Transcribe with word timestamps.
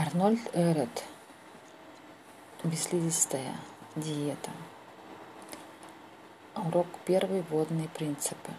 арнольд 0.00 0.40
эрет 0.54 1.04
бесслизистая 2.64 3.54
диета. 3.96 4.50
Урок 6.56 6.86
первый 7.04 7.42
вводные 7.42 7.86
принципы. 7.88 8.50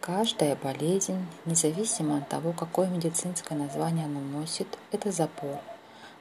Каждая 0.00 0.56
болезнь 0.56 1.24
независимо 1.44 2.18
от 2.18 2.28
того 2.28 2.52
какое 2.52 2.88
медицинское 2.88 3.54
название 3.54 4.06
она 4.06 4.18
носит 4.18 4.66
это 4.90 5.12
запор 5.12 5.60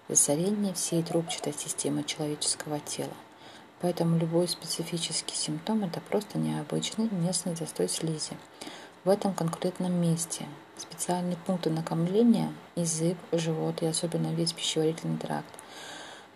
засорение 0.09 0.75
всей 0.75 1.02
трубчатой 1.02 1.54
системы 1.54 2.04
человеческого 2.04 2.79
тела. 2.79 3.18
Поэтому 3.82 4.20
любой 4.20 4.47
специфический 4.47 5.36
симптом 5.36 5.84
это 5.84 6.02
просто 6.02 6.38
необычный 6.38 7.09
местный 7.09 7.55
застой 7.55 7.89
слизи 7.89 8.38
в 9.04 9.09
этом 9.09 9.34
конкретном 9.34 9.93
месте 10.00 10.45
специальные 10.78 11.38
пункты 11.46 11.70
накомления 11.70 12.54
язык 12.75 13.18
живот 13.32 13.82
и 13.82 13.86
особенно 13.86 14.34
весь 14.34 14.54
пищеварительный 14.54 15.18
тракт. 15.18 15.54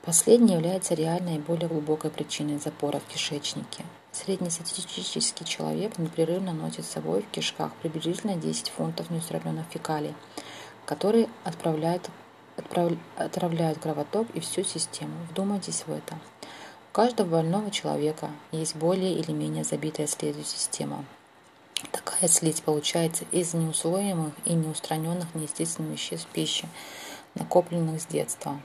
Последний 0.02 0.54
является 0.54 0.94
реальной 0.94 1.36
и 1.36 1.40
более 1.40 1.68
глубокой 1.68 2.10
причиной 2.10 2.58
запора 2.58 3.00
в 3.00 3.06
кишечнике. 3.12 3.84
Среднестатистический 4.12 5.46
человек 5.46 5.98
непрерывно 5.98 6.54
носит 6.54 6.86
с 6.86 6.90
собой 6.90 7.22
в 7.22 7.32
кишках 7.32 7.74
приблизительно 7.82 8.36
десять 8.36 8.70
фунтов 8.70 9.10
неустраненных 9.10 9.66
фекалий 9.70 10.16
которые 10.90 11.30
отправляют 11.44 12.10
отравляют 13.16 13.78
кровоток 13.78 14.28
и 14.34 14.40
всю 14.40 14.64
систему. 14.64 15.14
Вдумайтесь 15.30 15.84
в 15.86 15.92
это. 15.92 16.16
У 16.90 16.94
каждого 16.94 17.30
больного 17.30 17.70
человека 17.70 18.32
есть 18.52 18.76
более 18.76 19.14
или 19.14 19.32
менее 19.32 19.64
забитая 19.64 20.08
слизью 20.08 20.44
система 20.44 21.06
Слизь 22.28 22.60
получается 22.60 23.24
из 23.32 23.54
неусвоимых 23.54 24.34
и 24.44 24.54
неустраненных 24.54 25.34
неестественных 25.36 25.94
веществ 25.94 26.28
пищи, 26.28 26.68
накопленных 27.34 28.02
с 28.02 28.06
детства. 28.06 28.60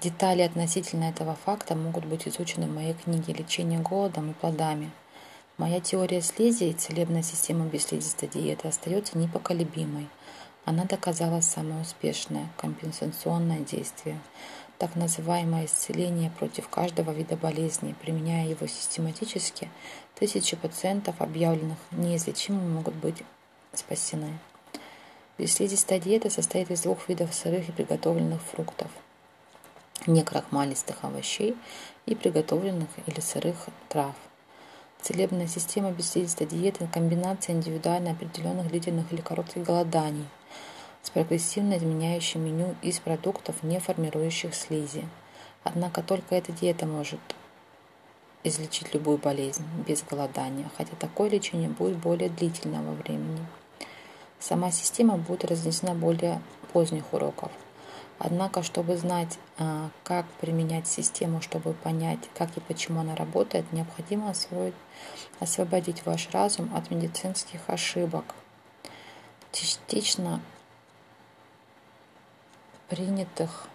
Детали 0.00 0.42
относительно 0.42 1.04
этого 1.04 1.34
факта 1.34 1.74
могут 1.74 2.04
быть 2.04 2.28
изучены 2.28 2.66
в 2.66 2.74
моей 2.74 2.94
книге 2.94 3.32
«Лечение 3.32 3.80
голодом 3.80 4.30
и 4.30 4.34
плодами». 4.34 4.92
Моя 5.56 5.80
теория 5.80 6.22
слизи 6.22 6.64
и 6.64 6.72
целебная 6.74 7.22
система 7.22 7.64
бесслизистой 7.66 8.28
диеты 8.28 8.68
остается 8.68 9.18
непоколебимой– 9.18 10.08
она 10.64 10.84
доказала 10.84 11.40
самое 11.40 11.82
успешное 11.82 12.48
компенсационное 12.56 13.60
действие, 13.60 14.18
так 14.78 14.96
называемое 14.96 15.66
исцеление 15.66 16.30
против 16.30 16.68
каждого 16.68 17.10
вида 17.10 17.36
болезни. 17.36 17.94
Применяя 18.00 18.46
его 18.46 18.66
систематически, 18.66 19.70
тысячи 20.14 20.56
пациентов, 20.56 21.20
объявленных 21.20 21.78
неизлечимыми, 21.92 22.72
могут 22.72 22.94
быть 22.94 23.22
спасены. 23.74 24.38
Бесслизистая 25.36 25.98
диета 25.98 26.30
состоит 26.30 26.70
из 26.70 26.82
двух 26.82 27.08
видов 27.08 27.34
сырых 27.34 27.68
и 27.68 27.72
приготовленных 27.72 28.40
фруктов, 28.40 28.90
некрахмалистых 30.06 30.96
овощей 31.02 31.56
и 32.06 32.14
приготовленных 32.14 32.88
или 33.06 33.20
сырых 33.20 33.66
трав. 33.88 34.14
Целебная 35.04 35.46
система 35.46 35.90
бесслизистой 35.90 36.46
диеты– 36.46 36.88
комбинация 36.94 37.54
индивидуально 37.54 38.12
определенных 38.12 38.68
длительных 38.68 39.12
или 39.12 39.20
коротких 39.20 39.62
голоданий– 39.62 40.24
с 41.02 41.10
прогрессивно 41.10 41.76
изменяющим 41.76 42.42
меню 42.42 42.74
из 42.80 43.00
продуктов, 43.00 43.62
не 43.62 43.80
формирующих 43.80 44.54
слизи. 44.54 45.06
Однако 45.62 46.02
только 46.02 46.34
эта 46.34 46.52
диета 46.52 46.86
может 46.86 47.20
излечить 48.44 48.94
любую 48.94 49.18
болезнь 49.18 49.66
без 49.86 50.02
голодания, 50.02 50.70
хотя 50.78 50.96
такое 50.96 51.28
лечение 51.28 51.68
будет 51.68 51.98
более 51.98 52.30
длительного 52.30 52.94
времени. 52.94 53.44
Сама 54.40 54.70
система 54.70 55.18
будет 55.18 55.44
разнесена 55.44 55.94
более 55.94 56.40
поздних 56.72 57.12
уроков. 57.12 57.52
Однако, 58.18 58.62
чтобы 58.62 58.96
знать, 58.96 59.38
как 60.02 60.26
применять 60.40 60.86
систему, 60.86 61.42
чтобы 61.42 61.74
понять, 61.74 62.20
как 62.34 62.56
и 62.56 62.60
почему 62.60 63.00
она 63.00 63.14
работает, 63.16 63.70
необходимо 63.72 64.30
освоить, 64.30 64.74
освободить 65.40 66.06
ваш 66.06 66.30
разум 66.30 66.74
от 66.74 66.90
медицинских 66.90 67.60
ошибок. 67.66 68.24
Частично 69.52 70.40
принятых 72.88 73.68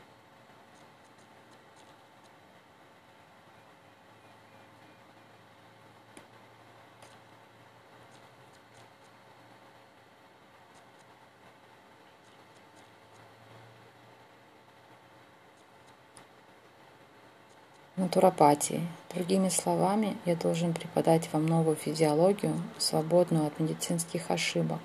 натуропатии. 18.09 18.81
Другими 19.13 19.49
словами, 19.49 20.17
я 20.25 20.35
должен 20.35 20.73
преподать 20.73 21.29
вам 21.31 21.45
новую 21.45 21.75
физиологию, 21.75 22.55
свободную 22.79 23.45
от 23.45 23.59
медицинских 23.59 24.31
ошибок, 24.31 24.79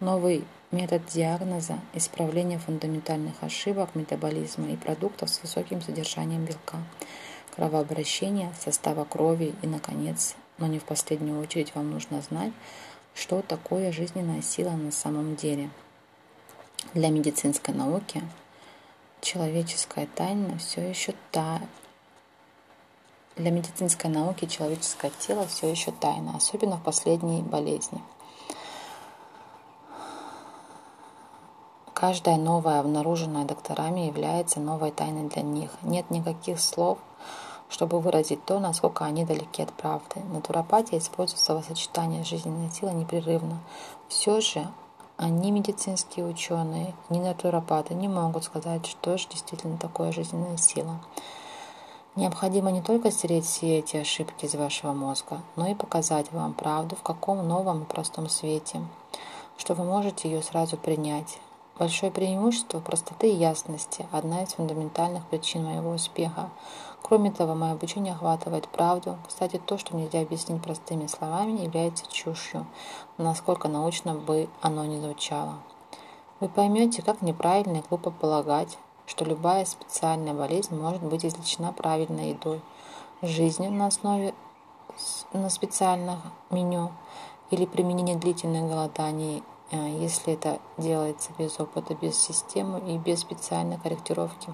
новый 0.00 0.44
метод 0.70 1.02
диагноза 1.06 1.78
исправления 1.92 2.58
фундаментальных 2.58 3.34
ошибок 3.42 3.90
метаболизма 3.94 4.70
и 4.70 4.76
продуктов 4.76 5.28
с 5.28 5.42
высоким 5.42 5.82
содержанием 5.82 6.46
белка 6.46 6.78
кровообращения 7.54 8.50
состава 8.58 9.04
крови 9.04 9.54
и 9.62 9.66
наконец 9.66 10.34
но 10.58 10.66
не 10.66 10.78
в 10.78 10.84
последнюю 10.84 11.40
очередь 11.40 11.72
вам 11.74 11.90
нужно 11.90 12.20
знать 12.22 12.52
что 13.14 13.42
такое 13.42 13.92
жизненная 13.92 14.42
сила 14.42 14.70
на 14.70 14.90
самом 14.90 15.36
деле 15.36 15.70
для 16.94 17.10
медицинской 17.10 17.72
науки 17.72 18.22
человеческая 19.20 20.08
тайна 20.16 20.58
все 20.58 20.80
еще 20.80 21.14
та 21.30 21.60
для 23.36 23.50
медицинской 23.50 24.10
науки 24.10 24.46
человеческое 24.46 25.10
тело 25.18 25.46
все 25.46 25.70
еще 25.70 25.90
тайна 25.92 26.36
особенно 26.36 26.76
в 26.76 26.82
последней 26.82 27.42
болезни 27.42 28.00
Каждая 31.94 32.36
новая, 32.36 32.80
обнаруженная 32.80 33.44
докторами, 33.44 34.00
является 34.00 34.58
новой 34.60 34.90
тайной 34.90 35.28
для 35.30 35.42
них. 35.42 35.70
Нет 35.80 36.10
никаких 36.10 36.60
слов, 36.60 36.98
чтобы 37.70 38.00
выразить 38.00 38.44
то, 38.44 38.58
насколько 38.58 39.04
они 39.04 39.24
далеки 39.24 39.62
от 39.62 39.72
правды. 39.72 40.20
Натуропатия 40.32 40.98
используется 40.98 41.54
в 41.54 41.64
сочетании 41.64 42.22
жизненной 42.22 42.70
силы 42.72 42.92
непрерывно. 42.92 43.60
Все 44.08 44.40
же 44.40 44.66
они, 45.16 45.52
медицинские 45.52 46.26
ученые, 46.26 46.94
ни 47.08 47.20
натуропаты, 47.20 47.94
не 47.94 48.08
могут 48.08 48.44
сказать, 48.44 48.84
что 48.84 49.16
же 49.16 49.28
действительно 49.28 49.78
такое 49.78 50.10
жизненная 50.10 50.56
сила. 50.56 51.00
Необходимо 52.16 52.70
не 52.70 52.80
только 52.80 53.10
стереть 53.10 53.44
все 53.44 53.78
эти 53.78 53.96
ошибки 53.96 54.44
из 54.44 54.54
вашего 54.54 54.92
мозга, 54.92 55.42
но 55.56 55.66
и 55.66 55.74
показать 55.74 56.30
вам 56.32 56.54
правду 56.54 56.96
в 56.96 57.02
каком 57.02 57.46
новом 57.46 57.82
и 57.82 57.86
простом 57.86 58.28
свете, 58.28 58.80
что 59.56 59.74
вы 59.74 59.84
можете 59.84 60.30
ее 60.30 60.42
сразу 60.42 60.76
принять, 60.76 61.38
Большое 61.76 62.12
преимущество 62.12 62.78
простоты 62.78 63.32
и 63.32 63.34
ясности– 63.34 64.06
одна 64.12 64.44
из 64.44 64.50
фундаментальных 64.50 65.26
причин 65.26 65.64
моего 65.64 65.90
успеха. 65.90 66.50
Кроме 67.02 67.32
того, 67.32 67.56
мое 67.56 67.72
обучение 67.72 68.12
охватывает 68.12 68.68
правду. 68.68 69.18
Кстати, 69.26 69.58
то, 69.66 69.76
что 69.76 69.96
нельзя 69.96 70.20
объяснить 70.20 70.62
простыми 70.62 71.08
словами, 71.08 71.62
является 71.62 72.06
чушью, 72.08 72.64
насколько 73.18 73.66
научно 73.66 74.14
бы 74.14 74.48
оно 74.60 74.84
ни 74.84 75.00
звучало. 75.00 75.54
Вы 76.38 76.48
поймете, 76.48 77.02
как 77.02 77.22
неправильно 77.22 77.78
и 77.78 77.82
глупо 77.88 78.12
полагать, 78.12 78.78
что 79.06 79.24
любая 79.24 79.64
специальная 79.64 80.34
болезнь 80.34 80.74
может 80.74 81.02
быть 81.02 81.24
излечена 81.24 81.72
правильной 81.72 82.30
едой, 82.30 82.60
жизнью 83.22 83.70
на 83.72 83.86
основе 83.86 84.34
на 85.32 85.50
специальных 85.50 86.18
меню 86.50 86.92
или 87.50 87.66
применение 87.66 88.16
длительных 88.16 88.68
голоданий 88.68 89.42
Э, 89.70 89.88
если 90.00 90.34
это 90.34 90.60
делается 90.76 91.30
без 91.38 91.58
опыта, 91.58 91.94
без 91.94 92.16
системы 92.16 92.80
и 92.92 92.98
без 92.98 93.20
специальной 93.20 93.78
корректировки 93.78 94.52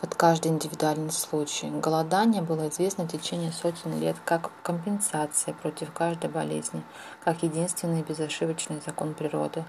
под 0.00 0.14
каждый 0.14 0.50
индивидуальный 0.50 1.12
случай. 1.12 1.68
Голодание 1.68 2.40
было 2.40 2.68
известно 2.70 3.04
в 3.04 3.08
течение 3.08 3.52
сотен 3.52 4.00
лет 4.00 4.16
как 4.24 4.50
компенсация 4.62 5.52
против 5.52 5.92
каждой 5.92 6.30
болезни, 6.30 6.82
как 7.22 7.42
единственный 7.42 8.02
безошибочный 8.02 8.80
закон 8.84 9.12
природы. 9.12 9.64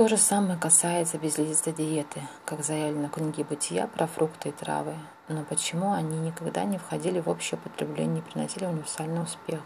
То 0.00 0.08
же 0.08 0.16
самое 0.16 0.58
касается 0.58 1.18
безлизистой 1.18 1.74
диеты, 1.74 2.22
как 2.46 2.64
заявлено 2.64 3.08
в 3.08 3.10
книге 3.10 3.44
«Бытия» 3.44 3.86
про 3.86 4.06
фрукты 4.06 4.48
и 4.48 4.52
травы. 4.52 4.94
Но 5.28 5.44
почему 5.44 5.92
они 5.92 6.18
никогда 6.20 6.64
не 6.64 6.78
входили 6.78 7.20
в 7.20 7.28
общее 7.28 7.60
употребление 7.60 8.20
и 8.20 8.22
приносили 8.22 8.64
универсальный 8.64 9.22
успех? 9.22 9.60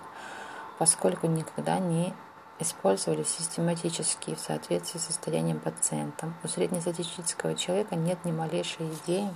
Поскольку 0.76 1.28
никогда 1.28 1.78
не 1.78 2.12
использовались 2.58 3.28
систематически 3.28 4.34
в 4.34 4.40
соответствии 4.40 4.98
с 4.98 5.04
состоянием 5.04 5.60
пациента. 5.60 6.32
У 6.42 6.48
среднестатистического 6.48 7.54
человека 7.54 7.94
нет 7.94 8.24
ни 8.24 8.32
малейшей 8.32 8.88
идеи 8.88 9.32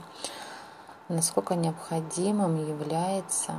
насколько 1.08 1.54
необходимым 1.54 2.56
является 2.68 3.52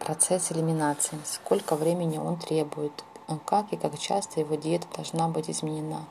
процесс 0.00 0.52
элиминации, 0.52 1.18
сколько 1.24 1.76
времени 1.76 2.18
он 2.18 2.36
требует, 2.36 2.92
как 3.46 3.72
и 3.72 3.76
как 3.76 3.98
часто 3.98 4.40
его 4.40 4.54
диета 4.54 4.86
должна 4.94 5.28
быть 5.28 5.50
изменена, 5.50 6.04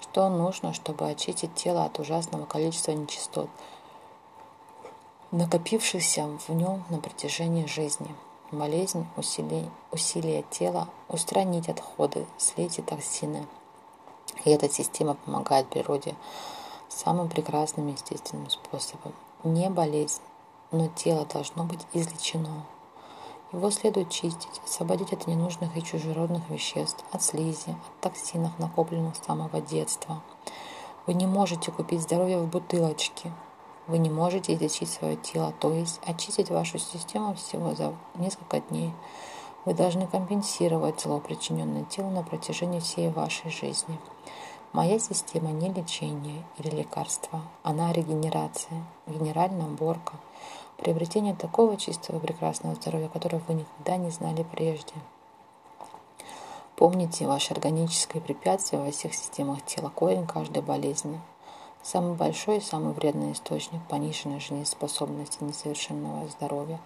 что 0.00 0.28
нужно, 0.28 0.72
чтобы 0.72 1.08
очистить 1.08 1.54
тело 1.54 1.84
от 1.84 1.98
ужасного 1.98 2.46
количества 2.46 2.92
нечистот, 2.92 3.48
накопившихся 5.30 6.26
в 6.46 6.50
нем 6.50 6.84
на 6.88 6.98
протяжении 6.98 7.66
жизни. 7.66 8.14
Болезнь, 8.50 9.06
усилие, 9.16 9.70
усилие 9.90 10.42
тела, 10.50 10.88
устранить 11.08 11.68
отходы, 11.68 12.26
слить 12.38 12.80
токсины. 12.86 13.46
И 14.44 14.50
эта 14.50 14.70
система 14.70 15.14
помогает 15.14 15.68
природе 15.68 16.14
самым 16.88 17.28
прекрасным 17.28 17.88
естественным 17.88 18.48
способом. 18.48 19.12
Не 19.44 19.68
болезнь, 19.68 20.22
но 20.70 20.88
тело 20.88 21.26
должно 21.26 21.64
быть 21.64 21.86
излечено. 21.92 22.64
Его 23.50 23.70
следует 23.70 24.10
чистить, 24.10 24.60
освободить 24.62 25.14
от 25.14 25.26
ненужных 25.26 25.74
и 25.74 25.82
чужеродных 25.82 26.50
веществ, 26.50 27.02
от 27.12 27.22
слизи, 27.22 27.70
от 27.70 28.00
токсинов, 28.02 28.58
накопленных 28.58 29.16
с 29.16 29.24
самого 29.24 29.62
детства. 29.62 30.22
Вы 31.06 31.14
не 31.14 31.26
можете 31.26 31.72
купить 31.72 32.02
здоровье 32.02 32.38
в 32.38 32.46
бутылочке. 32.46 33.32
Вы 33.86 33.96
не 33.96 34.10
можете 34.10 34.54
излечить 34.54 34.90
свое 34.90 35.16
тело, 35.16 35.54
то 35.58 35.72
есть 35.72 35.98
очистить 36.04 36.50
вашу 36.50 36.78
систему 36.78 37.34
всего 37.36 37.74
за 37.74 37.94
несколько 38.16 38.60
дней. 38.60 38.92
Вы 39.64 39.72
должны 39.72 40.06
компенсировать 40.06 41.00
зло, 41.00 41.18
причиненное 41.18 41.84
телу 41.84 42.10
на 42.10 42.22
протяжении 42.22 42.80
всей 42.80 43.08
вашей 43.08 43.50
жизни. 43.50 43.98
Моя 44.72 44.98
система 44.98 45.50
не 45.50 45.72
лечение 45.72 46.44
или 46.58 46.68
лекарство, 46.70 47.42
она 47.62 47.92
регенерация, 47.92 48.84
генеральная 49.06 49.66
уборка– 49.66 50.14
приобретение 50.78 51.34
такого 51.34 51.76
чистого 51.76 52.18
и 52.18 52.20
прекрасного 52.20 52.74
здоровья, 52.76 53.08
которого 53.08 53.42
вы 53.48 53.54
никогда 53.54 53.96
не 53.96 54.10
знали 54.10 54.44
прежде. 54.44 54.94
Помните 56.76 57.26
ваше 57.26 57.52
органическое 57.52 58.22
препятствие 58.22 58.80
во 58.80 58.90
всех 58.90 59.12
системах 59.12 59.64
тела, 59.64 59.90
корень 59.90 60.26
каждой 60.26 60.62
болезни. 60.62 61.20
Самый 61.82 62.14
большой 62.14 62.58
и 62.58 62.60
самый 62.60 62.92
вредный 62.92 63.32
источник 63.32 63.80
пониженной 63.88 64.40
жизнеспособности 64.40 65.42
несовершенного 65.42 66.28
здоровья, 66.28 66.78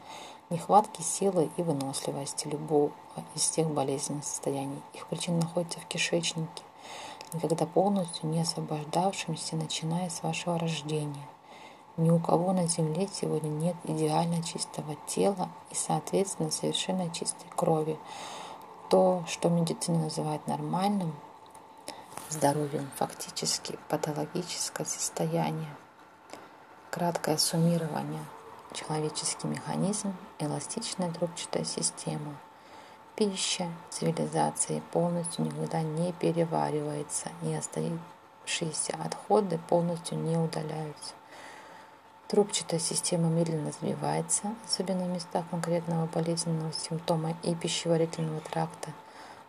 нехватки 0.51 1.03
силы 1.03 1.51
и 1.57 1.63
выносливости 1.63 2.49
любого 2.49 2.93
из 3.35 3.43
всех 3.43 3.69
болезненных 3.69 4.25
состояний. 4.25 4.81
Их 4.95 5.07
причина 5.09 5.41
находится 5.41 5.81
в 5.81 5.87
кишечнике, 5.87 6.63
никогда 7.35 7.67
полностью 7.67 8.29
не 8.29 8.41
освобождавшемся, 8.41 9.57
начиная 9.57 10.09
с 10.09 10.23
вашего 10.23 10.59
рождения– 10.59 11.29
ни 11.99 12.09
у 12.09 12.19
кого 12.19 12.55
на 12.55 12.67
Земле 12.69 13.07
сегодня 13.13 13.49
нет 13.49 13.77
идеально 13.85 14.43
чистого 14.43 14.97
тела 15.07 15.51
и, 15.71 15.75
соответственно, 15.75 16.51
совершенно 16.51 17.11
чистой 17.11 17.47
крови. 17.55 17.99
То, 18.89 19.25
что 19.29 19.51
медицина 19.51 20.05
называет 20.05 20.47
нормальным 20.47 21.15
здоровьем, 22.31 22.91
фактически 22.97 23.79
патологическое 23.89 24.87
состояние. 24.87 25.69
Краткое 26.91 27.37
суммирование. 27.37 28.25
Человеческий 28.73 29.47
механизм, 29.47 30.15
эластичная 30.39 31.13
трубчатая 31.13 31.65
система. 31.65 32.39
Пища 33.23 33.69
цивилизации 33.89 34.83
полностью 34.91 35.45
никогда 35.45 35.81
не 35.81 36.11
переваривается, 36.11 37.29
и 37.43 37.55
оставшиеся 37.55 38.95
отходы 39.01 39.61
полностью 39.69 40.19
не 40.19 40.37
удаляются. 40.37 41.15
Трубчатая 42.27 42.81
система 42.81 43.29
медленно 43.29 43.69
развивается, 43.69 44.53
особенно 44.67 45.05
в 45.05 45.11
местах 45.11 45.45
конкретного 45.53 46.07
болезненного 46.07 46.73
симптома 46.73 47.37
и 47.45 47.55
пищеварительного 47.55 48.41
тракта. 48.41 48.91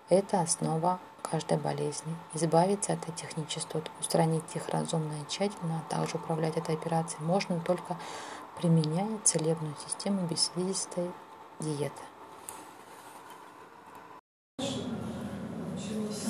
Это 0.07 0.41
основа 0.41 0.99
каждой 1.23 1.57
болезни. 1.57 2.15
Избавиться 2.35 2.93
от 2.93 3.09
этих 3.09 3.35
нечистот, 3.37 3.89
устранить 3.99 4.55
их 4.55 4.69
разумно 4.69 5.13
и 5.13 5.31
тщательно, 5.31 5.81
а 5.81 5.91
также 5.91 6.17
управлять 6.17 6.57
этой 6.57 6.75
операцией 6.75 7.23
можно 7.23 7.59
только 7.59 7.97
применяя 8.61 9.17
целебную 9.23 9.73
систему 9.83 10.27
бесслизистой 10.27 11.09
диеты. 11.59 12.03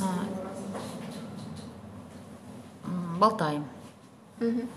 А, 0.03 0.25
болтаем. 3.19 3.65
Угу. 4.39 4.67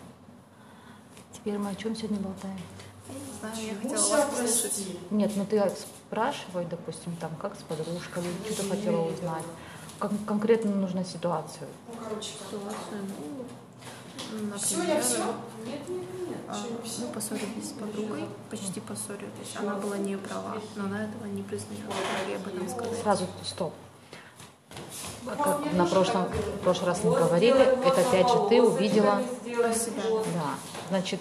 Теперь 1.33 1.59
мы 1.59 1.71
о 1.71 1.75
чем 1.75 1.97
сегодня 1.97 2.19
болтаем? 2.19 2.59
Я 3.09 3.15
не 3.15 3.39
знаю, 3.41 3.67
я 3.67 3.75
хотела 3.75 4.09
вас 4.11 4.31
послушать. 4.31 4.87
Нет, 5.11 5.33
ну 5.37 5.47
ты 5.47 5.63
спрашивай, 6.07 6.65
допустим, 6.67 7.17
там, 7.17 7.31
как 7.37 7.55
с 7.55 7.63
подружкой, 7.63 8.23
что 8.51 8.63
ты 8.63 8.69
хотела 8.69 9.09
узнать. 9.09 9.45
Как 9.99 10.13
конкретно 10.27 10.73
нужна 10.73 11.05
ситуацию. 11.05 11.69
Ну, 11.89 11.95
короче, 12.03 12.33
ситуацию, 12.33 12.77
ну, 12.93 12.99
например, 12.99 13.47
все, 14.59 14.83
я 14.83 15.01
все? 15.01 15.19
Нет, 15.65 15.89
нет, 15.89 16.05
нет. 16.29 16.39
Мы 17.01 17.07
поссорились 17.09 17.69
с 17.69 17.73
подругой, 17.73 18.25
почти 18.51 18.81
поссорились. 18.81 19.57
Она 19.57 19.75
была 19.75 19.99
не 19.99 20.17
права, 20.17 20.57
но 20.77 20.85
она 20.85 21.05
этого 21.05 21.27
не 21.27 21.43
признала. 21.43 21.93
Ей 22.27 22.37
об 22.37 22.47
этом 22.47 22.69
сказать? 22.69 23.03
Сразу 23.03 23.27
стоп. 23.45 23.73
Как 25.27 25.73
на 25.73 25.87
прошлом, 25.87 26.25
в 26.27 26.59
прошлый 26.63 26.87
раз 26.89 27.03
мы 27.03 27.11
говорили, 27.11 27.63
это 27.85 28.01
опять 28.01 28.29
же 28.29 28.49
ты 28.49 28.63
увидела 28.63 29.23
себя. 29.45 30.03
Да. 30.35 30.55
Значит, 30.89 31.21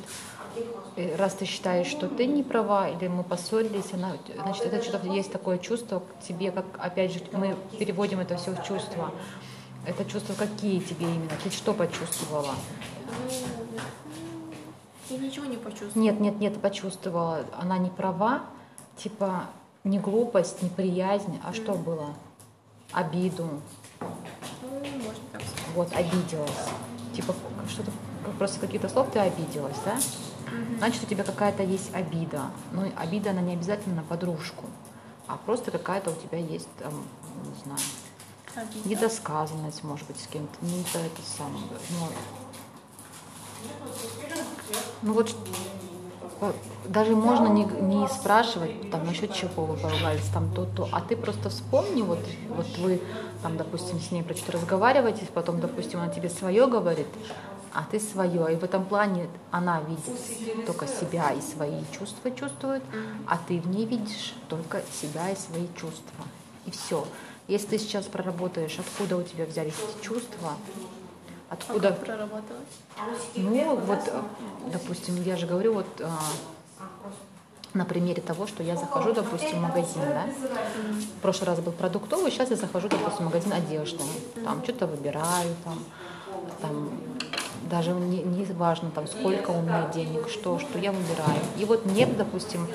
э, 0.96 1.16
раз 1.16 1.34
ты 1.34 1.46
считаешь, 1.46 1.88
что 1.88 2.08
ты 2.08 2.28
не 2.28 2.44
права, 2.44 2.90
или 2.90 3.08
мы 3.08 3.24
поссорились, 3.24 3.94
она, 3.94 4.14
значит, 4.36 4.66
это 4.66 4.84
что-то 4.84 5.08
есть 5.08 5.32
такое 5.32 5.58
чувство 5.58 6.00
к 6.02 6.28
тебе, 6.28 6.52
как, 6.52 6.66
опять 6.78 7.14
же, 7.14 7.22
мы 7.32 7.56
переводим 7.80 8.20
это 8.20 8.38
все 8.38 8.52
в 8.52 8.64
чувства. 8.64 9.12
Это 9.86 10.04
чувства 10.06 10.34
какие 10.34 10.80
тебе 10.80 11.06
именно? 11.06 11.32
Ты 11.44 11.50
что 11.52 11.74
почувствовала? 11.74 12.56
Я 15.10 15.18
ничего 15.18 15.46
не 15.46 15.58
почувствовала. 15.58 16.04
Нет, 16.04 16.20
нет, 16.20 16.40
нет, 16.40 16.62
почувствовала. 16.62 17.46
Она 17.58 17.78
не 17.78 17.90
права, 17.90 18.44
типа 18.98 19.46
не 19.84 20.00
глупость, 20.00 20.62
не 20.62 20.70
приязнь, 20.70 21.40
а 21.44 21.52
mm. 21.52 21.54
что 21.54 21.74
было? 21.74 22.16
Обиду. 22.92 23.62
Ну, 24.02 24.70
можно 24.70 25.24
так 25.32 25.42
сказать. 25.42 25.66
Вот, 25.76 25.94
обиделась. 25.94 26.52
Типа 27.14 27.36
что-то 27.70 27.92
просто 28.38 28.60
какие-то 28.60 28.90
слов 28.90 29.10
ты 29.12 29.20
обиделась, 29.20 29.78
да? 29.86 29.98
Значит, 30.78 31.04
у 31.04 31.06
тебя 31.06 31.24
какая-то 31.24 31.64
есть 31.64 31.94
обида. 31.94 32.52
Но 32.72 32.86
обида, 32.98 33.32
она 33.32 33.42
не 33.42 33.54
обязательно 33.54 33.96
на 33.96 34.04
подружку, 34.04 34.66
а 35.28 35.38
просто 35.38 35.72
какая-то 35.72 36.12
у 36.12 36.16
тебя 36.16 36.38
есть, 36.38 36.68
там, 36.80 36.94
не 37.46 37.64
знаю, 37.64 37.80
обида. 38.56 38.90
недосказанность, 38.90 39.84
может 39.84 40.08
быть, 40.08 40.20
с 40.20 40.28
кем-то. 40.28 40.66
Не 40.66 40.82
это, 40.82 41.00
это 41.00 41.22
самое. 41.38 41.64
Ну, 41.92 42.08
ну 45.02 45.14
вот 45.14 45.36
даже 46.88 47.16
можно 47.16 47.48
не, 47.48 47.66
не 47.66 48.08
спрашивать, 48.08 48.92
там, 48.92 49.06
насчет 49.06 49.34
чего 49.34 49.66
вы 49.66 49.78
поругались, 49.78 50.28
там, 50.34 50.52
то, 50.54 50.66
то, 50.66 50.88
а 50.92 51.02
ты 51.02 51.16
просто 51.16 51.50
вспомни, 51.50 52.02
вот, 52.02 52.20
вот 52.50 52.68
вы, 52.78 53.02
там, 53.42 53.58
допустим, 53.58 54.00
с 54.00 54.12
ней 54.12 54.24
про 54.24 54.36
что-то 54.36 54.54
разговариваете, 54.54 55.26
потом, 55.34 55.60
допустим, 55.60 56.00
она 56.00 56.12
тебе 56.12 56.30
свое 56.30 56.68
говорит, 56.68 57.08
а 57.74 57.86
ты 57.90 58.00
свое. 58.00 58.54
И 58.54 58.56
в 58.56 58.64
этом 58.64 58.86
плане 58.86 59.28
она 59.52 59.82
видит 59.82 60.66
только 60.66 60.88
себя 60.88 61.32
и 61.32 61.42
свои 61.42 61.82
чувства 61.92 62.32
чувствует, 62.32 62.84
а 63.28 63.38
ты 63.38 63.60
в 63.60 63.68
ней 63.68 63.86
видишь 63.86 64.34
только 64.48 64.82
себя 65.02 65.30
и 65.32 65.36
свои 65.36 65.68
чувства. 65.76 66.26
И 66.66 66.72
все. 66.72 67.06
Если 67.48 67.68
ты 67.68 67.78
сейчас 67.78 68.06
проработаешь, 68.06 68.80
откуда 68.80 69.18
у 69.18 69.24
тебя 69.24 69.46
взялись 69.46 69.76
эти 69.76 70.04
чувства, 70.04 70.54
откуда... 71.60 71.92
Прорабатывать? 71.92 72.68
Ну, 73.36 73.76
вот, 73.76 74.00
допустим, 74.72 75.22
я 75.24 75.38
же 75.38 75.48
говорю, 75.48 75.74
вот 75.74 75.88
а, 76.02 76.20
на 77.74 77.86
примере 77.86 78.22
того, 78.22 78.48
что 78.48 78.64
я 78.64 78.76
захожу, 78.76 79.14
допустим, 79.14 79.60
в 79.60 79.62
магазин, 79.62 80.02
да? 80.02 80.26
В 81.18 81.22
прошлый 81.22 81.48
раз 81.48 81.60
был 81.60 81.72
продуктовый, 81.72 82.32
сейчас 82.32 82.50
я 82.50 82.56
захожу, 82.56 82.88
допустим, 82.88 83.24
в 83.24 83.26
магазин 83.26 83.54
одежды, 83.54 84.04
там 84.44 84.64
что-то 84.64 84.88
выбираю, 84.88 85.56
там, 85.64 85.80
там 86.62 86.90
даже 87.70 87.92
не, 87.92 88.22
не 88.22 88.46
важно, 88.46 88.92
там, 88.92 89.08
сколько 89.08 89.52
у 89.52 89.62
меня 89.62 89.90
денег, 89.94 90.30
что, 90.30 90.60
что 90.60 90.80
я 90.80 90.92
выбираю. 90.92 91.42
И 91.58 91.66
вот 91.66 91.86
мне, 91.86 92.06
допустим, 92.06 92.68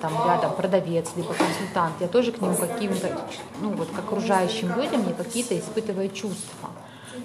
там 0.00 0.12
рядом 0.26 0.54
продавец, 0.54 1.10
либо 1.16 1.32
консультант, 1.32 1.94
я 2.00 2.08
тоже 2.08 2.32
к 2.32 2.40
нему 2.40 2.56
каким-то, 2.56 3.18
ну 3.60 3.70
вот 3.70 3.88
к 3.88 3.98
окружающим 3.98 4.74
людям 4.74 5.06
я 5.08 5.14
какие-то 5.14 5.58
испытываю 5.58 6.10
чувства. 6.10 6.70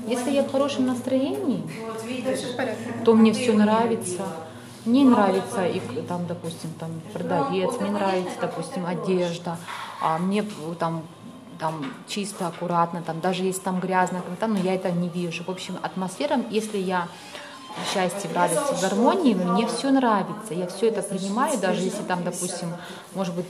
Если 0.08 0.32
я 0.32 0.44
в 0.44 0.52
хорошем 0.52 0.88
настроении, 0.88 1.64
то 3.04 3.14
мне 3.14 3.34
все 3.34 3.54
нравится. 3.54 4.24
Мне 4.86 5.04
нравится 5.04 5.66
и 5.66 5.82
там, 6.08 6.26
допустим, 6.28 6.70
там 6.80 6.92
продавец, 7.12 7.72
мне 7.82 7.92
нравится, 7.92 8.36
допустим, 8.40 8.86
одежда, 8.86 9.58
а 10.02 10.18
мне 10.18 10.46
там 10.80 11.04
там 11.60 11.92
чисто, 12.08 12.48
аккуратно, 12.48 13.02
там 13.02 13.20
даже 13.20 13.44
если 13.44 13.62
там 13.62 13.80
грязно, 13.80 14.22
там, 14.40 14.54
но 14.54 14.60
я 14.60 14.76
это 14.76 14.92
не 14.92 15.10
вижу. 15.10 15.44
В 15.44 15.50
общем, 15.50 15.78
атмосфера, 15.82 16.40
если 16.52 16.78
я 16.78 17.08
в 17.84 17.94
счастье, 17.94 18.30
в 18.30 18.36
радости, 18.36 18.74
в 18.74 18.82
гармонии, 18.82 19.34
мне 19.34 19.68
все 19.68 19.92
нравится. 19.92 20.54
Я 20.54 20.68
все 20.68 20.90
это 20.90 21.02
принимаю, 21.02 21.58
даже 21.60 21.82
если 21.82 22.04
там, 22.04 22.24
допустим, 22.24 22.70
может 23.14 23.36
быть, 23.36 23.46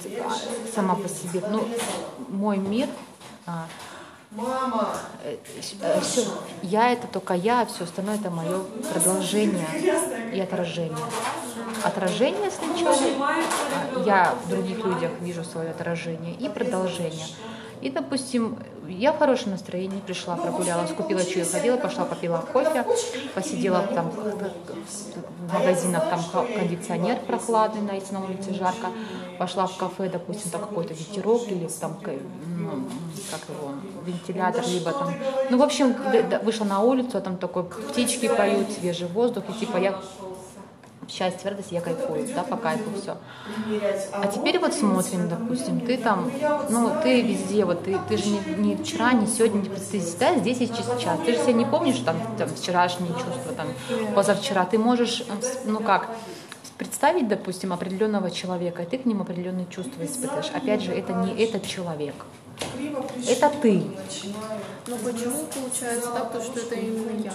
сама 0.73 0.95
по 0.95 1.07
себе, 1.07 1.41
ну, 1.49 1.67
мой 2.29 2.57
мир, 2.57 2.87
Мама. 4.31 4.89
Э, 5.23 5.37
э, 5.81 6.01
все, 6.01 6.21
я 6.61 6.91
это 6.91 7.07
только 7.07 7.33
я, 7.33 7.65
все 7.65 7.85
остальное 7.85 8.15
это 8.15 8.29
мое 8.29 8.61
продолжение 8.91 9.65
и 10.33 10.39
отражение. 10.39 10.97
Отражение 11.83 12.51
сначала, 12.51 12.97
я 14.05 14.35
в 14.43 14.49
других 14.49 14.83
людях 14.83 15.11
вижу 15.21 15.45
свое 15.45 15.69
отражение 15.69 16.33
и 16.33 16.49
продолжение. 16.49 17.25
И, 17.81 17.89
допустим, 17.89 18.57
я 18.87 19.11
в 19.11 19.19
хорошем 19.19 19.51
настроении 19.51 19.99
пришла, 19.99 20.35
прогулялась, 20.35 20.91
купила, 20.91 21.19
я 21.19 21.45
ходила, 21.45 21.77
пошла, 21.77 22.05
попила 22.05 22.43
кофе, 22.53 22.85
посидела 23.35 23.81
там 23.83 24.09
в 24.09 25.53
магазинах, 25.53 26.09
там 26.09 26.19
кондиционер 26.31 27.19
прохладный, 27.27 27.81
на, 27.81 28.19
на 28.19 28.25
улице 28.25 28.53
жарко, 28.53 28.87
пошла 29.37 29.67
в 29.67 29.77
кафе, 29.77 30.09
допустим, 30.09 30.51
там 30.51 30.61
какой-то 30.61 30.93
ветерок 30.93 31.43
или 31.49 31.67
там, 31.79 31.97
ну, 32.05 32.87
как 33.29 33.41
его, 33.49 33.73
вентилятор, 34.05 34.65
либо 34.67 34.91
там, 34.91 35.13
ну, 35.49 35.57
в 35.57 35.63
общем, 35.63 35.95
вышла 36.43 36.65
на 36.65 36.79
улицу, 36.79 37.17
а 37.17 37.21
там 37.21 37.37
такой 37.37 37.63
птички 37.63 38.27
поют, 38.27 38.71
свежий 38.71 39.07
воздух, 39.07 39.43
и 39.49 39.53
типа 39.53 39.77
я 39.77 39.99
счастье, 41.07 41.49
радость, 41.49 41.71
я 41.71 41.81
кайфую, 41.81 42.27
да, 42.35 42.43
по 42.43 42.57
кайфу 42.57 42.89
все. 43.01 43.17
А 44.13 44.27
теперь 44.27 44.59
вот 44.59 44.73
смотрим, 44.73 45.29
допустим, 45.29 45.79
ты 45.81 45.97
там, 45.97 46.31
ну, 46.69 46.91
ты 47.01 47.21
везде, 47.21 47.65
вот 47.65 47.83
ты, 47.83 47.97
ты 48.07 48.17
же 48.17 48.29
не, 48.29 48.39
не 48.57 48.75
вчера, 48.75 49.13
не 49.13 49.27
сегодня, 49.27 49.63
ты 49.63 49.99
всегда 49.99 50.35
здесь 50.35 50.61
и 50.61 50.67
сейчас. 50.67 51.19
Ты 51.25 51.33
же 51.33 51.39
себя 51.39 51.53
не 51.53 51.65
помнишь 51.65 51.99
там, 51.99 52.17
там 52.37 52.49
вчерашние 52.49 53.13
чувства, 53.13 53.53
там, 53.55 53.67
позавчера. 54.13 54.65
Ты 54.65 54.77
можешь, 54.77 55.23
ну 55.65 55.79
как, 55.79 56.09
представить, 56.77 57.27
допустим, 57.27 57.73
определенного 57.73 58.31
человека, 58.31 58.83
и 58.83 58.85
ты 58.85 58.97
к 58.97 59.05
нему 59.05 59.23
определенные 59.23 59.67
чувства 59.69 60.05
испытываешь. 60.05 60.51
Опять 60.53 60.81
же, 60.81 60.91
это 60.91 61.13
не 61.13 61.43
этот 61.43 61.65
человек. 61.65 62.15
Это 63.27 63.51
ты. 63.61 63.83
Но 64.87 64.95
почему 64.97 65.43
получается 65.53 66.11
так, 66.11 66.31
то, 66.31 66.41
что 66.41 66.59
это 66.59 66.75
именно 66.75 67.21
я? 67.21 67.33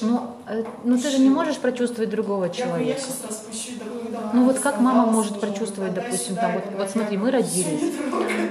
Ну, 0.00 0.36
э, 0.46 0.64
ну 0.84 0.98
ты 0.98 1.10
же 1.10 1.18
не 1.18 1.28
можешь 1.28 1.58
прочувствовать 1.58 2.08
другого 2.08 2.48
человека. 2.48 3.02
Ну 4.32 4.44
вот 4.44 4.58
как 4.58 4.80
мама 4.80 5.06
может 5.06 5.38
прочувствовать, 5.38 5.92
допустим, 5.92 6.36
там, 6.36 6.54
вот, 6.54 6.64
вот 6.76 6.90
смотри, 6.90 7.18
мы 7.18 7.30
родились, 7.30 7.94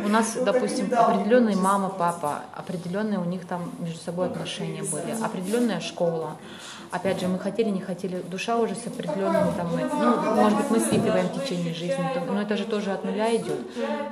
у 0.06 0.08
нас, 0.08 0.36
допустим, 0.36 0.92
определенные 0.94 1.56
мама, 1.56 1.90
папа, 1.90 2.44
определенные 2.56 3.20
у 3.20 3.26
них 3.26 3.48
там 3.48 3.72
между 3.80 4.00
собой 4.00 4.28
отношения 4.28 4.84
были, 4.84 5.16
определенная 5.24 5.80
школа, 5.80 6.38
опять 6.92 7.20
же, 7.20 7.28
мы 7.28 7.40
хотели, 7.40 7.70
не 7.70 7.82
хотели, 7.82 8.22
душа 8.22 8.58
уже 8.58 8.76
с 8.76 8.88
определенными 8.88 9.52
там, 9.58 9.70
ну, 9.72 10.36
может 10.36 10.58
быть, 10.58 10.70
мы 10.70 10.80
слипиваем 10.80 11.28
в 11.28 11.42
течение 11.42 11.74
жизни, 11.74 12.08
но 12.28 12.42
это 12.42 12.58
же 12.58 12.66
тоже 12.66 12.92
от 12.92 13.04
нуля 13.04 13.36
идет. 13.36 13.60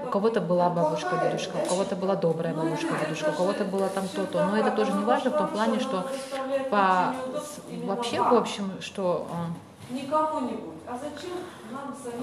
У 0.05 0.09
кого-то 0.09 0.41
была 0.41 0.69
бабушка, 0.69 1.19
дедушка, 1.23 1.52
у 1.53 1.69
кого-то 1.69 1.95
была 1.95 2.15
добрая 2.15 2.53
бабушка, 2.53 2.93
дедушка, 3.01 3.29
у 3.29 3.33
кого-то 3.33 3.63
было 3.65 3.87
там 3.89 4.07
то-то, 4.07 4.45
но 4.45 4.57
это 4.57 4.71
тоже 4.71 4.91
не 4.91 5.05
важно 5.05 5.31
в 5.31 5.37
том 5.37 5.47
плане, 5.47 5.79
что 5.79 6.07
по, 6.69 7.13
вообще, 7.85 8.21
в 8.21 8.33
общем, 8.33 8.71
что 8.81 9.27
никому 9.89 10.41
не 10.41 10.55
будет. 10.55 10.73
А 10.87 10.97
зачем 10.97 11.31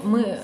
мы, 0.03 0.39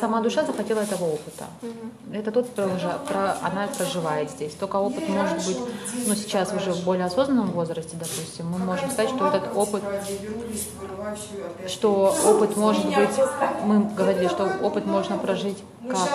сама 0.00 0.20
душа 0.20 0.44
захотела 0.44 0.80
этого 0.80 1.04
опыта. 1.04 1.44
Угу. 1.62 2.14
Это 2.14 2.30
тот, 2.30 2.48
про, 2.50 2.68
про, 3.08 3.36
она 3.42 3.66
проживает 3.66 4.30
здесь. 4.30 4.54
Только 4.54 4.76
опыт 4.76 5.08
может 5.08 5.44
быть, 5.46 5.58
ну 6.06 6.14
сейчас 6.14 6.52
уже 6.52 6.72
в 6.72 6.84
более 6.84 7.06
осознанном 7.06 7.50
возрасте, 7.50 7.96
допустим, 7.96 8.46
мы 8.46 8.58
можем 8.58 8.90
сказать, 8.90 9.10
что 9.10 9.28
этот 9.28 9.56
опыт, 9.56 9.82
что 11.66 12.16
опыт 12.24 12.56
может 12.56 12.86
быть, 12.86 13.10
мы 13.64 13.84
говорили, 13.86 14.28
что 14.28 14.50
опыт 14.62 14.86
можно 14.86 15.18
прожить 15.18 15.58
как 15.88 16.08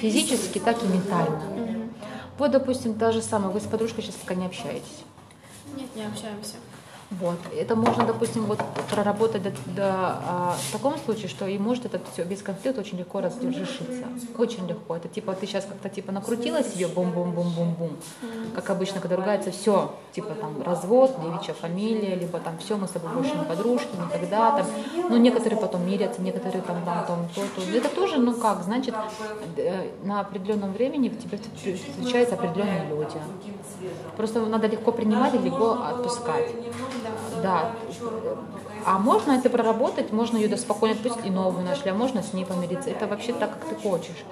физически, 0.00 0.58
так 0.60 0.82
и 0.82 0.86
ментально. 0.86 1.36
Угу. 1.36 1.74
Вот, 2.38 2.50
допустим, 2.50 2.94
та 2.94 3.12
же 3.12 3.22
самая, 3.22 3.50
вы 3.50 3.60
с 3.60 3.64
подружкой 3.64 4.04
сейчас 4.04 4.16
пока 4.16 4.34
не 4.34 4.46
общаетесь. 4.46 5.04
Нет, 5.76 5.94
не 5.96 6.04
общаемся. 6.04 6.54
Вот. 7.10 7.38
Это 7.56 7.76
можно, 7.76 8.06
допустим, 8.06 8.46
вот 8.46 8.60
проработать 8.90 9.42
до, 9.42 9.50
до, 9.76 10.54
в 10.68 10.72
таком 10.72 10.98
случае, 10.98 11.28
что 11.28 11.46
и 11.46 11.58
может 11.58 11.84
это 11.86 12.00
все 12.12 12.24
без 12.24 12.42
конфликта 12.42 12.80
очень 12.80 12.98
легко 12.98 13.20
разрешиться. 13.20 14.04
Очень 14.36 14.66
легко. 14.66 14.96
Это 14.96 15.08
типа 15.08 15.34
ты 15.34 15.46
сейчас 15.46 15.64
как-то 15.64 15.88
типа 15.88 16.12
накрутила 16.12 16.62
себе 16.62 16.86
бум-бум-бум-бум-бум. 16.88 17.96
Как 18.54 18.70
обычно, 18.70 19.00
когда 19.00 19.16
ругается, 19.16 19.50
все, 19.50 19.94
типа 20.12 20.34
там 20.34 20.62
развод, 20.62 21.16
девичья 21.22 21.54
фамилия, 21.54 22.14
либо 22.14 22.38
там 22.40 22.58
все, 22.58 22.76
мы 22.76 22.86
с 22.88 22.90
тобой 22.90 23.12
больше 23.12 23.34
не 23.34 23.44
подружки, 23.44 23.90
никогда 23.96 24.58
там. 24.58 24.66
Ну, 25.08 25.16
некоторые 25.16 25.58
потом 25.58 25.86
мирятся, 25.86 26.20
некоторые 26.22 26.62
там 26.62 26.84
там, 26.84 27.06
там 27.06 27.28
то, 27.34 27.42
то. 27.54 27.76
Это 27.76 27.88
тоже, 27.88 28.18
ну 28.18 28.34
как, 28.34 28.62
значит, 28.62 28.94
э, 29.56 29.90
на 30.02 30.20
определенном 30.20 30.72
времени 30.72 31.08
в 31.08 31.18
тебе 31.18 31.38
встречаются 31.38 32.34
определенные 32.34 32.88
люди. 32.88 33.18
Просто 34.16 34.40
надо 34.46 34.66
легко 34.66 34.92
принимать 34.92 35.34
и 35.34 35.38
легко 35.38 35.72
отпускать. 35.72 36.50
Да. 37.42 37.72
А 38.86 38.98
можно 38.98 39.32
это 39.32 39.48
проработать, 39.48 40.12
можно 40.12 40.36
ее 40.36 40.56
спокойно 40.56 40.94
отпустить 40.94 41.26
и 41.26 41.30
новую 41.30 41.64
нашли, 41.64 41.90
а 41.90 41.94
можно 41.94 42.22
с 42.22 42.32
ней 42.32 42.44
помириться. 42.44 42.90
Это 42.90 43.06
вообще 43.06 43.32
так, 43.32 43.52
как 43.52 43.64
ты 43.68 43.74
хочешь. 43.76 44.24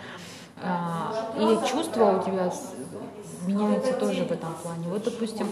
А, 0.62 1.32
и 1.36 1.68
чувства 1.68 2.18
у 2.18 2.22
тебя 2.22 2.52
меняются 3.46 3.92
тоже 3.94 4.24
в 4.24 4.30
этом 4.30 4.54
плане. 4.62 4.88
Вот, 4.88 5.02
допустим, 5.04 5.48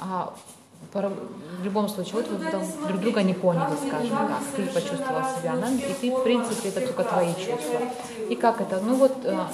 а, 0.00 0.34
в 0.92 1.64
любом 1.64 1.88
случае, 1.88 2.14
вот 2.14 2.28
вы 2.28 2.50
там 2.50 2.62
друг 2.86 3.00
друга 3.00 3.22
не 3.22 3.34
поняли, 3.34 3.76
скажем 3.86 4.16
так, 4.16 4.42
ты 4.56 4.66
почувствовала 4.66 5.26
себя, 5.38 5.52
она, 5.52 5.70
и 5.70 5.94
ты, 6.00 6.10
в 6.10 6.22
принципе, 6.22 6.68
это 6.68 6.80
только 6.80 7.04
твои 7.04 7.34
чувства. 7.34 7.80
И 8.28 8.34
как 8.34 8.60
это? 8.60 8.80
Ну 8.80 8.94
вот, 8.94 9.12
а, 9.24 9.48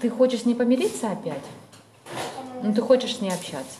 ты 0.00 0.08
хочешь 0.08 0.42
с 0.42 0.44
ней 0.44 0.54
помириться 0.54 1.10
опять, 1.10 1.42
но 2.62 2.72
ты 2.72 2.80
хочешь 2.82 3.16
с 3.16 3.20
ней 3.20 3.30
общаться 3.30 3.78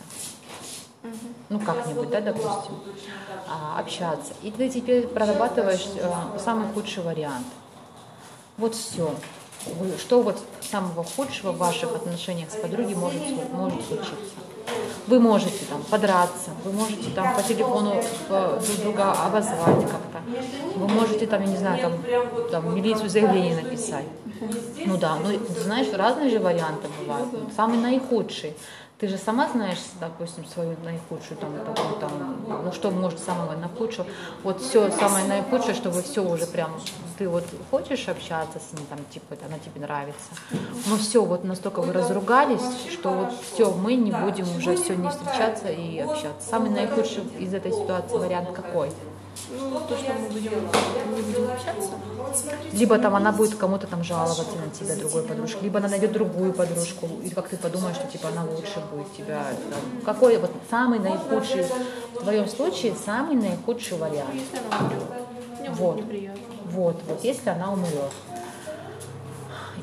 ну 1.49 1.61
как-нибудь, 1.61 2.11
да, 2.11 2.21
допустим, 2.21 2.75
а, 3.49 3.79
общаться. 3.79 4.33
И 4.43 4.51
ты 4.51 4.69
теперь 4.69 5.07
прорабатываешь 5.07 5.87
а, 6.03 6.39
самый 6.39 6.73
худший 6.73 7.03
вариант. 7.03 7.47
Вот 8.59 8.75
все. 8.75 9.15
Что 9.99 10.23
вот 10.23 10.41
самого 10.61 11.05
худшего 11.05 11.53
в 11.53 11.59
ваших 11.59 11.95
отношениях 11.95 12.51
с 12.51 12.57
подругой 12.57 12.95
может, 12.95 13.53
может 13.53 13.85
случиться? 13.85 14.17
Вы 15.07 15.21
можете 15.21 15.65
там 15.71 15.83
подраться, 15.89 16.51
вы 16.65 16.73
можете 16.73 17.11
там 17.11 17.35
по 17.37 17.43
телефону 17.43 17.95
э, 18.29 18.61
друг 18.67 18.79
друга 18.81 19.13
обозвать 19.13 19.83
как-то, 19.83 20.21
вы 20.75 20.89
можете 20.89 21.27
там, 21.27 21.43
я 21.43 21.47
не 21.49 21.57
знаю, 21.57 21.81
там, 21.81 21.93
там 22.51 22.75
милицию 22.75 23.09
заявление 23.09 23.63
написать. 23.63 24.05
Ну 24.85 24.97
да, 24.97 25.17
ну 25.17 25.31
знаешь, 25.63 25.87
разные 25.93 26.31
же 26.31 26.41
варианты 26.41 26.89
бывают. 27.01 27.29
Самый 27.55 27.79
наихудший. 27.79 28.55
Ты 28.99 29.09
же 29.09 29.19
сама 29.19 29.47
знаешь, 29.51 29.81
допустим, 30.01 30.47
свою 30.47 30.75
наихудшую, 30.83 31.37
там, 31.37 31.53
такую, 31.67 32.01
там, 32.01 32.65
ну 32.65 32.73
что 32.73 32.91
может 32.91 33.19
самого 33.19 33.55
наихудшего. 33.55 34.07
Вот 34.43 34.63
все 34.63 34.91
самое 34.91 35.27
наихудшее, 35.27 35.75
что 35.75 35.91
вы 35.91 36.03
все 36.03 36.23
уже 36.23 36.47
прям, 36.47 36.71
ты 37.19 37.29
вот 37.29 37.45
хочешь 37.71 38.09
общаться 38.09 38.59
с 38.59 38.73
ней, 38.73 38.87
там, 38.89 38.99
типа, 39.11 39.37
она 39.47 39.59
тебе 39.59 39.83
нравится. 39.83 40.31
Но 40.87 40.97
все, 40.97 41.23
вот 41.23 41.45
настолько 41.45 41.83
вы 41.83 41.93
разругались, 41.93 42.63
что 42.91 43.11
вот 43.11 43.35
все, 43.53 43.71
мы 43.71 43.97
не 43.97 44.13
будем 44.13 44.47
уже 44.57 44.77
все 44.77 44.97
не 44.97 45.11
встречаться 45.11 45.69
и 45.69 45.99
общаться. 45.99 46.49
Самый 46.49 46.71
наихудший 46.71 47.23
из 47.39 47.53
этой 47.53 47.73
ситуации 47.73 48.17
вариант 48.17 48.53
какой? 48.53 48.91
То, 49.49 49.97
что 49.97 50.13
мы 50.13 50.29
будем, 50.29 51.51
общаться. 51.51 51.91
Либо 52.73 52.99
там 52.99 53.15
она 53.15 53.31
будет 53.31 53.55
кому-то 53.55 53.87
там 53.87 54.03
жаловаться 54.03 54.57
на 54.57 54.71
тебя, 54.71 54.97
другой 54.97 55.23
подружке, 55.23 55.59
либо 55.63 55.79
она 55.79 55.89
найдет 55.89 56.13
другую 56.13 56.53
подружку, 56.53 57.09
и 57.23 57.31
как 57.31 57.49
ты 57.49 57.57
подумаешь, 57.57 57.97
что 57.97 58.07
типа 58.09 58.29
она 58.29 58.45
лучше 58.45 58.83
будет 58.91 59.13
тебя. 59.17 59.45
Какой 60.05 60.39
вот 60.39 60.51
самый 60.69 60.99
наихудший, 60.99 61.65
в 62.15 62.19
твоем 62.19 62.49
случае, 62.49 62.95
самый 62.97 63.37
наихудший 63.37 63.97
вариант? 63.99 64.31
Вот. 65.75 66.03
Вот, 66.65 67.01
вот, 67.07 67.25
если 67.25 67.49
она 67.49 67.73
умрет. 67.73 68.13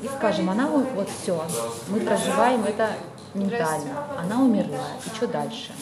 И 0.02 0.08
скажем, 0.18 0.50
она 0.50 0.68
вот 0.68 1.08
все, 1.22 1.42
мы 1.88 2.00
проживаем 2.00 2.64
это 2.64 2.90
ментально. 3.32 4.04
Она 4.18 4.42
умерла. 4.42 4.86
И 5.06 5.16
что 5.16 5.26
дальше? 5.26 5.72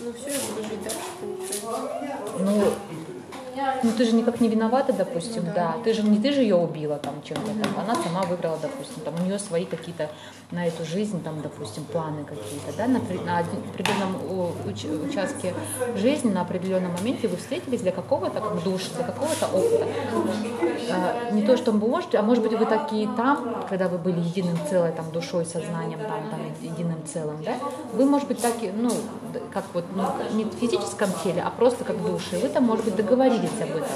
Ну 0.00 0.12
все, 0.12 0.30
я 0.30 0.40
буду 0.48 0.68
жить 0.68 0.82
дальше, 0.82 1.60
получается. 1.62 2.34
Ну, 2.40 2.64
ну 3.84 3.92
ты 3.96 4.04
же 4.04 4.12
никак 4.12 4.40
не 4.40 4.48
виновата, 4.48 4.92
допустим, 4.92 5.44
ну, 5.46 5.52
да. 5.54 5.74
да. 5.76 5.84
Ты 5.84 5.94
же 5.94 6.02
не 6.02 6.18
ты 6.18 6.32
же 6.32 6.40
ее 6.40 6.56
убила 6.56 6.96
там 6.96 7.22
чем-то 7.22 7.46
там. 7.46 7.80
Она 7.80 7.94
сама 7.94 8.22
выбрала, 8.22 8.58
допустим, 8.60 9.02
там 9.04 9.14
у 9.14 9.24
нее 9.24 9.38
свои 9.38 9.64
какие-то 9.64 10.10
на 10.50 10.66
эту 10.66 10.84
жизнь, 10.84 11.22
там, 11.22 11.40
допустим, 11.42 11.84
планы 11.84 12.24
какие-то, 12.24 12.72
да, 12.76 12.86
на, 12.86 12.98
на 13.24 13.38
определенном 13.38 14.16
уч, 14.66 14.84
участке 14.84 15.54
жизни, 15.96 16.30
на 16.30 16.42
определенном 16.42 16.92
моменте 16.92 17.28
вы 17.28 17.36
встретились 17.36 17.80
для 17.80 17.92
какого-то 17.92 18.40
душа, 18.64 18.86
для 18.96 19.04
какого-то 19.04 19.46
опыта. 19.46 19.86
А, 20.90 21.30
не 21.30 21.42
то, 21.42 21.56
что 21.56 21.72
вы 21.72 21.88
можете, 21.88 22.18
а 22.18 22.22
может 22.22 22.42
быть 22.42 22.52
вы 22.52 22.66
такие 22.66 23.08
там, 23.16 23.64
когда 23.68 23.88
вы 23.88 23.98
были 23.98 24.20
единым 24.20 24.58
целым, 24.68 24.92
там, 24.92 25.10
душой, 25.12 25.44
сознанием, 25.44 26.00
там, 26.00 26.30
там, 26.30 26.40
единым 26.60 27.04
целым, 27.06 27.42
да, 27.42 27.54
вы, 27.92 28.04
может 28.04 28.28
быть, 28.28 28.40
так, 28.40 28.54
ну, 28.74 28.90
как 29.52 29.64
вот 29.72 29.84
ну, 29.94 30.04
не 30.32 30.44
в 30.44 30.54
физическом 30.54 31.10
теле, 31.22 31.42
а 31.42 31.50
просто 31.50 31.84
как 31.84 31.96
в 31.96 32.12
душе. 32.12 32.38
Вы 32.38 32.48
там, 32.48 32.64
может 32.64 32.84
быть, 32.84 32.96
договорились 32.96 33.60
об 33.60 33.70
этом, 33.70 33.86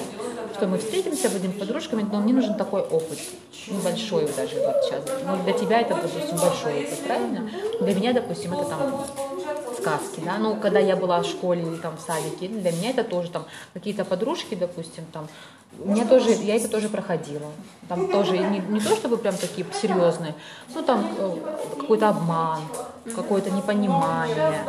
что 0.55 0.67
мы 0.67 0.79
встретимся, 0.79 1.31
будем 1.31 1.53
подружками, 1.53 2.07
но 2.11 2.21
мне 2.21 2.33
нужен 2.33 2.55
такой 2.55 2.83
опыт, 2.83 3.19
небольшой 3.69 4.29
даже 4.37 4.57
вот 4.61 4.85
сейчас. 4.85 5.03
Ну, 5.27 5.43
для 5.45 5.53
тебя 5.53 5.81
это, 5.81 5.95
допустим, 5.95 6.37
большой 6.37 6.85
опыт, 6.85 6.99
правильно? 7.07 7.51
Для 7.81 7.95
меня, 7.95 8.13
допустим, 8.13 8.55
это 8.55 8.65
там 8.65 9.07
сказки, 9.79 10.21
да, 10.25 10.39
ну, 10.39 10.57
когда 10.57 10.79
я 10.79 10.97
была 10.97 11.23
в 11.23 11.27
школе 11.27 11.63
или 11.63 11.77
там 11.77 11.97
в 11.97 12.01
садике, 12.01 12.49
для 12.49 12.73
меня 12.73 12.91
это 12.91 13.05
тоже 13.05 13.31
там 13.31 13.45
какие-то 13.75 14.05
подружки, 14.05 14.55
допустим, 14.55 15.05
там, 15.13 15.29
у 15.79 15.91
меня 15.91 16.07
тоже, 16.07 16.31
я 16.31 16.57
это 16.57 16.69
тоже 16.69 16.89
проходила. 16.89 17.47
Там 17.89 18.11
тоже 18.11 18.39
не, 18.39 18.59
не 18.59 18.81
то 18.81 18.97
чтобы 18.97 19.17
прям 19.17 19.37
такие 19.37 19.67
серьезные, 19.81 20.35
ну 20.75 20.83
там 20.83 21.07
э, 21.19 21.37
какой-то 21.79 22.09
обман, 22.09 22.61
какое-то 23.15 23.51
непонимание. 23.51 24.65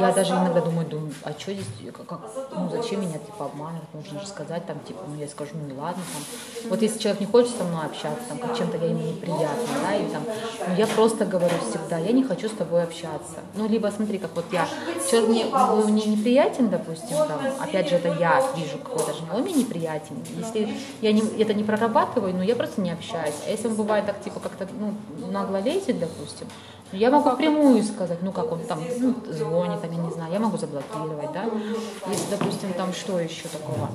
Я 0.00 0.12
даже 0.12 0.32
иногда 0.32 0.60
думаю, 0.60 0.86
думаю, 0.86 1.12
а 1.22 1.32
что 1.32 1.52
здесь, 1.52 1.66
как, 1.92 2.20
ну 2.54 2.68
зачем 2.70 3.00
меня 3.00 3.18
типа 3.18 3.46
обманывать, 3.46 3.92
нужно 3.94 4.20
же 4.20 4.26
сказать 4.26 4.66
там 4.66 4.78
типа, 4.80 5.00
ну 5.06 5.16
я 5.16 5.28
скажу, 5.28 5.52
ну 5.54 5.80
ладно 5.80 6.02
там. 6.12 6.70
Вот 6.70 6.82
если 6.82 6.98
человек 6.98 7.20
не 7.20 7.26
хочет 7.26 7.56
со 7.56 7.64
мной 7.64 7.86
общаться, 7.86 8.20
там 8.28 8.38
как 8.38 8.56
чем-то 8.56 8.76
я 8.76 8.86
ему 8.86 9.00
неприятна, 9.00 9.68
да, 9.82 9.94
или 9.96 10.08
там, 10.08 10.22
ну 10.68 10.74
я 10.76 10.86
просто 10.86 11.24
говорю 11.24 11.54
всегда, 11.68 11.98
я 11.98 12.12
не 12.12 12.24
хочу 12.24 12.48
с 12.48 12.52
тобой 12.52 12.82
общаться. 12.82 13.40
Ну 13.54 13.68
либо 13.68 13.88
смотри, 13.88 14.18
как 14.18 14.34
вот 14.34 14.44
я, 14.52 14.66
человек 15.10 15.28
мне, 15.28 15.44
мне 15.84 16.16
неприятен, 16.16 16.68
допустим, 16.68 17.16
там, 17.16 17.40
опять 17.60 17.88
же 17.88 17.96
это 17.96 18.08
я 18.08 18.42
вижу 18.56 18.78
какой-то 18.78 19.12
же, 19.12 19.20
он 19.32 19.42
мне 19.42 19.52
неприятен. 19.52 20.16
Если 20.36 20.76
я 21.00 21.12
не, 21.12 21.22
это 21.40 21.54
не 21.54 21.64
прорабатываю, 21.64 22.34
ну 22.34 22.42
я 22.42 22.56
просто 22.56 22.80
не 22.80 22.90
общаюсь. 22.90 23.34
А 23.46 23.50
если 23.50 23.68
он 23.68 23.74
бывает 23.74 24.06
так 24.06 24.22
типа 24.22 24.40
как-то 24.40 24.66
ну, 24.78 24.94
нагло 25.30 25.60
лезет, 25.60 25.98
допустим, 25.98 26.48
я 26.92 27.10
могу 27.10 27.36
прямую 27.36 27.82
сказать, 27.82 28.22
ну 28.22 28.32
как 28.32 28.50
он 28.50 28.60
там 28.60 28.82
ну, 28.98 29.14
звонит, 29.28 29.80
там, 29.80 29.92
я 29.92 29.98
не 29.98 30.10
знаю, 30.10 30.32
я 30.32 30.38
могу 30.38 30.56
заблокировать, 30.56 31.32
да. 31.32 31.44
Если, 32.08 32.30
допустим, 32.30 32.72
там 32.72 32.92
что 32.92 33.20
еще 33.20 33.48
такого, 33.48 33.90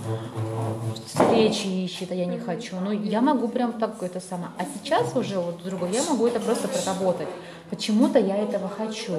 встречи 1.06 1.68
ищет, 1.68 2.12
а 2.12 2.16
я 2.16 2.26
не 2.26 2.40
хочу, 2.40 2.76
ну 2.80 2.92
я 2.92 3.22
могу 3.22 3.48
прям 3.48 3.74
так 3.74 4.02
это 4.02 4.20
самое. 4.20 4.52
А 4.58 4.64
сейчас 4.66 5.16
уже 5.16 5.40
вот 5.40 5.64
другой, 5.64 5.92
я 5.92 6.04
могу 6.04 6.28
это 6.28 6.40
просто 6.40 6.68
проработать. 6.68 7.28
Почему-то 7.70 8.20
я 8.20 8.38
этого 8.38 8.70
хочу. 8.70 9.14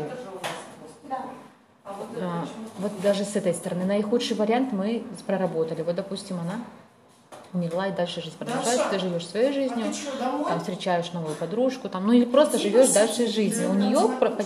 А, 2.21 2.47
вот 2.79 2.93
даже 3.03 3.25
с 3.25 3.37
этой 3.37 3.55
стороны. 3.55 3.85
Наихудший 3.85 4.37
вариант 4.37 4.73
мы 4.73 5.05
проработали. 5.27 5.83
Вот, 5.83 5.97
допустим, 5.97 6.37
она 6.41 6.61
дальше 7.97 8.21
жизнь 8.21 8.37
продолжается, 8.37 8.89
ты 8.91 8.99
живешь 8.99 9.27
своей 9.27 9.53
жизнью, 9.53 9.87
там 10.49 10.59
встречаешь 10.59 11.13
новую 11.13 11.35
подружку, 11.37 11.89
там, 11.89 12.07
ну 12.07 12.13
или 12.13 12.25
просто 12.25 12.59
живешь 12.59 12.91
дальше 12.91 13.27
жизнью. 13.27 13.71
У 13.71 13.75
нее 13.75 13.99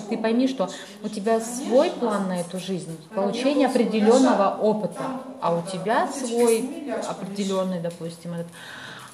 ты 0.08 0.18
пойми, 0.18 0.48
что 0.48 0.68
у 1.02 1.08
тебя 1.08 1.40
свой 1.40 1.90
план 1.90 2.28
на 2.28 2.40
эту 2.40 2.58
жизнь, 2.58 2.96
получение 3.14 3.68
определенного 3.68 4.56
опыта, 4.60 5.02
а 5.40 5.54
у 5.54 5.62
тебя 5.62 6.08
свой 6.08 6.92
определенный, 7.08 7.80
допустим, 7.80 8.34
этот. 8.34 8.48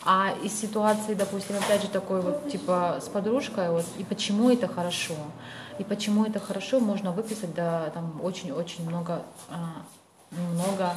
А 0.06 0.34
из 0.42 0.52
ситуации, 0.60 1.14
допустим, 1.14 1.56
опять 1.56 1.80
же 1.80 1.88
такой 1.88 2.20
вот 2.20 2.50
типа 2.50 2.98
с 3.00 3.08
подружкой, 3.08 3.70
вот, 3.70 3.86
и 3.96 4.04
почему 4.04 4.50
это 4.50 4.68
хорошо, 4.68 5.14
и 5.78 5.84
почему 5.84 6.26
это 6.26 6.40
хорошо, 6.40 6.78
можно 6.78 7.10
выписать 7.10 7.54
да, 7.54 7.88
там 7.94 8.20
очень-очень 8.22 8.86
много, 8.86 9.22
а, 9.48 9.82
много 10.30 10.92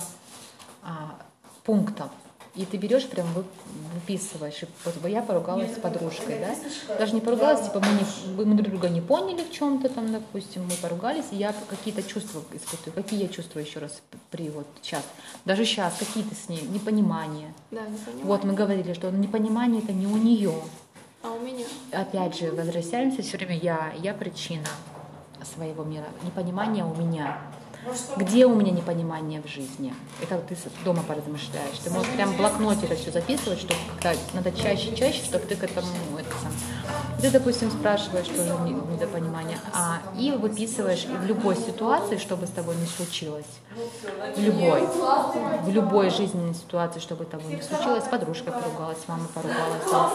а, 0.84 1.16
пунктов. 1.64 2.10
И 2.58 2.66
ты 2.66 2.78
берешь, 2.78 3.08
прям 3.08 3.28
выписываешь. 3.94 4.64
И 4.64 4.68
вот 4.84 4.96
я 5.08 5.22
поругалась 5.22 5.76
с 5.76 5.80
подружкой, 5.80 6.40
да? 6.40 6.98
Даже 6.98 7.14
не 7.14 7.22
поругалась, 7.22 7.66
типа 7.66 7.80
мы, 7.80 7.88
не, 7.88 8.46
мы 8.46 8.56
друг 8.56 8.70
друга 8.70 8.90
не 8.90 9.02
поняли 9.02 9.44
в 9.44 9.52
чем-то 9.52 9.90
там, 9.90 10.12
допустим, 10.12 10.64
мы 10.64 10.74
поругались, 10.82 11.26
и 11.32 11.36
я 11.36 11.54
какие-то 11.70 12.02
чувства 12.02 12.42
испытываю. 12.52 13.04
Какие 13.04 13.22
я 13.22 13.28
чувствую 13.28 13.64
еще 13.64 13.80
раз 13.80 14.02
при 14.32 14.50
вот 14.50 14.66
сейчас? 14.82 15.04
Даже 15.46 15.66
сейчас 15.66 15.94
какие-то 16.00 16.34
с 16.36 16.50
ней 16.50 16.62
непонимания. 16.62 17.54
Да, 17.70 17.82
непонимание. 17.82 18.26
Вот 18.26 18.44
мы 18.44 18.54
говорили, 18.54 18.94
что 18.94 19.12
непонимание 19.12 19.84
это 19.84 19.94
не 19.94 20.08
у 20.08 20.18
нее. 20.18 20.56
А 21.24 21.32
у 21.32 21.40
меня? 21.40 21.66
Опять 21.92 22.40
же, 22.40 22.52
возвращаемся 22.52 23.22
все 23.22 23.38
время 23.38 23.58
я, 23.58 23.94
я 24.02 24.14
причина 24.14 24.68
своего 25.44 25.84
мира. 25.84 26.06
Непонимание 26.24 26.84
у 26.84 26.96
меня. 26.96 27.40
Где 28.18 28.46
у 28.46 28.56
меня 28.56 28.72
непонимание 28.72 29.42
в 29.42 29.48
жизни? 29.48 29.94
Это 30.22 30.38
ты 30.40 30.58
дома 30.84 31.04
поразмышляешь. 31.04 31.78
Ты 31.84 31.90
можешь 31.90 32.12
прям 32.12 32.34
в 32.34 32.38
блокноте 32.38 32.86
это 32.86 32.96
все 32.96 33.12
записывать, 33.12 33.60
чтобы 33.60 33.80
как-то 34.02 34.36
надо 34.36 34.52
чаще, 34.52 34.96
чаще, 34.96 35.24
чтобы 35.24 35.46
ты 35.46 35.56
к 35.56 35.64
этому 35.64 35.88
это 36.18 36.30
сам. 36.42 36.52
Ты, 37.22 37.32
допустим, 37.32 37.72
спрашиваешь 37.72 38.28
тоже 38.28 38.54
недопонимание, 38.92 39.58
а 39.74 40.00
и 40.18 40.32
выписываешь 40.32 41.06
в 41.06 41.26
любой 41.26 41.56
ситуации, 41.56 42.18
что 42.18 42.36
бы 42.36 42.46
с 42.46 42.52
тобой 42.52 42.76
не 42.76 42.86
случилось. 42.86 43.46
В 44.36 44.40
любой. 44.40 44.88
В 45.64 45.70
любой 45.70 46.10
жизненной 46.10 46.54
ситуации, 46.54 47.00
чтобы 47.00 47.24
с 47.24 47.28
тобой 47.28 47.56
не 47.56 47.62
случилось. 47.62 48.04
Подружка 48.04 48.52
поругалась, 48.52 49.00
мама 49.08 49.28
поругалась, 49.34 49.84
там, 49.90 50.12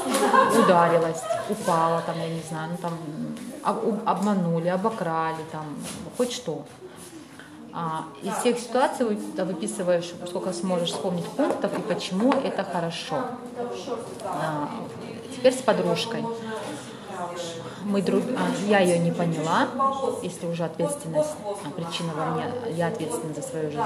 ударилась, 0.63 1.23
упала, 1.49 2.03
там, 2.03 2.19
я 2.19 2.29
не 2.29 2.43
знаю, 2.49 2.71
ну 2.73 2.77
там 2.77 4.01
обманули, 4.05 4.69
обокрали, 4.69 5.43
там, 5.51 5.65
хоть 6.17 6.33
что. 6.33 6.65
Из 8.23 8.35
всех 8.41 8.59
ситуаций 8.59 9.07
вы 9.07 9.45
выписываешь, 9.45 10.13
сколько 10.27 10.53
сможешь 10.53 10.91
вспомнить 10.91 11.25
пунктов 11.25 11.77
и 11.79 11.81
почему 11.81 12.33
это 12.33 12.65
хорошо. 12.65 13.25
Теперь 15.35 15.55
с 15.55 15.63
подружкой. 15.63 16.25
Мы 17.85 18.03
друг... 18.03 18.23
я 18.69 18.81
ее 18.81 18.99
не 18.99 19.11
поняла, 19.11 19.69
если 20.23 20.47
уже 20.47 20.65
ответственность, 20.65 21.31
причина 21.75 22.13
во 22.15 22.27
мне, 22.27 22.45
я 22.77 22.89
ответственна 22.89 23.35
за 23.35 23.43
свою 23.43 23.71
жизнь. 23.71 23.81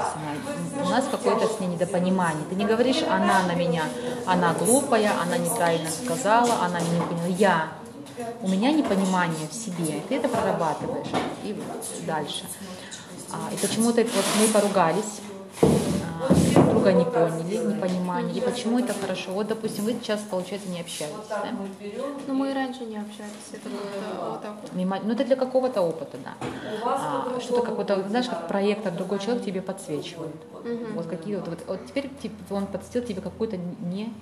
У 0.83 0.89
нас 0.89 1.05
какое-то 1.09 1.47
с 1.47 1.59
ней 1.59 1.67
недопонимание. 1.67 2.43
Ты 2.49 2.55
не 2.55 2.65
говоришь, 2.65 3.01
она 3.03 3.43
на 3.43 3.55
меня, 3.55 3.83
она 4.25 4.53
глупая, 4.53 5.13
она 5.21 5.37
неправильно 5.37 5.89
сказала, 5.89 6.55
она 6.63 6.79
меня 6.79 6.99
не 6.99 7.05
поняла. 7.05 7.27
Я 7.27 7.69
у 8.41 8.47
меня 8.47 8.71
непонимание 8.71 9.47
в 9.47 9.53
себе, 9.53 10.01
ты 10.09 10.15
это 10.15 10.27
прорабатываешь 10.27 11.07
и 11.43 11.55
дальше. 12.05 12.45
А, 13.31 13.53
и 13.53 13.57
почему-то 13.57 14.01
вот 14.01 14.25
мы 14.39 14.47
поругались, 14.53 15.21
а, 15.61 16.33
друга 16.69 16.93
не 16.93 17.05
поняли, 17.05 17.73
не 17.73 17.81
понимали, 17.81 18.31
и 18.33 18.41
почему 18.41 18.79
это 18.79 18.93
хорошо. 18.93 19.31
Вот, 19.31 19.47
допустим, 19.47 19.83
вы 19.85 19.93
сейчас, 19.93 20.21
получается, 20.21 20.69
не 20.69 20.81
общаетесь, 20.81 21.15
да? 21.29 21.49
Ну, 22.27 22.33
мы 22.33 22.51
и 22.51 22.53
раньше 22.53 22.85
не 22.85 22.97
общались, 22.97 23.51
это 23.51 23.69
вот 23.69 24.41
так 24.41 24.57
вот. 24.61 24.73
Мимо... 24.73 24.99
Ну, 25.03 25.13
это 25.13 25.25
для 25.25 25.35
какого-то 25.35 25.81
опыта, 25.81 26.17
да. 26.23 26.33
А, 26.85 27.39
что-то 27.41 27.63
какой-то, 27.63 28.07
знаешь, 28.07 28.27
как 28.27 28.47
проектор, 28.47 28.93
другой 28.93 29.19
человек 29.19 29.43
тебе 29.43 29.61
подсвечивает. 29.61 30.35
Угу. 30.53 30.93
Вот 30.95 31.07
какие 31.07 31.35
вот, 31.35 31.47
вот, 31.47 31.59
вот 31.67 31.85
теперь 31.85 32.09
типа, 32.21 32.53
он 32.53 32.67
подсветил 32.67 33.07
тебе 33.07 33.21
какое-то 33.21 33.57
не 33.57 34.13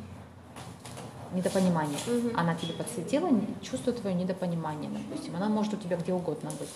недопонимание. 1.33 1.97
Угу. 2.07 2.29
Она 2.35 2.55
тебе 2.55 2.73
подсветила, 2.73 3.29
чувствует 3.61 3.99
твое 3.99 4.15
недопонимание, 4.15 4.89
допустим. 4.89 5.35
Она 5.35 5.49
может 5.49 5.73
у 5.73 5.77
тебя 5.77 5.97
где 5.97 6.13
угодно 6.13 6.49
быть. 6.57 6.69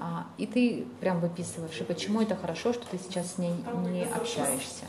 А, 0.00 0.26
и 0.38 0.46
ты 0.46 0.86
прям 1.00 1.20
выписываешь, 1.20 1.80
и 1.80 1.84
почему 1.84 2.20
это 2.20 2.36
хорошо, 2.36 2.72
что 2.72 2.84
ты 2.86 2.98
сейчас 2.98 3.34
с 3.34 3.38
ней 3.38 3.54
не 3.90 4.04
общаешься. 4.04 4.84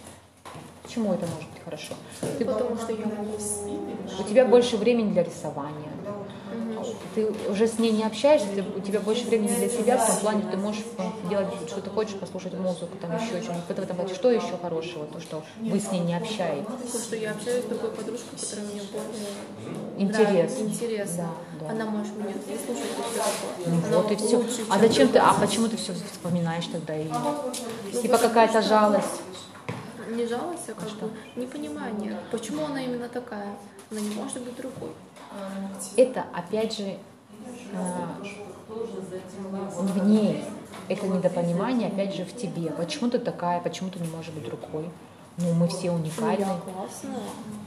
Почему 0.84 1.13
это 1.13 1.28
может 1.28 1.47
быть 1.49 1.63
хорошо? 1.63 1.93
Ты, 2.39 2.45
Потому 2.45 2.75
что 2.78 2.91
я 2.91 3.06
могу... 3.06 3.34
У 4.19 4.23
тебя 4.23 4.45
больше 4.45 4.78
времени 4.78 5.12
для 5.12 5.23
рисования. 5.23 5.91
Ты 7.15 7.32
уже 7.49 7.67
с 7.67 7.79
ней 7.79 7.91
не 7.91 8.03
общаешься, 8.03 8.47
ты, 8.53 8.62
у 8.63 8.79
тебя 8.79 8.99
больше 8.99 9.25
времени 9.25 9.53
для 9.55 9.69
себя, 9.69 9.97
в 9.97 10.08
том 10.08 10.17
плане 10.17 10.43
ты 10.51 10.58
можешь 10.58 10.84
делать, 11.29 11.47
что 11.67 11.82
ты 11.82 11.89
хочешь, 11.89 12.15
послушать 12.15 12.53
музыку, 12.53 12.97
там 13.01 13.15
еще 13.15 13.41
что-нибудь. 13.41 13.65
В 13.67 13.71
этом 13.71 14.10
что 14.15 14.32
еще 14.32 14.58
хорошего, 14.62 15.05
то, 15.05 15.19
что 15.19 15.43
вы 15.60 15.79
с 15.79 15.91
ней 15.91 15.99
не 15.99 16.15
общаетесь? 16.15 16.91
То, 16.91 16.99
что 16.99 17.15
я 17.15 17.32
общаюсь 17.32 17.65
с 17.65 17.67
такой 17.67 17.91
подружкой, 17.91 18.39
которая 18.39 18.65
мне 18.65 18.82
более 18.91 20.03
интересно. 20.03 20.63
интересно. 20.63 21.29
Да, 21.60 21.65
да. 21.65 21.71
Она 21.71 21.86
может 21.86 22.15
меня 22.15 22.34
выслушать 22.34 22.91
и 22.97 23.12
все 23.12 23.19
такое. 23.19 23.75
Ну, 23.75 23.88
Она 23.88 23.97
вот 23.97 24.12
и 24.12 24.15
все. 24.15 24.38
Лучше, 24.38 24.65
а 24.69 24.79
зачем 24.79 25.08
ты, 25.10 25.19
а 25.19 25.34
почему 25.34 25.67
ты 25.67 25.77
все 25.77 25.93
вспоминаешь 26.12 26.65
тогда 26.67 26.93
ее? 26.93 27.13
Типа 28.01 28.17
какая-то 28.17 28.62
жалость 28.62 29.21
не 30.12 30.25
жалость, 30.25 30.69
а 30.69 30.73
как 30.73 30.89
бы 30.89 31.12
непонимание. 31.36 32.17
Почему 32.32 32.65
она 32.65 32.82
именно 32.84 33.10
такая? 33.10 33.55
Она 33.91 33.99
не 33.99 34.10
может 34.15 34.41
быть 34.41 34.55
другой. 34.55 34.91
Это, 35.96 36.26
опять 36.34 36.78
же, 36.78 36.98
а, 37.74 38.18
не 39.82 39.92
в 39.92 40.06
ней. 40.06 40.44
Это 40.88 41.08
недопонимание, 41.08 41.88
опять 41.88 42.15
же, 42.15 42.26
в 42.26 42.36
тебе. 42.36 42.72
Почему 42.72 43.10
ты 43.10 43.20
такая, 43.20 43.60
почему 43.62 43.89
ты 43.89 44.00
не 44.00 44.08
можешь 44.08 44.34
быть 44.34 44.46
другой? 44.46 44.89
Ну, 45.42 45.54
мы 45.54 45.68
все 45.70 45.92
уникальны. 45.92 46.46
Ну, 46.46 46.52
я 46.52 46.74
классная. 46.74 47.20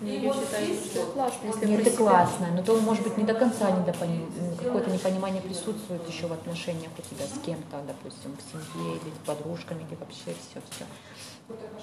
Я 0.03 0.33
считаю, 0.35 0.75
что 0.75 0.99
я 0.99 1.07
классная. 1.07 1.51
Если 1.53 1.67
Нет, 1.67 1.85
ты 1.85 1.91
классная, 1.93 2.51
но 2.51 2.63
то, 2.63 2.79
может 2.81 3.03
быть, 3.03 3.17
не 3.17 3.25
до 3.25 3.33
конца 3.33 3.71
недопоним... 3.71 4.31
какое-то 4.63 4.91
непонимание 4.91 5.41
присутствует 5.41 6.07
еще 6.07 6.27
в 6.27 6.33
отношениях 6.33 6.91
у 6.99 7.03
тебя 7.03 7.25
с 7.25 7.39
кем-то, 7.45 7.81
допустим, 7.87 8.37
в 8.37 8.75
семье 8.75 8.97
или 8.97 9.11
с 9.11 9.27
подружками, 9.27 9.85
или 9.89 9.97
вообще 9.99 10.37
все-все. 10.51 10.85
И 10.85 11.12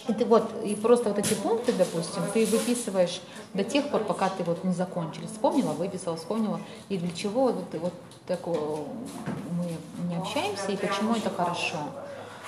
ты 0.08 0.26
вот, 0.26 0.52
и 0.64 0.76
просто 0.76 1.10
вот 1.10 1.20
эти 1.20 1.34
пункты, 1.34 1.74
допустим, 1.74 2.24
ты 2.34 2.46
выписываешь 2.46 3.22
до 3.54 3.64
тех 3.64 3.90
пор, 3.90 4.04
пока 4.04 4.30
ты 4.30 4.44
вот 4.44 4.64
не 4.64 4.74
закончили. 4.74 5.26
Вспомнила, 5.26 5.74
выписала, 5.74 6.18
вспомнила. 6.18 6.60
И 6.90 6.98
для 6.98 7.12
чего 7.12 7.46
вот, 7.46 7.66
вот 7.74 7.94
такое 8.28 8.60
мы 8.60 10.08
не 10.08 10.16
общаемся, 10.16 10.72
и 10.72 10.78
почему 10.78 11.16
это 11.16 11.30
хорошо. 11.30 11.78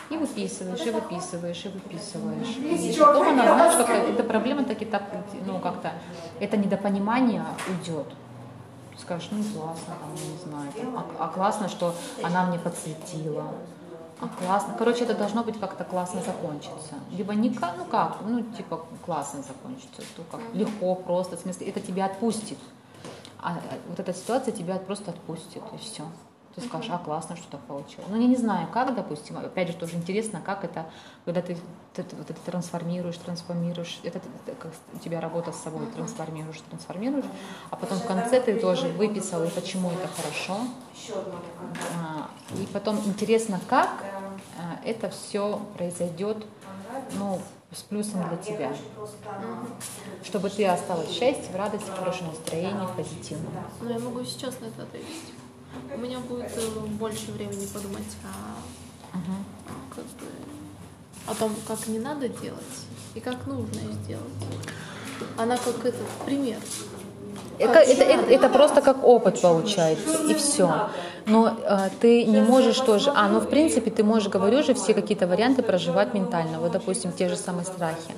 И 0.09 0.17
выписываешь, 0.17 0.85
и 0.85 0.91
выписываешь, 0.91 1.65
и 1.65 1.69
выписываешь. 1.69 2.57
И 2.57 2.99
потом 2.99 3.29
она, 3.29 3.43
знаешь, 3.43 3.85
как 3.85 3.89
эта 3.89 4.23
проблема 4.23 4.65
таки 4.65 4.85
так, 4.85 5.03
ну, 5.45 5.59
как-то, 5.59 5.93
это 6.39 6.57
недопонимание 6.57 7.45
уйдет. 7.67 8.07
Скажешь, 8.97 9.29
ну, 9.31 9.41
классно, 9.41 9.95
там, 9.99 10.13
не 10.13 10.37
знаю, 10.43 10.71
а, 10.97 11.25
а 11.25 11.27
классно, 11.29 11.69
что 11.69 11.95
она 12.21 12.45
мне 12.45 12.59
подсветила. 12.59 13.45
А 14.21 14.27
классно. 14.27 14.75
Короче, 14.77 15.03
это 15.03 15.15
должно 15.15 15.43
быть 15.43 15.59
как-то 15.59 15.83
классно 15.83 16.21
закончиться. 16.21 16.95
Либо 17.11 17.33
не 17.33 17.49
как, 17.51 17.75
ну 17.77 17.85
как, 17.85 18.17
ну 18.21 18.43
типа 18.43 18.85
классно 19.03 19.41
закончится, 19.41 20.03
то 20.15 20.23
как 20.31 20.41
легко, 20.53 20.93
просто, 20.95 21.37
в 21.37 21.39
смысле, 21.39 21.67
это 21.67 21.79
тебя 21.79 22.05
отпустит. 22.05 22.59
А 23.39 23.59
вот 23.89 23.99
эта 23.99 24.13
ситуация 24.13 24.53
тебя 24.53 24.77
просто 24.77 25.09
отпустит, 25.09 25.63
и 25.73 25.77
все 25.77 26.03
ты 26.55 26.61
скажешь, 26.61 26.89
а 26.91 26.97
классно, 26.97 27.35
что 27.35 27.47
так 27.51 27.61
получилось. 27.61 28.05
Ну, 28.09 28.19
я 28.19 28.27
не 28.27 28.35
знаю, 28.35 28.67
как, 28.71 28.93
допустим, 28.93 29.37
опять 29.37 29.69
же, 29.69 29.73
тоже 29.73 29.95
интересно, 29.95 30.41
как 30.45 30.63
это, 30.63 30.85
когда 31.23 31.41
ты, 31.41 31.57
ты 31.93 32.03
вот 32.17 32.29
это 32.29 32.39
трансформируешь, 32.45 33.17
трансформируешь, 33.17 33.99
это, 34.03 34.19
это 34.19 34.55
как 34.57 34.71
у 34.93 34.99
тебя 34.99 35.21
работа 35.21 35.51
с 35.51 35.57
собой, 35.57 35.87
трансформируешь, 35.87 36.59
трансформируешь, 36.69 37.25
а 37.69 37.75
потом 37.75 37.99
в 37.99 38.05
конце 38.05 38.41
ты 38.41 38.59
тоже 38.59 38.87
выписал, 38.89 39.43
и 39.43 39.49
почему 39.49 39.91
это 39.91 40.07
хорошо. 40.09 40.57
А, 41.97 42.29
и 42.55 42.65
потом 42.73 42.97
интересно, 43.05 43.59
как 43.69 44.03
это 44.83 45.09
все 45.09 45.61
произойдет, 45.77 46.45
ну, 47.17 47.39
с 47.73 47.83
плюсом 47.83 48.27
для 48.27 48.37
тебя, 48.37 48.73
чтобы 50.23 50.49
ты 50.49 50.65
осталась 50.67 51.07
в 51.07 51.13
счастье, 51.13 51.53
в 51.53 51.55
радости, 51.55 51.89
в 51.89 51.97
хорошем 51.97 52.27
настроении, 52.27 52.85
в 52.85 52.95
позитивном. 52.97 53.53
Ну, 53.79 53.89
я 53.89 53.99
могу 53.99 54.23
сейчас 54.25 54.59
на 54.59 54.65
это 54.65 54.83
ответить 54.83 55.33
у 55.93 55.97
меня 55.97 56.19
будет 56.19 56.51
э, 56.55 56.79
больше 56.99 57.31
времени 57.31 57.65
подумать 57.67 58.17
о, 58.23 59.17
как 59.93 60.03
бы, 60.05 60.27
о 61.27 61.35
том, 61.35 61.55
как 61.67 61.87
не 61.87 61.99
надо 61.99 62.29
делать 62.29 62.61
и 63.13 63.19
как 63.19 63.45
нужно 63.47 63.81
сделать. 64.03 64.33
Она 65.37 65.57
как 65.57 65.85
этот 65.85 66.07
пример. 66.25 66.59
Это, 67.61 67.79
это, 67.79 68.03
это, 68.03 68.31
это 68.31 68.49
просто 68.49 68.81
как 68.81 69.03
опыт 69.03 69.41
получается, 69.41 70.17
и 70.29 70.33
все. 70.33 70.89
Но 71.25 71.55
э, 71.63 71.89
ты 71.99 72.25
не 72.25 72.41
можешь 72.41 72.79
тоже... 72.79 73.11
А, 73.15 73.27
ну, 73.27 73.39
в 73.39 73.47
принципе, 73.47 73.91
ты 73.91 74.03
можешь, 74.03 74.29
говорю 74.29 74.63
же, 74.63 74.73
все 74.73 74.93
какие-то 74.93 75.27
варианты 75.27 75.61
проживать 75.61 76.13
ментально. 76.13 76.59
Вот, 76.59 76.71
допустим, 76.71 77.11
те 77.11 77.29
же 77.29 77.35
самые 77.35 77.65
страхи. 77.65 78.13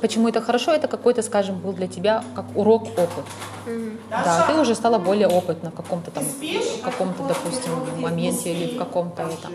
Почему 0.00 0.28
это 0.28 0.40
хорошо? 0.40 0.72
Это 0.72 0.88
какой-то, 0.88 1.22
скажем, 1.22 1.60
был 1.60 1.72
для 1.72 1.86
тебя 1.86 2.24
как 2.34 2.44
урок, 2.56 2.82
опыт. 2.82 3.24
Mm-hmm. 3.66 3.96
Да, 4.10 4.46
ты 4.48 4.60
уже 4.60 4.74
стала 4.74 4.98
более 4.98 5.28
опытна 5.28 5.70
в 5.70 5.74
каком-то 5.74 6.10
там, 6.10 6.24
каком-то, 6.84 7.22
допустим, 7.28 7.72
моменте 8.00 8.52
или 8.52 8.74
в 8.74 8.78
каком-то 8.78 9.22
этом. 9.22 9.52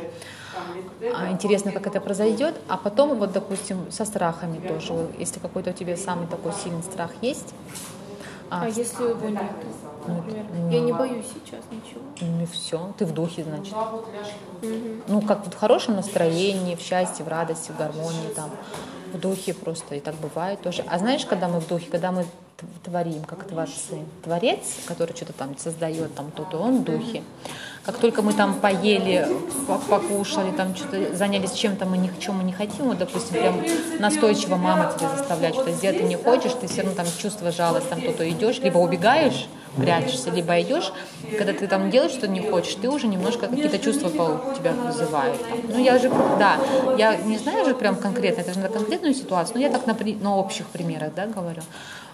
А, 1.14 1.32
интересно, 1.32 1.72
как 1.72 1.88
это 1.88 2.00
произойдет. 2.00 2.56
А 2.68 2.78
потом, 2.78 3.16
вот, 3.16 3.32
допустим, 3.32 3.92
со 3.92 4.06
страхами 4.06 4.60
тоже. 4.68 4.94
Если 5.20 5.40
какой-то 5.40 5.72
у 5.72 5.74
тебя 5.74 5.98
самый 5.98 6.28
такой 6.28 6.54
сильный 6.64 6.84
страх 6.84 7.12
есть, 7.22 7.54
а, 8.50 8.68
если 8.68 9.04
его 9.04 9.30
нет? 9.30 9.52
Например? 10.08 10.46
Я 10.72 10.80
не 10.80 10.94
боюсь 10.94 11.26
сейчас 11.26 11.64
ничего. 11.72 12.02
Ну 12.22 12.44
и 12.44 12.46
все, 12.46 12.94
ты 12.98 13.06
в 13.06 13.14
духе, 13.14 13.44
значит. 13.44 13.74
Ну, 15.08 15.22
как 15.22 15.46
вот 15.46 15.54
в 15.54 15.58
хорошем 15.58 15.96
настроении, 15.96 16.76
в 16.76 16.82
счастье, 16.82 17.26
в 17.26 17.28
радости, 17.28 17.72
в 17.72 17.78
гармонии, 17.78 18.34
там, 18.36 18.52
в 19.14 19.20
духе 19.20 19.54
просто, 19.54 19.96
и 19.96 20.00
так 20.00 20.16
бывает 20.16 20.62
тоже. 20.62 20.84
А 20.88 20.98
знаешь, 21.00 21.26
когда 21.26 21.48
мы 21.48 21.60
в 21.60 21.68
духе, 21.68 21.88
когда 21.90 22.12
мы 22.12 22.26
творим, 22.84 23.24
как 23.24 23.46
творцы, 23.46 24.00
творец, 24.24 24.78
который 24.88 25.16
что-то 25.16 25.34
там 25.34 25.58
создает, 25.58 26.16
там 26.16 26.32
то-то, 26.32 26.58
он 26.58 26.82
в 26.82 26.84
духе. 26.84 27.24
Как 27.88 28.00
только 28.00 28.22
мы 28.22 28.34
там 28.34 28.56
поели, 28.56 29.26
покушали, 29.90 30.52
там 30.52 30.76
что-то 30.76 31.16
занялись 31.16 31.54
чем-то, 31.54 31.86
мы 31.86 31.98
ни 31.98 32.10
к 32.10 32.20
чему 32.20 32.42
не 32.42 32.52
хотим, 32.52 32.90
вот, 32.90 32.98
допустим, 32.98 33.40
прям 33.40 33.64
настойчиво 33.98 34.58
мама 34.58 34.94
тебя 34.98 35.10
заставляет 35.16 35.56
что-то 35.56 35.72
сделать, 35.72 36.00
ты 36.00 36.04
не 36.04 36.18
хочешь, 36.18 36.52
ты 36.60 36.68
все 36.68 36.82
равно 36.82 36.98
там 36.98 37.06
чувство 37.18 37.50
жалость, 37.50 37.88
там 37.90 38.02
то-то 38.02 38.30
идешь, 38.30 38.60
либо 38.60 38.78
убегаешь, 38.78 39.48
прячешься, 39.78 40.32
либо 40.32 40.60
идешь, 40.60 40.92
когда 41.38 41.54
ты 41.54 41.66
там 41.66 41.90
делаешь 41.90 42.12
что-то 42.12 42.28
не 42.28 42.42
хочешь, 42.42 42.76
ты 42.76 42.90
уже 42.90 43.08
немножко 43.08 43.48
какие-то 43.48 43.80
чувства 43.80 44.10
у 44.10 44.54
тебя 44.54 44.74
вызывают. 44.74 45.40
Там. 45.48 45.60
Ну, 45.70 45.80
я 45.82 45.98
же, 45.98 46.12
да, 46.38 46.58
я 46.98 47.16
не 47.16 47.38
знаю 47.38 47.64
же 47.64 47.74
прям 47.74 47.96
конкретно, 47.96 48.42
это 48.42 48.54
же 48.54 48.60
на 48.60 48.68
конкретную 48.68 49.14
ситуацию, 49.14 49.56
но 49.56 49.62
я 49.62 49.70
так 49.70 49.88
на, 49.88 49.96
на 50.22 50.36
общих 50.36 50.66
примерах, 50.68 51.14
да, 51.16 51.26
говорю. 51.26 51.62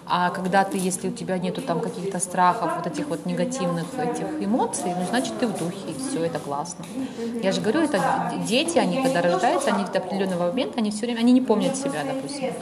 А 0.06 0.30
когда 0.30 0.64
ты, 0.64 0.76
если 0.76 1.08
у 1.08 1.12
тебя 1.12 1.38
нету 1.38 1.62
там 1.62 1.80
каких-то 1.80 2.18
страхов, 2.18 2.72
вот 2.76 2.86
этих 2.86 3.08
вот 3.08 3.24
негативных 3.24 3.86
этих 3.98 4.26
эмоций, 4.40 4.92
ну, 4.98 5.06
значит, 5.08 5.38
ты 5.38 5.46
в 5.46 5.56
духе, 5.56 5.78
и 5.88 5.94
все, 5.94 6.24
это 6.24 6.38
классно. 6.38 6.84
Я 7.42 7.52
же 7.52 7.60
говорю, 7.60 7.80
это 7.80 8.00
дети, 8.46 8.78
они 8.78 9.02
когда 9.02 9.22
рождаются, 9.22 9.70
они 9.70 9.84
до 9.84 9.98
определенного 9.98 10.48
момента, 10.48 10.78
они 10.78 10.90
все 10.90 11.06
время, 11.06 11.20
они 11.20 11.32
не 11.32 11.40
помнят 11.40 11.76
себя, 11.76 12.00
допустим. 12.04 12.52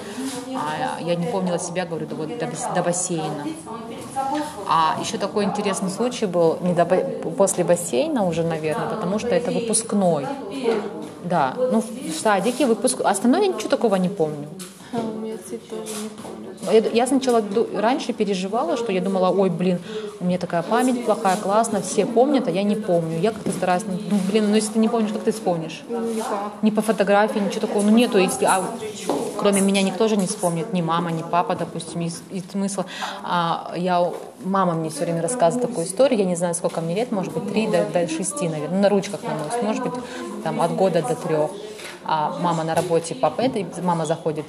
А 0.54 1.00
я 1.00 1.16
не 1.16 1.26
помнила 1.26 1.58
себя, 1.58 1.84
говорю, 1.84 2.06
вот, 2.12 2.28
до, 2.38 2.48
до 2.74 2.82
бассейна. 2.82 3.44
А 4.68 4.96
еще 5.00 5.18
такой 5.18 5.44
интересный 5.44 5.90
случай 5.90 6.26
был 6.26 6.58
не 6.60 6.74
до, 6.74 6.84
после 6.84 7.64
бассейна 7.64 8.24
уже, 8.24 8.44
наверное, 8.44 8.88
потому 8.88 9.18
что 9.18 9.28
это 9.28 9.50
выпускной. 9.50 10.26
Да, 11.24 11.54
ну 11.56 11.80
в 11.80 12.12
садике 12.20 12.66
выпуск. 12.66 13.00
Остальное 13.04 13.42
я 13.42 13.48
ничего 13.48 13.68
такого 13.68 13.96
не 13.96 14.08
помню. 14.08 14.48
А 15.52 15.54
у 15.54 15.58
меня 15.58 15.60
тоже 15.68 15.92
не 16.02 16.08
помню. 16.08 16.90
Я 16.94 17.06
сначала 17.06 17.42
раньше 17.74 18.12
переживала, 18.12 18.76
что 18.76 18.92
я 18.92 19.00
думала, 19.00 19.30
ой, 19.30 19.50
блин, 19.50 19.78
у 20.20 20.24
меня 20.24 20.38
такая 20.38 20.62
память 20.62 21.04
плохая, 21.04 21.36
классно, 21.36 21.82
все 21.82 22.06
помнят, 22.06 22.48
а 22.48 22.50
я 22.50 22.62
не 22.62 22.76
помню. 22.76 23.18
Я 23.18 23.32
как-то 23.32 23.50
стараюсь, 23.50 23.82
ну, 23.86 24.18
блин, 24.30 24.48
ну 24.48 24.56
если 24.56 24.72
ты 24.72 24.78
не 24.78 24.88
помнишь, 24.88 25.12
как 25.12 25.22
ты 25.22 25.32
вспомнишь? 25.32 25.82
Ну, 25.88 26.00
ни 26.62 26.70
по 26.70 26.82
фотографии, 26.82 27.38
ничего 27.38 27.66
такого, 27.66 27.82
ну 27.82 27.90
нету, 27.90 28.18
если, 28.18 28.44
а 28.44 28.64
кроме 29.38 29.60
меня 29.60 29.82
никто 29.82 30.08
же 30.08 30.16
не 30.16 30.26
вспомнит, 30.26 30.72
ни 30.72 30.82
мама, 30.82 31.10
ни 31.10 31.22
папа, 31.22 31.56
допустим, 31.56 32.00
и, 32.00 32.10
и 32.30 32.42
смысл. 32.50 32.84
А, 33.22 33.72
я, 33.76 34.10
мама 34.44 34.74
мне 34.74 34.90
все 34.90 35.04
время 35.04 35.22
рассказывает 35.22 35.68
такую 35.68 35.86
историю, 35.86 36.20
я 36.20 36.24
не 36.24 36.36
знаю, 36.36 36.54
сколько 36.54 36.80
мне 36.80 36.94
лет, 36.94 37.12
может 37.12 37.32
быть, 37.32 37.52
три 37.52 37.66
до, 37.66 37.84
до 37.84 38.08
шести, 38.08 38.48
наверное, 38.48 38.80
на 38.80 38.88
ручках 38.88 39.22
на 39.22 39.30
нос, 39.30 39.62
может 39.62 39.82
быть, 39.82 39.94
там, 40.44 40.60
от 40.60 40.74
года 40.74 41.02
до 41.02 41.14
трех 41.16 41.50
а 42.04 42.36
мама 42.40 42.64
на 42.64 42.74
работе, 42.74 43.14
папа 43.14 43.42
это, 43.42 43.64
мама 43.82 44.06
заходит 44.06 44.46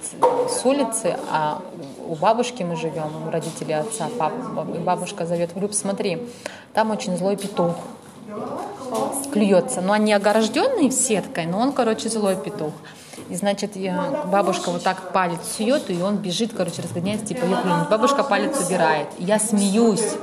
с 0.49 0.65
улицы, 0.65 1.17
а 1.31 1.61
у 2.07 2.15
бабушки 2.15 2.63
мы 2.63 2.75
живем, 2.75 3.27
у 3.27 3.31
родителей 3.31 3.75
отца, 3.75 4.09
папа, 4.17 4.67
и 4.75 4.79
бабушка 4.79 5.25
зовет 5.25 5.51
Люб, 5.55 5.73
смотри, 5.73 6.27
там 6.73 6.91
очень 6.91 7.15
злой 7.17 7.37
петух 7.37 7.75
клюется. 9.31 9.81
Но 9.81 9.93
он 9.93 10.05
не 10.05 10.13
огражденный 10.13 10.91
сеткой, 10.91 11.45
но 11.45 11.59
он, 11.59 11.71
короче, 11.73 12.09
злой 12.09 12.35
петух. 12.35 12.73
И, 13.29 13.35
значит, 13.35 13.71
бабушка 14.25 14.69
вот 14.69 14.83
так 14.83 15.11
палец 15.11 15.39
сует, 15.57 15.89
и 15.89 16.01
он 16.01 16.17
бежит, 16.17 16.51
короче, 16.55 16.81
разгоняется, 16.81 17.27
типа, 17.27 17.41
плюнуть. 17.41 17.89
Бабушка 17.89 18.23
палец 18.23 18.65
убирает. 18.65 19.07
Я 19.19 19.39
смеюсь. 19.39 20.15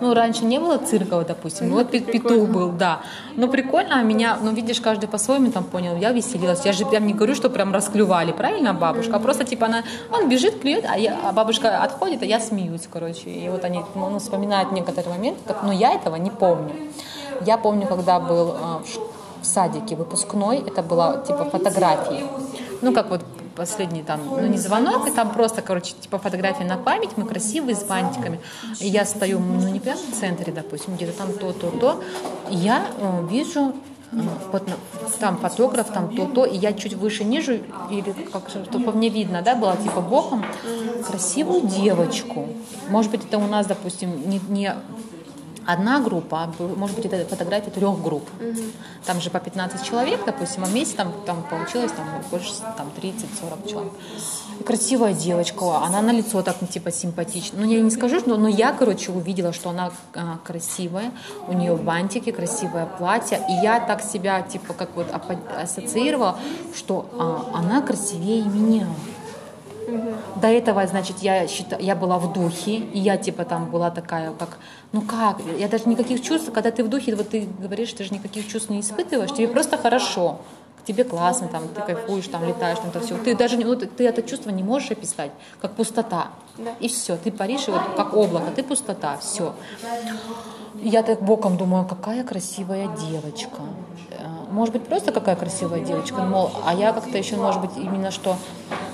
Ну, 0.00 0.14
раньше 0.14 0.44
не 0.44 0.58
было 0.60 0.78
цирка, 0.78 1.16
вот, 1.16 1.26
допустим. 1.26 1.70
Вот 1.70 1.90
петух 1.90 2.48
был, 2.48 2.70
да. 2.70 3.00
Ну, 3.34 3.48
прикольно, 3.48 3.98
а 3.98 4.02
меня, 4.02 4.38
ну, 4.40 4.52
видишь, 4.52 4.80
каждый 4.80 5.08
по-своему 5.08 5.50
там 5.50 5.64
понял. 5.64 5.96
Я 5.96 6.12
веселилась. 6.12 6.64
Я 6.64 6.72
же 6.72 6.86
прям 6.86 7.06
не 7.06 7.14
говорю, 7.14 7.34
что 7.34 7.50
прям 7.50 7.72
расклювали, 7.72 8.32
правильно, 8.32 8.74
бабушка? 8.74 9.16
А 9.16 9.18
просто, 9.18 9.44
типа, 9.44 9.66
она, 9.66 9.82
он 10.12 10.28
бежит, 10.28 10.60
клюет, 10.60 10.84
а, 10.88 10.96
я, 10.96 11.18
а 11.24 11.32
бабушка 11.32 11.82
отходит, 11.82 12.22
а 12.22 12.26
я 12.26 12.40
смеюсь, 12.40 12.88
короче. 12.90 13.28
И 13.30 13.48
вот 13.48 13.64
они, 13.64 13.82
ну, 13.94 14.18
вспоминают 14.18 14.72
некоторые 14.72 15.14
моменты, 15.14 15.40
ну, 15.62 15.72
я 15.72 15.92
этого 15.92 16.16
не 16.16 16.30
помню. 16.30 16.72
Я 17.44 17.56
помню, 17.56 17.86
когда 17.86 18.20
был 18.20 18.54
а, 18.56 18.82
в 19.42 19.46
садике 19.46 19.96
выпускной, 19.96 20.58
это 20.58 20.82
была 20.82 21.18
типа 21.18 21.44
фотографии. 21.44 22.24
Ну, 22.82 22.92
как 22.92 23.10
вот 23.10 23.22
последний 23.58 24.02
там, 24.02 24.20
ну 24.24 24.46
не 24.46 24.56
звонок, 24.56 25.08
и 25.08 25.10
там 25.10 25.30
просто, 25.32 25.62
короче, 25.62 25.92
типа 26.00 26.18
фотография 26.18 26.64
на 26.64 26.76
память, 26.76 27.10
мы 27.16 27.26
красивые, 27.26 27.74
с 27.74 27.82
бантиками. 27.82 28.40
И 28.80 28.86
я 28.86 29.04
стою, 29.04 29.40
ну 29.40 29.68
не 29.68 29.80
прямо 29.80 29.98
в 29.98 30.20
центре, 30.20 30.52
допустим, 30.52 30.94
где-то 30.94 31.12
там 31.18 31.32
то, 31.32 31.52
то, 31.52 31.70
то. 31.70 32.02
Я 32.50 32.86
э, 32.98 33.26
вижу 33.28 33.74
э, 34.12 34.16
там 35.18 35.36
фотограф, 35.38 35.88
там 35.88 36.14
то-то, 36.14 36.44
и 36.44 36.56
я 36.56 36.72
чуть 36.72 36.94
выше 36.94 37.24
ниже, 37.24 37.62
или 37.90 38.14
как 38.32 38.48
чтобы 38.48 38.92
мне 38.92 39.08
видно, 39.08 39.42
да, 39.42 39.56
было 39.56 39.76
типа 39.76 40.00
боком, 40.00 40.44
красивую 41.06 41.66
девочку. 41.66 42.46
Может 42.88 43.10
быть, 43.10 43.24
это 43.24 43.38
у 43.38 43.46
нас, 43.48 43.66
допустим, 43.66 44.30
не, 44.30 44.40
не 44.48 44.74
одна 45.68 46.00
группа, 46.00 46.50
может 46.58 46.96
быть, 46.96 47.04
это 47.04 47.28
фотография 47.28 47.70
трех 47.70 48.02
групп. 48.02 48.26
Угу. 48.40 48.62
Там 49.04 49.20
же 49.20 49.28
по 49.28 49.38
15 49.38 49.84
человек, 49.84 50.20
допустим, 50.24 50.64
а 50.64 50.66
вместе 50.66 50.96
там, 50.96 51.12
там 51.26 51.42
получилось 51.42 51.92
там, 51.92 52.06
больше 52.30 52.54
там, 52.78 52.90
30-40 52.96 53.70
человек. 53.70 53.92
И 54.60 54.62
красивая 54.64 55.12
девочка, 55.12 55.84
она 55.84 56.00
на 56.00 56.10
лицо 56.10 56.42
так 56.42 56.56
типа 56.70 56.90
симпатична. 56.90 57.60
Ну, 57.60 57.70
я 57.70 57.82
не 57.82 57.90
скажу, 57.90 58.18
но, 58.24 58.38
но 58.38 58.48
я, 58.48 58.72
короче, 58.72 59.12
увидела, 59.12 59.52
что 59.52 59.68
она 59.68 59.92
а, 60.14 60.38
красивая, 60.42 61.12
у 61.48 61.52
нее 61.52 61.76
бантики, 61.76 62.32
красивое 62.32 62.86
платье, 62.86 63.38
и 63.46 63.52
я 63.62 63.78
так 63.78 64.02
себя, 64.02 64.40
типа, 64.40 64.72
как 64.72 64.96
вот 64.96 65.08
ассоциировала, 65.54 66.38
что 66.74 67.10
а, 67.12 67.50
она 67.58 67.82
красивее 67.82 68.42
меня. 68.42 68.86
До 70.36 70.48
этого, 70.48 70.86
значит, 70.86 71.18
я, 71.20 71.46
считала, 71.46 71.80
я 71.80 71.94
была 71.94 72.18
в 72.18 72.32
духе, 72.32 72.76
и 72.76 72.98
я 72.98 73.16
типа 73.16 73.44
там 73.44 73.70
была 73.70 73.90
такая, 73.90 74.32
как, 74.32 74.58
ну 74.92 75.02
как, 75.02 75.40
я 75.58 75.68
даже 75.68 75.88
никаких 75.88 76.22
чувств, 76.22 76.50
когда 76.52 76.70
ты 76.70 76.84
в 76.84 76.88
духе, 76.88 77.14
вот 77.14 77.28
ты 77.30 77.48
говоришь, 77.58 77.92
ты 77.92 78.04
же 78.04 78.14
никаких 78.14 78.48
чувств 78.48 78.70
не 78.70 78.80
испытываешь, 78.80 79.32
тебе 79.32 79.48
просто 79.48 79.76
хорошо 79.76 80.38
тебе 80.88 81.04
классно, 81.04 81.48
там, 81.48 81.68
ты 81.68 81.82
кайфуешь, 81.82 82.28
там, 82.28 82.44
летаешь, 82.48 82.78
там, 82.78 82.88
это 82.88 83.00
все. 83.00 83.18
Ты 83.18 83.36
даже 83.36 83.58
ну, 83.58 83.76
ты 83.76 84.06
это 84.06 84.22
чувство 84.22 84.48
не 84.48 84.62
можешь 84.62 84.90
описать, 84.90 85.32
как 85.60 85.72
пустота. 85.72 86.28
И 86.80 86.88
все, 86.88 87.18
ты 87.18 87.30
паришь, 87.30 87.68
и 87.68 87.70
вот 87.70 87.82
как 87.94 88.14
облако, 88.14 88.50
ты 88.56 88.62
пустота, 88.62 89.18
все. 89.18 89.54
Я 90.80 91.02
так 91.02 91.22
боком 91.22 91.56
думаю, 91.56 91.84
какая 91.84 92.24
красивая 92.24 92.88
девочка. 92.96 93.60
Э, 94.10 94.26
может 94.50 94.72
быть, 94.72 94.84
просто 94.84 95.12
какая 95.12 95.36
красивая 95.36 95.80
девочка, 95.80 96.22
мол, 96.22 96.50
а 96.64 96.74
я 96.74 96.92
как-то 96.92 97.18
еще, 97.18 97.36
может 97.36 97.60
быть, 97.60 97.76
именно 97.76 98.10
что, 98.10 98.36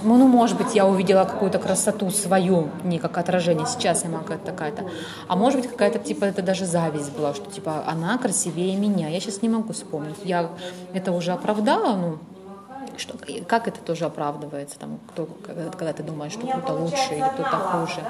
ну, 0.03 0.27
может 0.27 0.57
быть, 0.57 0.75
я 0.75 0.87
увидела 0.87 1.25
какую-то 1.25 1.59
красоту 1.59 2.11
свою, 2.11 2.69
не 2.85 2.99
как 2.99 3.19
отражение, 3.19 3.67
сейчас 3.67 4.05
я 4.05 4.11
могу 4.11 4.35
такая-то, 4.45 4.85
а 5.29 5.37
может 5.37 5.61
быть, 5.61 5.71
какая-то, 5.71 5.99
типа, 5.99 6.25
это 6.25 6.43
даже 6.43 6.65
зависть 6.67 7.13
была, 7.13 7.35
что, 7.35 7.51
типа, 7.51 7.85
она 7.87 8.17
красивее 8.19 8.77
меня, 8.77 9.09
я 9.09 9.21
сейчас 9.21 9.43
не 9.43 9.49
могу 9.49 9.73
вспомнить, 9.73 10.17
я 10.25 10.51
это 10.95 11.13
уже 11.13 11.33
оправдала, 11.33 11.97
ну, 11.97 12.19
что, 12.99 13.15
как 13.47 13.69
это 13.69 13.81
тоже 13.81 14.05
оправдывается, 14.05 14.79
там, 14.79 14.99
кто, 15.11 15.27
когда 15.47 15.93
ты 15.93 16.03
думаешь, 16.03 16.33
что 16.33 16.47
кто-то 16.47 16.73
лучше 16.75 17.13
или 17.13 17.25
кто-то 17.35 17.57
хуже. 17.57 18.01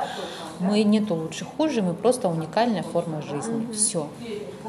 Мы 0.61 0.83
нету 0.85 1.15
лучше, 1.15 1.45
хуже, 1.45 1.83
мы 1.83 1.95
просто 1.95 2.29
уникальная 2.29 2.83
форма 2.83 3.23
жизни. 3.23 3.73
Все. 3.73 4.09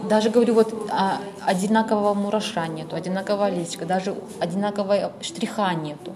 Даже 0.09 0.29
говорю, 0.29 0.53
вот 0.53 0.73
а, 0.91 1.19
одинакового 1.45 2.13
мураша 2.13 2.67
нету, 2.67 2.95
одинакового 2.95 3.49
листика, 3.49 3.85
даже 3.85 4.15
одинакового 4.39 5.11
штриха 5.21 5.73
нету. 5.73 6.13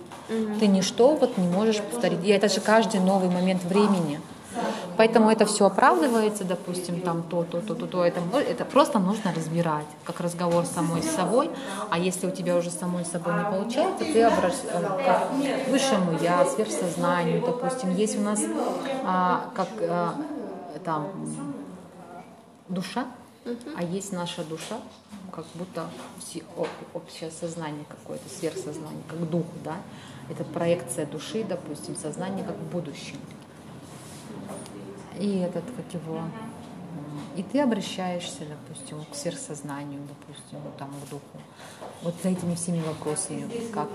Ты 0.60 0.68
ничто 0.68 1.16
вот 1.16 1.38
не 1.38 1.48
можешь 1.48 1.82
повторить. 1.82 2.24
И 2.24 2.30
это 2.30 2.50
же 2.50 2.62
каждый 2.62 3.00
новый 3.00 3.30
момент 3.30 3.64
времени. 3.64 4.20
Поэтому 4.98 5.30
это 5.30 5.46
все 5.46 5.66
оправдывается, 5.66 6.44
допустим, 6.44 7.02
там 7.02 7.24
то, 7.24 7.44
то, 7.44 7.62
то, 7.62 7.76
то, 7.76 7.88
то. 7.88 8.04
Это, 8.04 8.22
это 8.38 8.66
просто 8.66 9.00
нужно 9.00 9.34
разбирать, 9.34 9.86
как 10.04 10.20
разговор 10.20 10.66
с 10.66 10.70
самой 10.70 11.02
с 11.04 11.12
собой. 11.12 11.50
А 11.90 11.98
если 11.98 12.28
у 12.28 12.32
тебя 12.32 12.58
уже 12.58 12.70
самой 12.70 13.06
с 13.06 13.12
собой 13.12 13.34
не 13.34 13.44
получается, 13.44 14.06
ты 14.06 14.24
обращаешься 14.24 14.68
э, 14.74 15.66
к 15.66 15.70
высшему 15.70 16.18
я, 16.22 16.46
сверхсознанию, 16.46 17.42
допустим. 17.46 17.96
Есть 17.96 18.18
у 18.18 18.22
нас 18.22 18.42
а, 19.06 19.50
как 19.56 19.70
а, 19.82 20.16
там 20.84 21.08
душа, 22.68 23.06
а 23.76 23.84
есть 23.84 24.12
наша 24.12 24.44
душа, 24.44 24.78
как 25.32 25.46
будто 25.56 25.86
общее 26.94 27.32
сознание 27.32 27.86
какое-то, 27.88 28.28
сверхсознание, 28.30 29.04
как 29.08 29.30
дух, 29.30 29.46
да. 29.64 29.78
Это 30.30 30.44
проекция 30.44 31.06
души, 31.06 31.44
допустим, 31.44 31.96
сознание 31.96 32.44
как 32.44 32.56
в 32.56 32.72
будущем 32.72 33.18
и 35.20 35.40
этот, 35.40 35.64
как 35.76 36.02
его, 36.02 36.22
и 37.36 37.44
ты 37.44 37.62
обращаешься, 37.62 38.40
допустим, 38.46 39.06
к 39.12 39.16
сверхсознанию, 39.16 40.02
допустим, 40.08 40.60
там, 40.78 40.90
к 40.90 41.10
духу. 41.10 41.40
Вот 42.02 42.16
за 42.24 42.30
этими 42.30 42.56
всеми 42.56 42.82
вопросами, 42.82 43.50
как, 43.74 43.90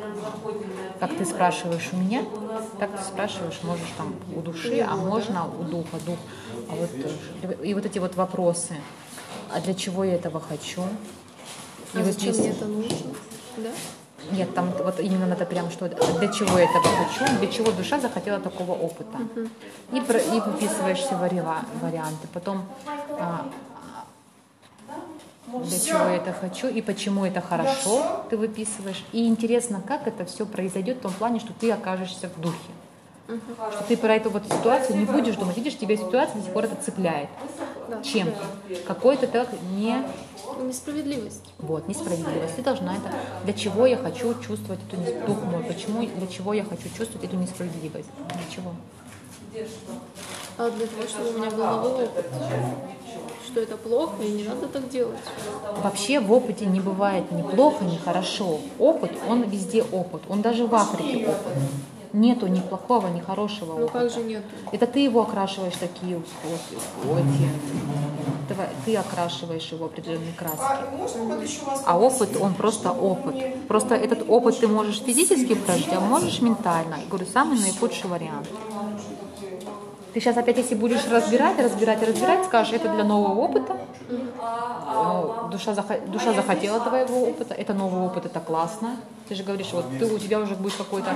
как 1.01 1.17
ты 1.17 1.25
спрашиваешь 1.25 1.91
у 1.93 1.97
меня, 1.97 2.25
так 2.79 2.97
ты 2.97 3.03
спрашиваешь, 3.03 3.61
можешь 3.63 3.93
там 3.97 4.15
у 4.37 4.41
души, 4.41 4.81
а 4.81 4.97
можно 4.97 5.47
у 5.47 5.65
духа, 5.65 5.99
дух. 6.07 6.19
А 6.71 6.75
вот, 6.75 6.91
и 7.63 7.75
вот 7.75 7.87
эти 7.87 7.99
вот 7.99 8.15
вопросы, 8.15 8.77
а 9.53 9.61
для 9.61 9.75
чего 9.75 10.05
я 10.05 10.15
этого 10.15 10.41
хочу? 10.41 10.83
А 11.95 12.01
и 12.01 12.03
зачем 12.03 12.33
вот 12.33 12.35
здесь... 12.35 12.39
мне 12.39 12.49
это 12.51 12.67
нужно? 12.67 12.97
Да? 13.57 13.71
Нет, 14.33 14.55
там 14.55 14.71
вот 14.79 15.01
именно 15.01 15.27
надо 15.27 15.45
прям, 15.45 15.71
что 15.71 15.89
для 15.89 16.29
чего 16.29 16.59
я 16.59 16.65
этого 16.65 16.85
хочу, 16.85 17.39
для 17.39 17.49
чего 17.49 17.73
душа 17.73 17.99
захотела 18.01 18.41
такого 18.41 18.73
опыта. 18.73 19.19
И, 19.93 19.97
и 19.97 20.41
выписываешь 20.41 20.99
все 20.99 21.17
варианты. 21.17 22.29
Потом 22.33 22.65
а, 23.19 23.47
для 25.47 25.79
чего 25.79 25.99
я 26.09 26.17
это 26.17 26.33
хочу 26.33 26.69
и 26.69 26.81
почему 26.83 27.25
это 27.25 27.41
хорошо, 27.41 28.25
ты 28.31 28.37
выписываешь. 28.37 29.05
И 29.13 29.27
интересно, 29.27 29.83
как 29.87 30.07
это 30.07 30.25
все 30.25 30.47
произойдет 30.47 30.99
в 30.99 31.01
том 31.01 31.13
плане, 31.13 31.41
что 31.41 31.53
ты 31.53 31.71
окажешься 31.71 32.29
в 32.29 32.41
духе. 32.41 32.57
Что 33.27 33.85
ты 33.89 33.97
про 33.97 34.17
эту 34.17 34.31
вот 34.31 34.45
ситуацию 34.45 34.99
не 34.99 35.07
будешь 35.07 35.37
думать. 35.37 35.57
Видишь, 35.57 35.79
тебя 35.79 35.97
ситуация 35.97 36.37
до 36.37 36.43
сих 36.43 36.53
пор 36.53 36.65
это 36.65 36.77
цепляет. 36.77 37.29
Да. 37.89 38.03
Чем? 38.03 38.35
Какой-то 38.87 39.27
так 39.27 39.49
не 39.77 40.05
Несправедливость. 40.63 41.53
Вот, 41.59 41.89
несправедливость. 41.89 42.57
Ты 42.57 42.63
должна 42.63 42.97
это... 42.97 43.13
Для 43.45 43.53
чего 43.55 43.87
я 43.87 43.97
хочу 43.97 44.35
чувствовать 44.41 44.81
эту 44.87 44.97
несправедливость? 44.97 45.27
Дух 45.27 45.45
мой, 45.45 45.65
почему, 45.65 46.07
для 46.07 46.27
чего 46.27 46.53
я 46.53 46.65
хочу 46.65 46.89
чувствовать 46.97 47.25
эту 47.25 47.37
несправедливость? 47.37 48.09
Для 48.29 48.55
чего? 48.55 48.75
А 50.57 50.71
для 50.71 50.87
того, 50.87 51.03
чтобы 51.09 51.31
у 51.31 51.39
меня 51.39 51.51
был 51.51 51.65
новый 51.65 52.05
опыт. 52.05 52.27
Что 53.47 53.61
это 53.61 53.77
плохо, 53.77 54.23
и 54.23 54.31
не 54.31 54.45
надо 54.45 54.69
так 54.69 54.89
делать. 54.89 55.19
Вообще 55.83 56.21
в 56.21 56.33
опыте 56.33 56.67
не 56.67 56.81
бывает 56.81 57.31
ни 57.33 57.43
плохо, 57.43 57.85
ни 57.85 57.97
хорошо. 57.97 58.61
Опыт, 58.79 59.13
он 59.29 59.43
везде 59.43 59.83
опыт. 59.83 60.23
Он 60.29 60.43
даже 60.43 60.67
в 60.67 60.75
Африке 60.75 61.27
опыт 61.29 61.55
нету 62.15 62.47
ни 62.47 62.61
плохого, 62.61 63.09
ни 63.09 63.21
хорошего 63.21 63.75
ну, 63.79 63.85
опыта. 63.85 63.99
как 63.99 64.11
же 64.11 64.23
нету? 64.23 64.45
Это 64.73 64.87
ты 64.87 65.01
его 65.01 65.23
окрашиваешь 65.23 65.75
такие 65.77 66.17
вот, 66.17 67.19
эти, 67.19 67.49
ты 68.85 68.97
окрашиваешь 68.97 69.67
его 69.73 69.87
определенные 69.87 70.33
краски. 70.33 70.65
А 71.87 71.99
опыт, 71.99 72.37
он 72.41 72.55
просто 72.55 72.93
опыт. 72.93 73.35
Просто 73.69 73.95
этот 73.97 74.25
опыт 74.29 74.61
ты 74.61 74.69
можешь 74.69 75.01
физически 75.01 75.55
прожить, 75.55 75.93
а 75.93 76.01
можешь 76.01 76.41
ментально. 76.41 76.97
Я 76.97 77.07
говорю, 77.09 77.27
самый 77.27 77.59
наихудший 77.59 78.09
вариант. 78.09 78.49
Ты 80.13 80.21
сейчас 80.21 80.37
опять, 80.37 80.59
если 80.59 80.77
будешь 80.77 81.05
разбирать, 81.11 81.59
разбирать, 81.59 82.01
разбирать, 82.07 82.47
скажешь, 82.47 82.75
это 82.75 82.89
для 82.95 83.03
нового 83.03 83.35
опыта. 83.41 83.77
Ну, 84.95 85.49
душа, 85.51 85.75
душа 86.07 86.33
захотела 86.33 86.81
твоего 86.81 87.29
опыта, 87.29 87.55
это 87.55 87.75
новый 87.75 88.07
опыт, 88.07 88.27
это 88.27 88.41
классно. 88.41 88.97
Ты 89.29 89.35
же 89.35 89.43
говоришь, 89.43 89.73
вот 89.73 89.87
ты, 89.99 90.05
у 90.05 90.19
тебя 90.19 90.39
уже 90.39 90.55
будет 90.55 90.75
какое-то 90.75 91.11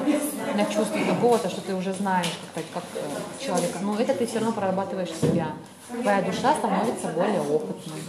на 0.54 0.64
чувство 0.64 0.98
какого-то, 0.98 1.50
что 1.50 1.60
ты 1.60 1.74
уже 1.74 1.92
знаешь, 1.92 2.30
как, 2.54 2.64
как 2.72 2.82
э, 2.94 3.44
человека. 3.44 3.78
Но 3.82 3.98
это 3.98 4.14
ты 4.14 4.26
все 4.26 4.38
равно 4.38 4.52
прорабатываешь 4.52 5.10
себя. 5.10 5.48
Твоя 5.88 6.22
душа 6.22 6.54
становится 6.54 7.08
более 7.08 7.40
опытной, 7.40 8.02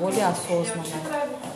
более 0.00 0.26
осознанной. 0.26 0.86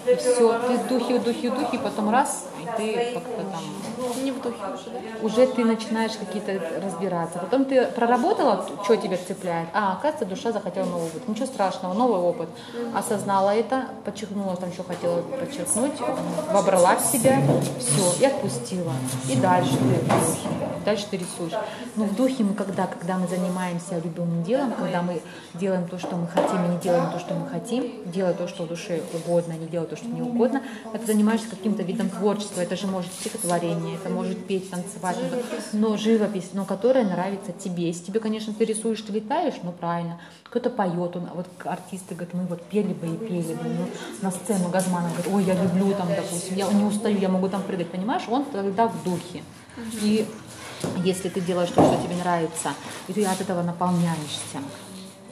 И 0.07 0.17
все, 0.17 0.59
ты 0.59 0.79
духе, 0.89 1.19
в 1.19 1.25
духе, 1.55 1.79
потом 1.79 2.11
раз, 2.11 2.47
ты 2.77 3.13
как-то 3.15 3.43
там... 3.45 4.25
Не 4.25 4.33
в 4.33 4.43
духе 4.43 4.57
уже, 4.75 4.91
да? 4.91 5.27
Уже 5.27 5.47
ты 5.47 5.65
начинаешь 5.65 6.13
какие-то 6.13 6.61
разбираться. 6.85 7.39
Потом 7.39 7.65
ты 7.65 7.87
проработала, 7.87 8.67
что 8.85 8.97
тебя 8.97 9.17
цепляет. 9.17 9.69
А, 9.73 9.93
оказывается, 9.93 10.27
душа 10.27 10.53
захотела 10.53 10.87
новый 10.87 11.07
опыт. 11.07 11.29
Ничего 11.29 11.47
страшного, 11.47 11.95
новый 11.95 12.21
опыт. 12.21 12.49
Осознала 12.95 13.51
это, 13.51 13.87
подчеркнула 14.05 14.57
там, 14.57 14.73
что 14.73 14.85
хотела 14.85 15.23
подчеркнуть, 15.23 16.01
вобрала 16.53 16.97
в 16.97 17.05
себя, 17.05 17.41
все, 17.79 18.21
и 18.21 18.25
отпустила. 18.25 18.93
И 19.29 19.37
дальше 19.37 19.77
ты 19.77 20.05
духе. 20.05 20.49
Дальше 20.85 21.07
ты 21.11 21.19
рисуешь. 21.19 21.53
Но 21.97 22.05
в 22.05 22.17
духе 22.17 22.43
мы 22.43 22.55
когда? 22.55 22.87
Когда 22.87 23.19
мы 23.19 23.29
занимаемся 23.29 23.99
любимым 24.03 24.43
делом, 24.43 24.73
когда 24.73 25.03
мы 25.03 25.21
делаем 25.55 25.87
то, 25.87 25.99
что 25.99 26.17
мы 26.17 26.27
хотим, 26.27 26.65
и 26.65 26.69
не 26.69 26.79
делаем 26.79 27.11
то, 27.13 27.19
что 27.19 27.35
мы 27.35 27.47
хотим, 27.49 27.93
делая 28.07 28.33
то, 28.33 28.49
что 28.49 28.65
душе 28.65 29.03
угодно, 29.13 29.55
а 29.55 29.57
не 29.59 29.67
делая 29.67 29.87
то, 29.87 29.97
что 29.97 30.07
не 30.07 30.23
угодно, 30.23 30.63
это 30.93 31.07
занимаешься 31.07 31.49
каким-то 31.51 31.83
видом 31.83 32.09
творчества. 32.09 32.60
Это 32.61 32.77
же 32.77 32.87
может 32.87 33.13
стихотворение, 33.13 33.97
это 33.97 34.09
может 34.09 34.47
петь, 34.47 34.71
танцевать, 34.71 35.17
но 35.73 35.97
живопись, 35.97 36.51
но 36.53 36.65
которая 36.65 37.05
нравится 37.05 37.53
тебе. 37.53 37.89
Если 37.89 38.05
тебе, 38.05 38.21
конечно, 38.21 38.53
ты 38.53 38.65
рисуешь, 38.65 39.01
ты 39.01 39.13
летаешь, 39.13 39.55
ну 39.63 39.73
правильно. 39.73 40.21
Кто-то 40.45 40.71
поет, 40.71 41.17
он, 41.17 41.29
вот 41.35 41.47
артисты 41.65 42.15
говорят, 42.15 42.35
мы 42.35 42.45
вот 42.47 42.63
пели 42.65 42.93
бы 42.93 43.07
и 43.07 43.17
пели 43.17 43.55
бы, 43.55 43.65
ну, 43.65 43.89
на 44.21 44.31
сцену 44.31 44.69
Газманов 44.69 45.13
говорит, 45.13 45.33
ой, 45.33 45.45
я 45.45 45.63
люблю 45.63 45.95
там, 45.95 46.09
допустим, 46.09 46.57
я 46.57 46.69
не 46.73 46.85
устаю, 46.85 47.19
я 47.19 47.29
могу 47.29 47.49
там 47.49 47.63
прыгать, 47.63 47.91
понимаешь? 47.91 48.23
Он 48.29 48.45
тогда 48.45 48.89
в 48.89 49.03
духе. 49.05 49.43
И 50.03 50.27
если 51.05 51.29
ты 51.29 51.41
делаешь 51.41 51.71
то, 51.71 51.83
что 51.83 52.03
тебе 52.03 52.17
нравится, 52.17 52.71
и 53.07 53.13
ты 53.13 53.25
от 53.25 53.41
этого 53.41 53.63
наполняешься, 53.63 54.59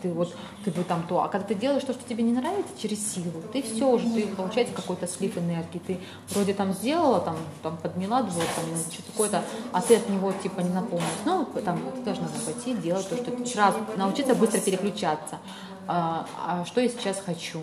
ты 0.00 0.12
вот 0.12 0.34
ты 0.64 0.70
бы 0.70 0.84
там 0.84 1.04
то, 1.08 1.22
а 1.22 1.28
когда 1.28 1.46
ты 1.46 1.54
делаешь 1.54 1.84
то, 1.84 1.92
что 1.92 2.08
тебе 2.08 2.22
не 2.22 2.32
нравится 2.32 2.72
через 2.80 3.12
силу, 3.12 3.42
ты 3.52 3.62
все 3.62 3.88
уже, 3.88 4.08
ты 4.08 4.26
получается 4.28 4.74
какой-то 4.74 5.06
слив 5.06 5.36
энергии, 5.38 5.78
ты 5.86 5.98
вроде 6.30 6.54
там 6.54 6.72
сделала, 6.72 7.20
там, 7.20 7.36
там 7.62 7.76
подмела 7.76 8.22
двор, 8.22 8.44
там 8.56 8.64
что-то 8.92 9.12
такое-то, 9.12 9.42
а 9.72 9.80
ты 9.80 9.96
от 9.96 10.08
него 10.08 10.32
типа 10.32 10.60
не 10.60 10.70
наполнилась. 10.70 11.08
Ну, 11.24 11.46
там 11.64 11.80
ты 11.94 12.02
должна 12.02 12.28
пойти 12.44 12.74
делать 12.74 13.08
то, 13.08 13.16
что 13.16 13.30
ты 13.30 13.46
сразу 13.46 13.78
научиться 13.96 14.34
быстро 14.34 14.60
переключаться. 14.60 15.38
А, 15.86 16.26
а 16.46 16.64
что 16.64 16.80
я 16.80 16.88
сейчас 16.88 17.20
хочу? 17.24 17.60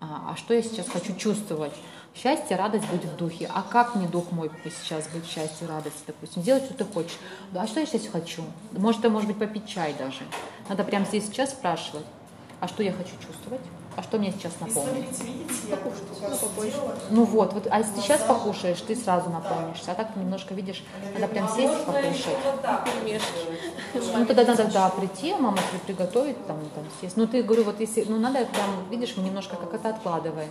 А, 0.00 0.32
а 0.32 0.36
что 0.36 0.54
я 0.54 0.62
сейчас 0.62 0.88
хочу 0.88 1.14
чувствовать? 1.14 1.72
Счастье, 2.14 2.56
радость 2.56 2.88
быть 2.90 3.04
в 3.04 3.16
духе. 3.16 3.50
А 3.52 3.62
как 3.62 3.94
мне 3.94 4.06
дух 4.06 4.32
мой 4.32 4.50
сейчас 4.64 5.08
быть 5.08 5.26
счастье, 5.26 5.66
радости, 5.66 6.02
допустим? 6.06 6.42
Делать, 6.42 6.64
что 6.64 6.74
ты 6.74 6.84
хочешь. 6.84 7.18
А 7.54 7.66
что 7.66 7.80
я 7.80 7.86
сейчас 7.86 8.06
хочу? 8.06 8.42
Может, 8.72 9.00
это 9.00 9.10
может 9.10 9.28
быть 9.28 9.38
попить 9.38 9.66
чай 9.66 9.94
даже. 9.98 10.20
Надо 10.68 10.84
прямо 10.84 11.06
здесь 11.06 11.26
сейчас 11.26 11.50
спрашивать. 11.50 12.04
А 12.60 12.68
что 12.68 12.82
я 12.82 12.92
хочу 12.92 13.10
чувствовать? 13.26 13.62
А 13.96 14.02
что 14.02 14.18
мне 14.18 14.30
сейчас 14.30 14.52
наполнит? 14.60 15.06
Покушать. 15.68 16.74
Ну, 17.10 17.16
ну 17.16 17.24
вот, 17.24 17.52
вот, 17.54 17.66
а 17.68 17.78
если 17.78 17.94
ты 17.94 18.00
сейчас 18.02 18.22
покушаешь, 18.22 18.80
ты 18.82 18.94
сразу 18.94 19.30
наполнишься. 19.30 19.90
А 19.90 19.94
так 19.94 20.14
ты 20.14 20.20
немножко 20.20 20.54
видишь, 20.54 20.84
надо 21.14 21.26
прям 21.26 21.48
сесть 21.48 21.74
и 21.74 21.84
покушать. 21.84 22.36
Ну 24.16 24.26
тогда 24.26 24.44
надо, 24.44 24.64
да, 24.72 24.88
прийти, 24.90 25.34
мама 25.34 25.58
тебе 25.58 25.80
приготовит, 25.86 26.46
там, 26.46 26.58
там 26.74 26.84
сесть. 27.00 27.16
Ну 27.16 27.26
ты, 27.26 27.42
говорю, 27.42 27.64
вот 27.64 27.80
если, 27.80 28.04
ну 28.04 28.18
надо 28.18 28.46
прям, 28.46 28.88
видишь, 28.90 29.14
мы 29.16 29.24
немножко 29.24 29.56
как 29.56 29.74
это 29.74 29.88
откладываем. 29.88 30.50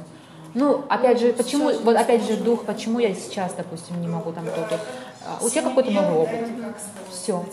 Ну, 0.54 0.84
опять 0.90 1.20
же, 1.20 1.34
почему, 1.34 1.72
вот 1.80 1.96
опять 1.96 2.24
же, 2.26 2.36
дух, 2.38 2.66
почему 2.66 3.00
я 3.00 3.14
сейчас, 3.14 3.54
допустим, 3.54 4.02
не 4.02 4.08
могу 4.08 4.32
там 4.34 4.46
то-то. 4.46 4.80
А, 5.26 5.38
у 5.42 5.50
тебя 5.50 5.62
какой-то 5.62 5.92
новый 5.92 6.18
опыт. 6.18 6.76
Все. 7.10 7.46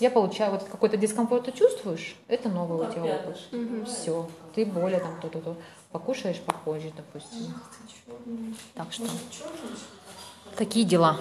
Я 0.00 0.10
получаю, 0.10 0.52
вот 0.52 0.64
какой-то 0.64 0.96
дискомфорт 0.96 1.44
ты 1.44 1.52
чувствуешь, 1.52 2.16
это 2.28 2.48
новый 2.48 2.86
у 2.86 2.90
тебя 2.90 3.16
опыт. 3.16 3.38
Все. 3.86 4.28
Ты 4.54 4.64
более 4.64 5.00
там 5.00 5.20
то-то, 5.20 5.40
то. 5.40 5.56
Покушаешь 5.90 6.40
попозже, 6.40 6.92
допустим. 6.96 7.54
Так 8.74 8.92
что, 8.92 9.06
такие 10.56 10.86
дела. 10.86 11.18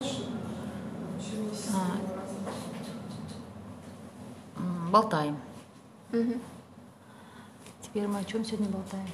А, 0.00 1.96
болтаем. 4.90 5.38
Теперь 7.82 8.06
мы 8.06 8.18
о 8.20 8.24
чем 8.24 8.44
сегодня 8.44 8.68
болтаем? 8.68 9.08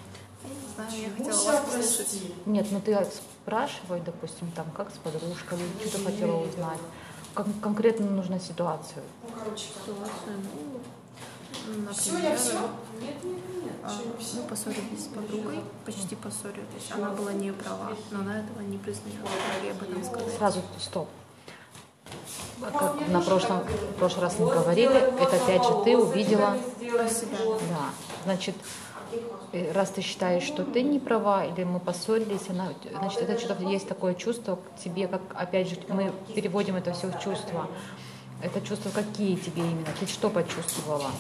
Знаю, 0.75 0.91
я 0.93 1.11
хотела 1.11 1.53
вас 1.53 1.65
послушать. 1.65 2.23
Нет, 2.47 2.67
ну 2.71 2.81
ты 2.81 3.07
спрашивай, 3.43 4.01
допустим, 4.01 4.51
там, 4.53 4.67
как 4.77 4.91
с 4.91 4.99
подружкой, 4.99 5.59
или 5.59 5.89
что 5.89 5.99
ты 5.99 6.05
хотела 6.05 6.37
узнать. 6.37 6.81
Как 7.35 7.47
конкретно 7.61 8.07
нужна 8.07 8.39
ситуацию? 8.39 9.03
Ситуацию, 9.57 10.39
ну, 11.67 11.79
например, 11.79 12.39
а, 13.83 13.91
мы 14.35 14.43
поссорились 14.45 15.05
с 15.05 15.09
подругой, 15.09 15.61
почти 15.85 16.15
поссорились. 16.17 16.91
Она 16.95 17.11
была 17.11 17.33
не 17.33 17.53
права, 17.53 17.93
но 18.11 18.21
она 18.21 18.41
этого 18.41 18.61
не 18.61 18.79
признает. 18.79 19.21
Как 19.23 19.63
ей 19.63 19.73
об 19.73 19.83
этом 19.83 20.05
сказать? 20.05 20.35
Сразу 20.39 20.63
стоп. 20.79 21.09
Как 22.61 23.09
на 23.09 23.21
прошлом, 23.21 23.61
в 23.61 23.95
прошлый 23.99 24.23
раз 24.23 24.39
мы 24.39 24.47
говорили, 24.47 24.97
это 25.21 25.37
опять 25.37 25.65
же 25.65 25.85
ты 25.85 25.97
увидела 25.97 26.57
себя. 26.81 27.39
Да. 27.69 27.91
Значит, 28.25 28.55
э, 28.57 28.94
раз 29.73 29.91
ты 29.91 30.01
считаешь, 30.03 30.43
что 30.43 30.65
ты 30.65 30.83
не 30.83 30.99
права, 30.99 31.45
или 31.45 31.65
мы 31.65 31.81
поссорились, 31.81 32.49
она, 32.49 32.69
значит, 32.99 33.23
это 33.23 33.39
что-то 33.39 33.63
есть 33.65 33.89
такое 33.89 34.15
чувство 34.15 34.57
к 34.57 34.83
тебе, 34.83 35.07
как, 35.07 35.23
опять 35.35 35.69
же, 35.69 35.77
мы 35.89 36.13
переводим 36.35 36.77
это 36.77 36.93
все 36.93 37.09
в 37.09 37.19
чувства. 37.21 37.69
Это 38.43 38.61
чувства 38.61 38.91
какие 38.91 39.37
тебе 39.37 39.63
именно? 39.63 39.87
Ты 39.99 40.07
что 40.07 40.29
почувствовала? 40.29 41.11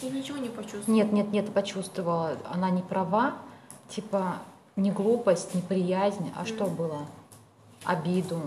Я 0.00 0.10
ничего 0.10 0.38
не 0.38 0.48
почувствовала. 0.48 0.94
Нет, 0.96 1.12
нет, 1.12 1.32
нет, 1.32 1.52
почувствовала. 1.52 2.36
Она 2.50 2.70
не 2.70 2.80
права, 2.80 3.34
типа 3.88 4.38
не 4.76 4.90
глупость, 4.90 5.54
не 5.54 5.60
приязнь, 5.60 6.32
а 6.36 6.42
mm. 6.42 6.46
что 6.46 6.66
было? 6.66 7.06
Обиду. 7.84 8.40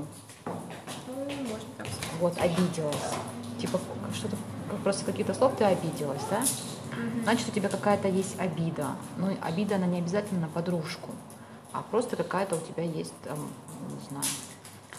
Ну, 0.45 1.13
можно 1.15 1.67
так 1.77 1.87
сказать. 1.87 2.19
Вот, 2.19 2.37
обиделась. 2.39 3.13
Типа 3.59 3.79
что-то, 4.13 4.35
просто 4.83 5.05
какие-то 5.05 5.33
слов 5.33 5.53
ты 5.57 5.65
обиделась, 5.65 6.21
да? 6.31 6.43
Значит, 7.23 7.49
у 7.49 7.51
тебя 7.51 7.69
какая-то 7.69 8.07
есть 8.07 8.39
обида. 8.39 8.95
Но 9.17 9.27
ну, 9.27 9.37
обида, 9.41 9.75
она 9.75 9.85
не 9.85 9.99
обязательно 9.99 10.41
на 10.41 10.47
подружку, 10.47 11.11
а 11.71 11.81
просто 11.81 12.15
какая-то 12.15 12.55
у 12.55 12.59
тебя 12.59 12.83
есть, 12.83 13.13
там, 13.23 13.37
не 13.89 14.07
знаю, 14.09 14.25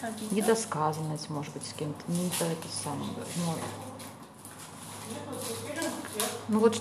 обида. 0.02 0.34
недосказанность, 0.34 1.30
может 1.30 1.52
быть, 1.52 1.66
с 1.66 1.72
кем-то. 1.72 2.10
Не 2.10 2.28
это, 2.28 2.44
это 2.44 2.68
самое. 2.82 3.10
Но... 3.46 3.54
Ну 6.48 6.58
вот 6.58 6.80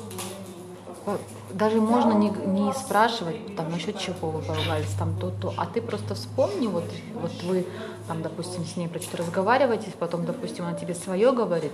даже 1.52 1.82
можно 1.82 2.14
не, 2.14 2.30
не 2.30 2.74
спрашивать, 2.74 3.56
там, 3.56 3.72
насчет 3.72 4.00
чего 4.00 4.30
вы 4.30 4.42
поругались, 4.42 4.94
там, 4.98 5.16
то-то, 5.18 5.54
а 5.58 5.66
ты 5.66 5.82
просто 5.82 6.16
вспомни, 6.16 6.68
вот, 6.68 6.86
вот 7.14 7.32
вы, 7.44 7.66
там, 8.08 8.22
допустим, 8.22 8.66
с 8.66 8.76
ней 8.78 8.88
про 8.88 9.00
что-то 9.00 9.18
разговариваете, 9.18 9.92
потом, 10.00 10.26
допустим, 10.26 10.66
она 10.66 10.78
тебе 10.78 10.96
свое 10.96 11.32
говорит, 11.32 11.74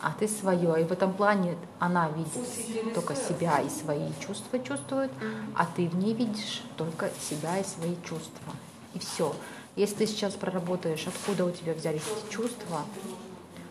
а 0.00 0.12
ты 0.18 0.28
свое, 0.28 0.82
и 0.82 0.84
в 0.84 0.92
этом 0.92 1.12
плане 1.12 1.56
она 1.78 2.08
видит 2.10 2.94
только 2.94 3.14
себя 3.14 3.60
и 3.60 3.68
свои 3.68 4.10
чувства 4.26 4.58
чувствует, 4.58 5.10
а 5.54 5.66
ты 5.66 5.88
в 5.88 5.96
ней 5.96 6.14
видишь 6.14 6.62
только 6.76 7.10
себя 7.20 7.58
и 7.58 7.64
свои 7.64 7.96
чувства, 8.04 8.52
и 8.94 8.98
все. 8.98 9.34
Если 9.76 9.96
ты 9.96 10.06
сейчас 10.06 10.34
проработаешь, 10.34 11.06
откуда 11.06 11.44
у 11.44 11.50
тебя 11.50 11.74
взялись 11.74 12.02
эти 12.02 12.32
чувства, 12.32 12.80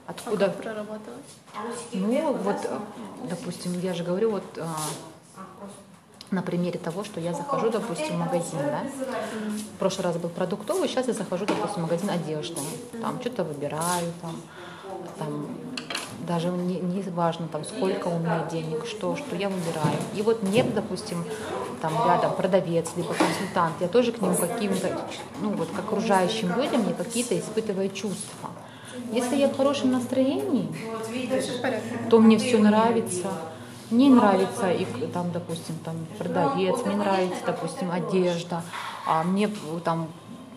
Откуда? 0.08 0.46
А 0.46 0.50
как 0.50 0.58
прорабатывать? 0.62 1.26
Ну, 1.94 2.34
вот, 2.34 2.58
допустим, 3.28 3.80
я 3.80 3.94
же 3.94 4.04
говорю, 4.04 4.32
вот 4.32 4.44
на 6.32 6.42
примере 6.42 6.80
того, 6.80 7.04
что 7.04 7.20
я 7.20 7.34
захожу, 7.34 7.70
допустим, 7.72 8.16
в 8.16 8.20
магазин, 8.20 8.60
да? 8.60 8.84
В 9.74 9.80
прошлый 9.80 10.06
раз 10.06 10.18
был 10.18 10.30
продуктовый, 10.30 10.88
сейчас 10.88 11.08
я 11.08 11.14
захожу, 11.14 11.46
допустим, 11.46 11.82
в 11.82 11.82
магазин 11.84 12.10
одежды. 12.10 12.60
Там 13.02 13.20
что-то 13.22 13.44
выбираю, 13.44 14.12
там, 14.22 14.36
там 15.18 15.48
даже 16.26 16.50
не, 16.50 16.80
не 16.80 17.02
важно, 17.02 17.48
там, 17.48 17.64
сколько 17.64 18.08
у 18.08 18.20
меня 18.20 18.48
денег, 18.52 18.86
что, 18.86 19.16
что 19.16 19.36
я 19.36 19.50
выбираю. 19.50 19.98
И 20.16 20.22
вот 20.22 20.44
мне, 20.44 20.64
допустим, 20.64 21.24
там 21.82 21.94
рядом 22.06 22.34
продавец, 22.36 22.92
либо 22.96 23.14
консультант, 23.14 23.76
я 23.80 23.88
тоже 23.88 24.12
к 24.12 24.22
нему 24.22 24.36
каким-то, 24.36 25.02
ну 25.42 25.52
вот 25.52 25.70
к 25.70 25.80
окружающим 25.80 26.56
людям, 26.56 26.82
мне 26.82 26.94
какие-то 26.94 27.38
испытываю 27.38 27.90
чувства. 27.90 28.50
Если 29.12 29.36
я 29.36 29.50
в 29.50 29.58
хорошем 29.58 29.92
настроении, 29.92 30.68
то 32.10 32.20
мне 32.20 32.38
все 32.38 32.58
нравится. 32.58 33.32
Мне 33.92 34.10
нравится 34.10 34.72
и 34.72 34.86
там, 35.14 35.32
допустим, 35.32 35.76
там 35.84 35.96
продавец, 36.18 36.84
мне 36.86 36.96
нравится, 36.96 37.38
допустим, 37.46 37.92
одежда, 37.92 38.64
а 39.06 39.24
мне 39.24 39.50
там 39.84 40.08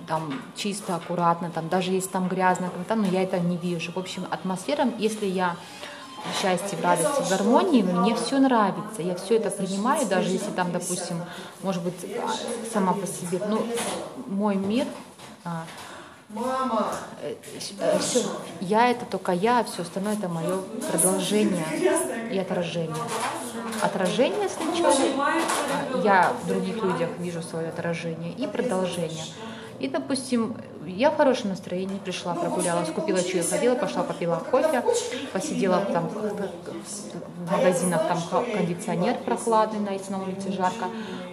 там 0.09 0.43
чисто, 0.57 0.97
аккуратно, 0.97 1.51
там 1.51 1.69
даже 1.69 1.93
если 1.93 2.09
там 2.09 2.29
грязно, 2.29 2.71
там, 2.89 3.03
но 3.03 3.09
я 3.09 3.23
это 3.23 3.39
не 3.39 3.57
вижу. 3.57 3.93
В 3.93 3.99
общем, 3.99 4.27
атмосфера, 4.31 4.89
если 4.99 5.27
я 5.27 5.57
в 6.25 6.43
счастье, 6.43 6.77
в 6.77 6.83
радости, 6.83 7.23
в 7.23 7.31
гармонии, 7.31 7.83
мне 7.83 8.15
все 8.15 8.39
нравится, 8.39 9.03
я 9.03 9.15
все 9.15 9.37
это 9.37 9.51
принимаю, 9.51 10.07
даже 10.07 10.31
если 10.31 10.51
там, 10.51 10.73
допустим, 10.73 11.21
может 11.63 11.83
быть, 11.83 11.95
сама 12.73 12.93
по 12.93 13.07
себе, 13.07 13.41
ну, 13.49 13.65
мой 14.27 14.57
мир, 14.57 14.87
Мама. 16.31 16.93
Э, 17.23 17.35
э, 17.81 17.99
все, 18.01 18.23
я 18.61 18.91
это 18.91 19.07
только 19.07 19.33
я, 19.33 19.61
а 19.61 19.65
все 19.65 19.81
остальное 19.81 20.13
это 20.13 20.29
мое 20.29 20.59
продолжение 20.91 21.65
и 22.31 22.39
отражение. 22.39 22.95
Отражение 23.81 24.47
сначала, 24.51 24.95
я 26.05 26.35
в 26.43 26.47
других 26.47 26.83
людях 26.83 27.09
вижу 27.19 27.41
свое 27.41 27.69
отражение 27.69 28.33
и 28.33 28.47
продолжение. 28.47 29.25
И, 29.79 29.89
допустим, 29.89 30.57
я 30.87 31.11
в 31.11 31.17
хорошем 31.17 31.51
настроении 31.51 31.99
пришла, 31.99 32.35
прогулялась, 32.35 32.89
купила, 32.91 33.19
я 33.19 33.43
ходила, 33.43 33.75
пошла, 33.75 34.03
попила 34.03 34.43
кофе, 34.51 34.83
посидела 35.33 35.85
там 35.93 36.09
в 36.09 37.53
магазинах, 37.53 38.03
там 38.09 38.19
кондиционер 38.53 39.17
прохладный, 39.25 39.93
если 39.93 40.13
на 40.13 40.23
улице 40.23 40.53
жарко, 40.53 40.87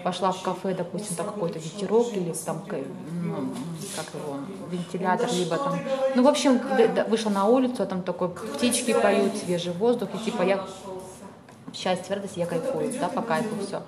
пошла 0.03 0.31
в 0.31 0.41
кафе, 0.41 0.75
допустим, 0.75 1.15
там 1.15 1.25
какой-то 1.25 1.57
ветерок 1.57 2.13
или 2.13 2.33
там, 2.45 2.61
как 2.67 2.79
его, 4.13 4.37
вентилятор, 4.69 5.29
либо 5.31 5.57
там, 5.57 5.79
ну, 6.15 6.23
в 6.23 6.27
общем, 6.27 6.59
вышла 7.07 7.29
на 7.29 7.45
улицу, 7.45 7.83
а 7.83 7.85
там 7.85 8.03
такой 8.03 8.29
птички 8.29 8.93
поют, 8.93 9.35
свежий 9.37 9.73
воздух, 9.73 10.09
и 10.13 10.17
типа 10.19 10.43
я 10.43 10.65
счастье, 11.75 12.15
радость, 12.15 12.37
я 12.37 12.45
кайфую, 12.45 12.93
да, 12.99 13.09
по 13.09 13.21
кайфу 13.21 13.55
все. 13.65 13.81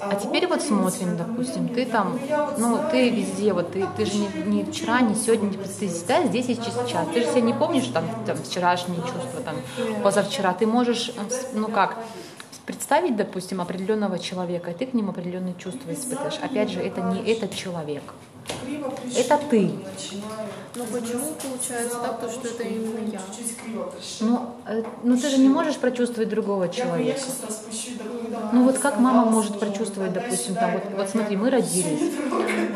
А 0.00 0.14
теперь 0.16 0.46
вот 0.46 0.62
смотрим, 0.62 1.16
допустим, 1.16 1.68
ты 1.68 1.86
там, 1.86 2.18
ну, 2.58 2.80
ты 2.90 3.10
везде, 3.10 3.52
вот 3.52 3.72
ты, 3.72 3.86
ты 3.96 4.04
же 4.04 4.18
не, 4.18 4.28
не 4.46 4.64
вчера, 4.64 5.00
не 5.00 5.14
сегодня, 5.14 5.50
ты 5.52 5.90
да, 6.06 6.24
здесь 6.26 6.48
и 6.48 6.54
сейчас. 6.54 7.06
Ты 7.12 7.20
же 7.20 7.26
себя 7.28 7.40
не 7.40 7.54
помнишь 7.54 7.86
там, 7.86 8.04
там 8.26 8.36
вчерашние 8.36 9.00
чувства, 9.00 9.40
там, 9.44 9.56
позавчера. 10.02 10.52
Ты 10.54 10.66
можешь, 10.66 11.12
ну 11.54 11.68
как, 11.68 11.96
представить, 12.66 13.16
допустим, 13.16 13.60
определенного 13.60 14.18
человека, 14.18 14.70
и 14.70 14.74
ты 14.74 14.86
к 14.86 14.92
нему 14.92 15.10
определенные 15.10 15.54
чувства 15.54 15.92
испытываешь. 15.92 16.38
Опять 16.42 16.70
же, 16.70 16.80
это 16.80 17.00
не 17.00 17.20
этот 17.32 17.54
человек. 17.54 18.02
Это 19.16 19.38
ты. 19.50 19.70
Но 20.78 20.84
почему 20.84 21.34
получается 21.34 21.98
так, 21.98 22.20
то, 22.20 22.30
что 22.30 22.46
это 22.46 22.62
именно 22.62 23.00
я? 23.10 23.20
Ну, 24.20 24.54
э, 24.64 24.84
ну 25.02 25.16
ты 25.16 25.28
же 25.28 25.38
не 25.38 25.48
можешь 25.48 25.76
прочувствовать 25.76 26.28
другого 26.28 26.68
человека. 26.68 27.20
Ну 28.52 28.62
вот 28.62 28.78
как 28.78 29.00
мама 29.00 29.28
может 29.28 29.58
прочувствовать, 29.58 30.12
допустим, 30.12 30.54
там, 30.54 30.74
вот, 30.74 30.84
вот 30.96 31.08
смотри, 31.08 31.36
мы 31.36 31.50
родились, 31.50 32.12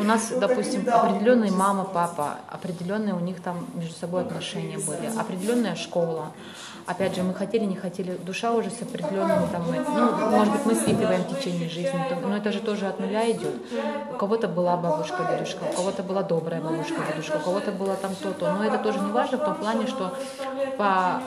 у 0.01 0.03
нас, 0.03 0.33
допустим, 0.37 0.85
определенные 0.89 1.51
мама, 1.51 1.85
папа, 1.85 2.39
определенные 2.49 3.13
у 3.13 3.19
них 3.19 3.41
там 3.41 3.65
между 3.73 3.95
собой 3.95 4.23
отношения 4.23 4.77
были, 4.77 5.09
определенная 5.17 5.75
школа, 5.75 6.33
опять 6.85 7.15
же, 7.15 7.23
мы 7.23 7.33
хотели, 7.33 7.65
не 7.65 7.75
хотели, 7.75 8.17
душа 8.17 8.53
уже 8.53 8.69
с 8.69 8.81
определенными 8.81 9.47
там, 9.51 9.63
ну, 9.67 10.29
может 10.29 10.53
быть, 10.53 10.65
мы 10.65 10.75
свипиваем 10.75 11.23
в 11.23 11.37
течение 11.37 11.69
жизни, 11.69 11.99
но 12.21 12.35
это 12.35 12.51
же 12.51 12.59
тоже 12.59 12.87
от 12.87 12.99
нуля 12.99 13.29
идет. 13.31 13.55
У 14.11 14.15
кого-то 14.15 14.47
была 14.47 14.77
бабушка, 14.77 15.27
дедушка, 15.31 15.63
у 15.71 15.75
кого-то 15.75 16.03
была 16.03 16.23
добрая 16.23 16.61
бабушка, 16.61 17.01
дедушка, 17.09 17.37
у 17.37 17.39
кого-то 17.39 17.71
было 17.93 17.95
там 17.95 18.15
то-то, 18.15 18.53
но 18.53 18.65
это 18.65 18.77
тоже 18.79 18.99
не 18.99 19.11
важно 19.11 19.37
в 19.37 19.45
том 19.45 19.55
плане, 19.55 19.87
что 19.87 20.13
по, 20.77 21.21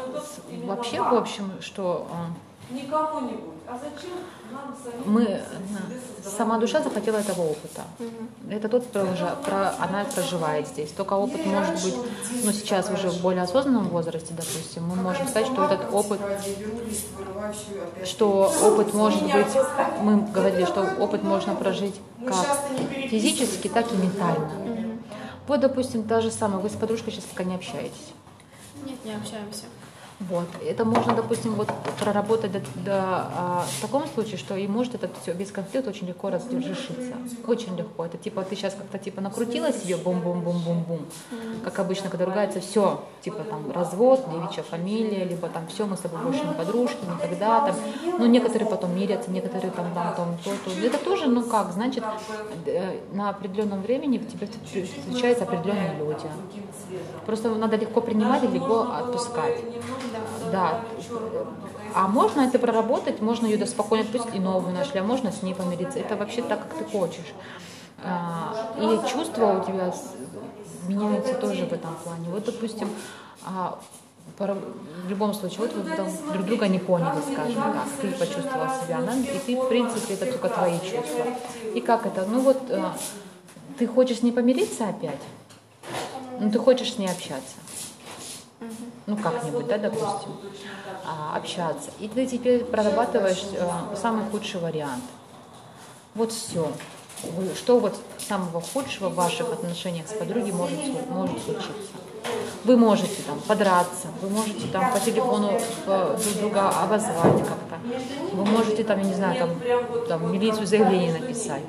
вообще, 0.64 1.02
в 1.02 1.14
общем, 1.14 1.52
что 1.60 2.08
а, 2.12 2.74
никому-нибудь. 2.74 3.40
А 3.68 3.72
зачем 3.78 4.18
нам 4.52 4.76
самим? 4.82 5.12
Мы, 5.12 5.42
сама 6.22 6.58
душа 6.58 6.80
захотела 6.80 7.16
этого 7.16 7.42
опыта. 7.42 7.82
Это 8.48 8.68
тот, 8.68 8.86
про, 8.86 9.04
про, 9.44 9.74
она 9.80 10.04
проживает 10.04 10.68
здесь. 10.68 10.90
Только 10.92 11.14
опыт 11.14 11.44
может 11.46 11.82
быть, 11.82 11.96
ну 12.44 12.52
сейчас 12.52 12.90
уже 12.90 13.10
в 13.10 13.20
более 13.20 13.42
осознанном 13.42 13.88
возрасте, 13.88 14.34
допустим, 14.34 14.84
мы 14.84 14.94
можем 14.96 15.26
сказать, 15.26 15.48
что 15.48 15.64
этот 15.64 15.92
опыт, 15.92 16.20
что 18.04 18.52
опыт 18.62 18.94
может 18.94 19.22
быть, 19.22 19.46
мы 20.00 20.22
говорили, 20.32 20.64
что 20.64 20.88
опыт 21.00 21.24
можно 21.24 21.54
прожить 21.56 21.96
как 22.24 22.46
физически, 23.10 23.68
так 23.68 23.92
и 23.92 23.96
ментально. 23.96 24.95
Вот, 25.48 25.60
допустим, 25.60 26.04
та 26.04 26.20
же 26.20 26.30
самая, 26.30 26.58
вы 26.58 26.68
с 26.68 26.72
подружкой 26.72 27.12
сейчас 27.12 27.24
пока 27.24 27.44
не 27.44 27.54
общаетесь. 27.54 28.12
Нет, 28.84 29.04
не 29.04 29.12
общаемся. 29.12 29.64
Вот. 30.18 30.46
Это 30.64 30.84
можно, 30.84 31.14
допустим, 31.14 31.54
вот 31.54 31.68
проработать 32.00 32.52
до, 32.84 32.94
а, 32.94 33.66
в 33.68 33.82
таком 33.82 34.06
случае, 34.06 34.38
что 34.38 34.56
и 34.56 34.66
может 34.66 34.94
это 34.94 35.10
все 35.22 35.34
без 35.34 35.50
конфликта 35.50 35.90
очень 35.90 36.06
легко 36.06 36.30
разрешиться. 36.30 36.94
Очень 37.46 37.76
легко. 37.76 38.06
Это 38.06 38.16
типа 38.16 38.42
ты 38.42 38.56
сейчас 38.56 38.74
как-то 38.74 38.98
типа 38.98 39.20
накрутила 39.20 39.72
себе 39.72 39.96
бум-бум-бум-бум-бум. 39.96 41.00
Как 41.64 41.78
обычно, 41.78 42.08
когда 42.08 42.24
ругается, 42.24 42.60
все, 42.60 43.04
типа 43.20 43.44
там 43.44 43.70
развод, 43.72 44.24
девичья 44.32 44.62
фамилия, 44.62 45.24
либо 45.24 45.48
там 45.48 45.66
все, 45.68 45.86
мы 45.86 45.96
с 45.96 46.00
тобой 46.00 46.22
больше 46.22 46.46
не 46.46 46.54
подружки, 46.54 47.04
никогда 47.04 47.66
там. 47.66 47.76
Ну, 48.18 48.26
некоторые 48.26 48.68
потом 48.68 48.96
мирятся, 48.96 49.30
некоторые 49.30 49.70
там, 49.70 49.92
там, 49.92 50.14
там, 50.14 50.38
то, 50.42 50.50
то. 50.64 50.86
Это 50.86 50.96
тоже, 50.98 51.26
ну 51.26 51.42
как, 51.42 51.72
значит, 51.72 52.04
э, 52.64 53.00
на 53.12 53.28
определенном 53.28 53.82
времени 53.82 54.16
в 54.16 54.26
тебе 54.26 54.46
встречаются 54.46 55.44
определенные 55.44 55.98
люди. 55.98 56.26
Просто 57.24 57.54
надо 57.54 57.76
легко 57.76 58.00
принимать 58.00 58.44
и 58.44 58.48
легко 58.48 58.82
отпускать. 58.82 59.60
Да. 60.52 60.80
А 61.94 62.08
можно 62.08 62.42
это 62.42 62.58
проработать, 62.58 63.20
можно 63.20 63.46
ее 63.46 63.66
спокойно 63.66 64.04
отпустить 64.04 64.34
и 64.34 64.38
новую 64.38 64.74
нашли, 64.74 65.00
а 65.00 65.02
можно 65.02 65.32
с 65.32 65.42
ней 65.42 65.54
помириться. 65.54 65.98
Это 65.98 66.16
вообще 66.16 66.42
так, 66.42 66.60
как 66.60 66.74
ты 66.78 66.84
хочешь. 66.84 67.32
И 68.80 69.00
чувства 69.10 69.60
у 69.60 69.64
тебя 69.64 69.92
меняются 70.86 71.34
тоже 71.34 71.64
в 71.66 71.72
этом 71.72 71.94
плане. 72.04 72.28
Вот, 72.30 72.44
допустим, 72.44 72.88
в 74.38 75.08
любом 75.08 75.32
случае, 75.34 75.60
вот 75.60 75.72
вы 75.72 75.96
там 75.96 76.08
друг 76.32 76.44
друга 76.46 76.68
не 76.68 76.78
поняли, 76.78 77.20
скажем 77.32 77.62
так, 77.62 77.86
ты 78.00 78.10
почувствовала 78.12 78.70
себя, 78.84 78.98
она, 78.98 79.14
и 79.16 79.38
ты, 79.46 79.56
в 79.56 79.68
принципе, 79.68 80.14
это 80.14 80.26
только 80.26 80.48
твои 80.48 80.78
чувства. 80.80 81.26
И 81.74 81.80
как 81.80 82.06
это? 82.06 82.26
Ну 82.26 82.40
вот, 82.40 82.58
а, 82.70 82.94
ты 83.78 83.86
хочешь 83.86 84.18
с 84.18 84.22
ней 84.22 84.32
помириться 84.32 84.88
опять, 84.88 85.20
но 86.40 86.50
ты 86.50 86.58
хочешь 86.58 86.94
с 86.94 86.98
ней 86.98 87.08
общаться 87.08 87.54
ну 89.06 89.16
как-нибудь, 89.16 89.66
да, 89.66 89.78
допустим, 89.78 90.32
а, 91.04 91.36
общаться. 91.36 91.90
И 92.00 92.08
ты 92.08 92.26
теперь 92.26 92.64
прорабатываешь 92.64 93.44
а, 93.60 93.94
самый 93.96 94.28
худший 94.30 94.60
вариант. 94.60 95.04
Вот 96.14 96.32
все. 96.32 96.72
Что 97.54 97.78
вот 97.78 97.94
самого 98.18 98.60
худшего 98.60 99.08
в 99.08 99.14
ваших 99.14 99.52
отношениях 99.52 100.08
с 100.08 100.12
подругой 100.12 100.52
может, 100.52 100.78
может 101.08 101.42
случиться? 101.42 101.92
Вы 102.64 102.76
можете 102.76 103.22
там 103.22 103.38
подраться, 103.40 104.08
вы 104.20 104.28
можете 104.28 104.66
там 104.68 104.92
по 104.92 104.98
телефону 104.98 105.52
э, 105.86 106.18
друг 106.20 106.36
друга 106.38 106.68
обозвать 106.70 107.38
как-то, 107.46 107.78
вы 108.32 108.44
можете 108.44 108.82
там, 108.82 108.98
я 108.98 109.04
не 109.04 109.14
знаю, 109.14 109.38
там, 109.38 109.50
там 110.08 110.32
милицию 110.32 110.66
заявление 110.66 111.12
написать. 111.12 111.62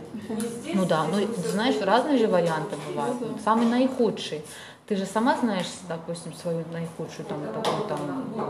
Ну 0.74 0.86
да, 0.86 1.06
ну 1.06 1.26
знаешь, 1.52 1.76
разные 1.82 2.18
же 2.18 2.28
варианты 2.28 2.76
бывают. 2.88 3.18
Самый 3.44 3.66
наихудший. 3.66 4.44
Ты 4.88 4.96
же 4.96 5.06
сама 5.06 5.36
знаешь, 5.36 5.68
допустим, 5.90 6.34
свою 6.34 6.64
наихудшую, 6.72 7.26
там, 7.26 7.42
такую, 7.42 7.88
там, 7.90 8.00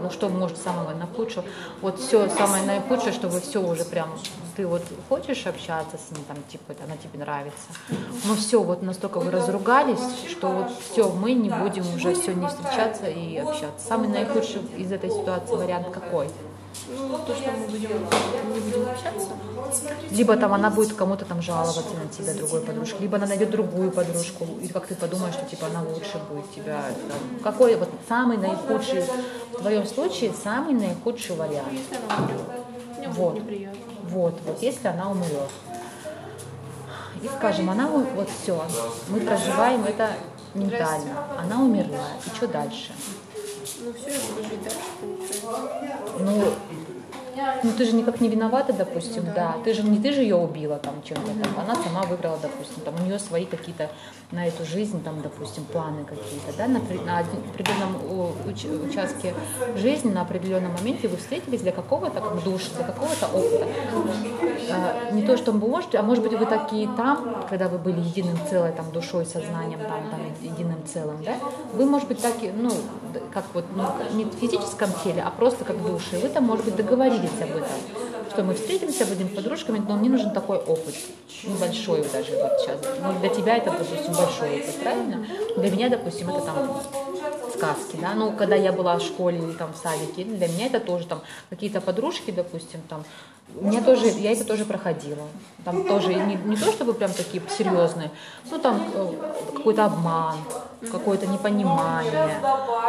ну 0.03 0.11
что 0.11 0.29
может 0.29 0.59
самого 0.59 0.93
наихудшего. 0.93 1.43
Вот 1.81 1.99
все 1.99 2.29
самое 2.29 2.63
наихудшее, 2.63 3.11
чтобы 3.11 3.41
все 3.41 3.59
уже 3.59 3.83
прям, 3.83 4.11
ты 4.55 4.67
вот 4.67 4.83
хочешь 5.09 5.47
общаться 5.47 5.97
с 5.97 6.11
ним, 6.15 6.23
там, 6.27 6.37
типа, 6.47 6.75
она 6.83 6.95
тебе 6.95 7.17
нравится. 7.17 7.57
Но 8.25 8.35
все, 8.35 8.61
вот 8.61 8.83
настолько 8.83 9.19
вы 9.19 9.31
разругались, 9.31 9.97
что 10.29 10.49
вот 10.49 10.71
все, 10.79 11.09
мы 11.09 11.33
не 11.33 11.49
будем 11.49 11.91
уже 11.95 12.13
все 12.13 12.35
не 12.35 12.47
встречаться 12.47 13.07
и 13.07 13.37
общаться. 13.37 13.87
Самый 13.87 14.07
наихудший 14.07 14.61
из 14.77 14.91
этой 14.91 15.09
ситуации 15.09 15.55
вариант 15.55 15.89
какой? 15.89 16.29
Ну, 16.87 17.17
то, 17.17 17.35
что 17.35 17.51
мы 17.51 17.67
будем, 17.67 17.89
не 18.53 18.59
будем 18.59 18.89
общаться. 18.89 19.29
Либо 20.11 20.37
там 20.37 20.53
она 20.53 20.69
будет 20.69 20.93
кому-то 20.93 21.25
там 21.25 21.41
жаловаться 21.41 21.93
на 22.01 22.07
тебя, 22.09 22.33
другой 22.33 22.61
подружке, 22.61 22.97
либо 22.99 23.17
она 23.17 23.27
найдет 23.27 23.49
другую 23.51 23.91
подружку, 23.91 24.47
или 24.61 24.71
как 24.71 24.87
ты 24.87 24.95
подумаешь, 24.95 25.33
что 25.33 25.45
типа 25.45 25.67
она 25.67 25.81
лучше 25.81 26.19
будет 26.29 26.49
тебя. 26.53 26.81
Там, 27.09 27.39
какой 27.43 27.75
вот 27.75 27.89
самый 28.07 28.37
наихудший, 28.37 29.03
в 29.51 29.57
твоем 29.59 29.85
случае, 29.85 30.33
самый 30.33 30.73
наихудший 30.73 31.35
вариант? 31.35 31.79
Вот, 33.07 33.41
вот, 34.09 34.39
вот, 34.45 34.61
если 34.61 34.87
она 34.87 35.11
умрет. 35.11 35.49
И 37.21 37.27
скажем, 37.37 37.69
она 37.69 37.87
вот 37.87 38.29
все, 38.29 38.63
мы 39.09 39.19
проживаем 39.21 39.83
это 39.83 40.11
ментально, 40.53 41.25
она 41.37 41.61
умерла, 41.61 42.07
и 42.25 42.35
что 42.35 42.47
дальше? 42.47 42.93
Ну 43.79 43.93
все, 43.93 44.11
я 44.11 44.19
буду 44.29 44.43
жить 44.49 44.63
дальше. 44.63 44.79
Ну, 46.19 46.43
ну 47.63 47.71
ты 47.77 47.85
же 47.85 47.95
никак 47.95 48.19
не 48.21 48.29
виновата, 48.29 48.73
допустим, 48.73 49.25
да. 49.25 49.33
да. 49.33 49.55
Ты 49.63 49.73
же 49.73 49.83
не 49.83 49.99
ты 49.99 50.11
же 50.11 50.21
ее 50.21 50.35
убила 50.35 50.77
там 50.77 51.03
чем-то, 51.03 51.27
там. 51.43 51.59
она 51.59 51.75
сама 51.75 52.03
выбрала, 52.03 52.37
допустим, 52.41 52.81
там 52.83 52.95
у 52.95 53.05
нее 53.05 53.19
свои 53.19 53.45
какие-то 53.45 53.89
на 54.31 54.45
эту 54.45 54.65
жизнь, 54.65 55.01
там, 55.03 55.21
допустим, 55.21 55.63
планы 55.63 56.03
какие-то, 56.03 56.51
да, 56.57 56.67
на, 56.67 56.79
на 57.05 57.19
определенном 57.19 57.95
уч, 58.45 58.65
участке 58.65 59.33
жизни, 59.77 60.11
на 60.11 60.21
определенном 60.23 60.73
моменте 60.73 61.07
вы 61.07 61.15
встретились 61.15 61.61
для 61.61 61.71
какого-то 61.71 62.19
как 62.19 62.43
душ, 62.43 62.63
для 62.75 62.85
какого-то 62.85 63.27
опыта. 63.27 63.65
А, 64.69 65.11
не 65.11 65.21
то, 65.21 65.37
что 65.37 65.53
вы 65.53 65.69
можете, 65.69 65.97
а 65.97 66.03
может 66.03 66.23
быть 66.23 66.37
вы 66.37 66.45
такие 66.45 66.89
там, 66.97 67.45
когда 67.49 67.69
вы 67.69 67.77
были 67.77 68.01
единым 68.01 68.37
целым, 68.49 68.73
там, 68.73 68.91
душой, 68.91 69.25
сознанием, 69.25 69.79
там, 69.79 70.09
там, 70.09 70.19
единым 70.41 70.83
целым, 70.85 71.23
да, 71.23 71.35
вы, 71.73 71.85
может 71.85 72.09
быть, 72.09 72.21
так, 72.21 72.33
ну, 72.53 72.71
как 73.33 73.45
вот, 73.53 73.63
ну, 73.75 73.85
не 74.13 74.25
в 74.25 74.33
физическом 74.33 74.89
теле, 75.05 75.23
а 75.25 75.31
просто 75.31 75.63
как 75.63 75.81
души, 75.81 76.19
вы 76.21 76.27
там, 76.27 76.43
может 76.43 76.65
быть, 76.65 76.75
договорились 76.75 77.41
об 77.41 77.51
этом, 77.51 78.06
что 78.37 78.43
мы 78.43 78.53
встретимся, 78.53 79.03
будем 79.07 79.29
подружками, 79.29 79.79
но 79.79 79.95
мне 79.95 80.09
нужен 80.09 80.29
такой 80.29 80.57
опыт, 80.57 80.93
небольшой 81.43 82.05
даже 82.13 82.33
вот 82.33 82.51
сейчас. 82.59 82.79
Ну, 83.01 83.19
для 83.19 83.29
тебя 83.29 83.57
это, 83.57 83.71
допустим, 83.71 84.13
большой 84.13 84.59
опыт, 84.59 84.75
правильно? 84.75 85.25
Для 85.57 85.71
меня, 85.71 85.89
допустим, 85.89 86.29
это 86.29 86.41
там 86.41 86.81
сказки, 87.55 87.97
да, 87.99 88.13
ну, 88.13 88.31
когда 88.33 88.55
я 88.55 88.71
была 88.71 88.99
в 88.99 89.01
школе 89.01 89.39
или 89.39 89.53
там 89.53 89.73
в 89.73 89.77
садике, 89.77 90.23
для 90.23 90.47
меня 90.49 90.67
это 90.67 90.79
тоже 90.79 91.07
там 91.07 91.21
какие-то 91.49 91.81
подружки, 91.81 92.29
допустим, 92.29 92.79
там, 92.87 93.03
у 93.55 93.65
меня 93.65 93.81
тоже, 93.81 94.05
я 94.07 94.33
это 94.33 94.45
тоже 94.45 94.65
проходила, 94.65 95.23
там 95.65 95.87
тоже 95.87 96.13
не, 96.13 96.35
не 96.35 96.57
то 96.57 96.71
чтобы 96.71 96.93
прям 96.93 97.11
такие 97.11 97.41
серьезные, 97.57 98.11
ну, 98.51 98.59
там 98.59 98.87
э, 98.93 99.13
какой-то 99.55 99.85
обман, 99.85 100.37
какое-то 100.91 101.27
непонимание. 101.27 102.29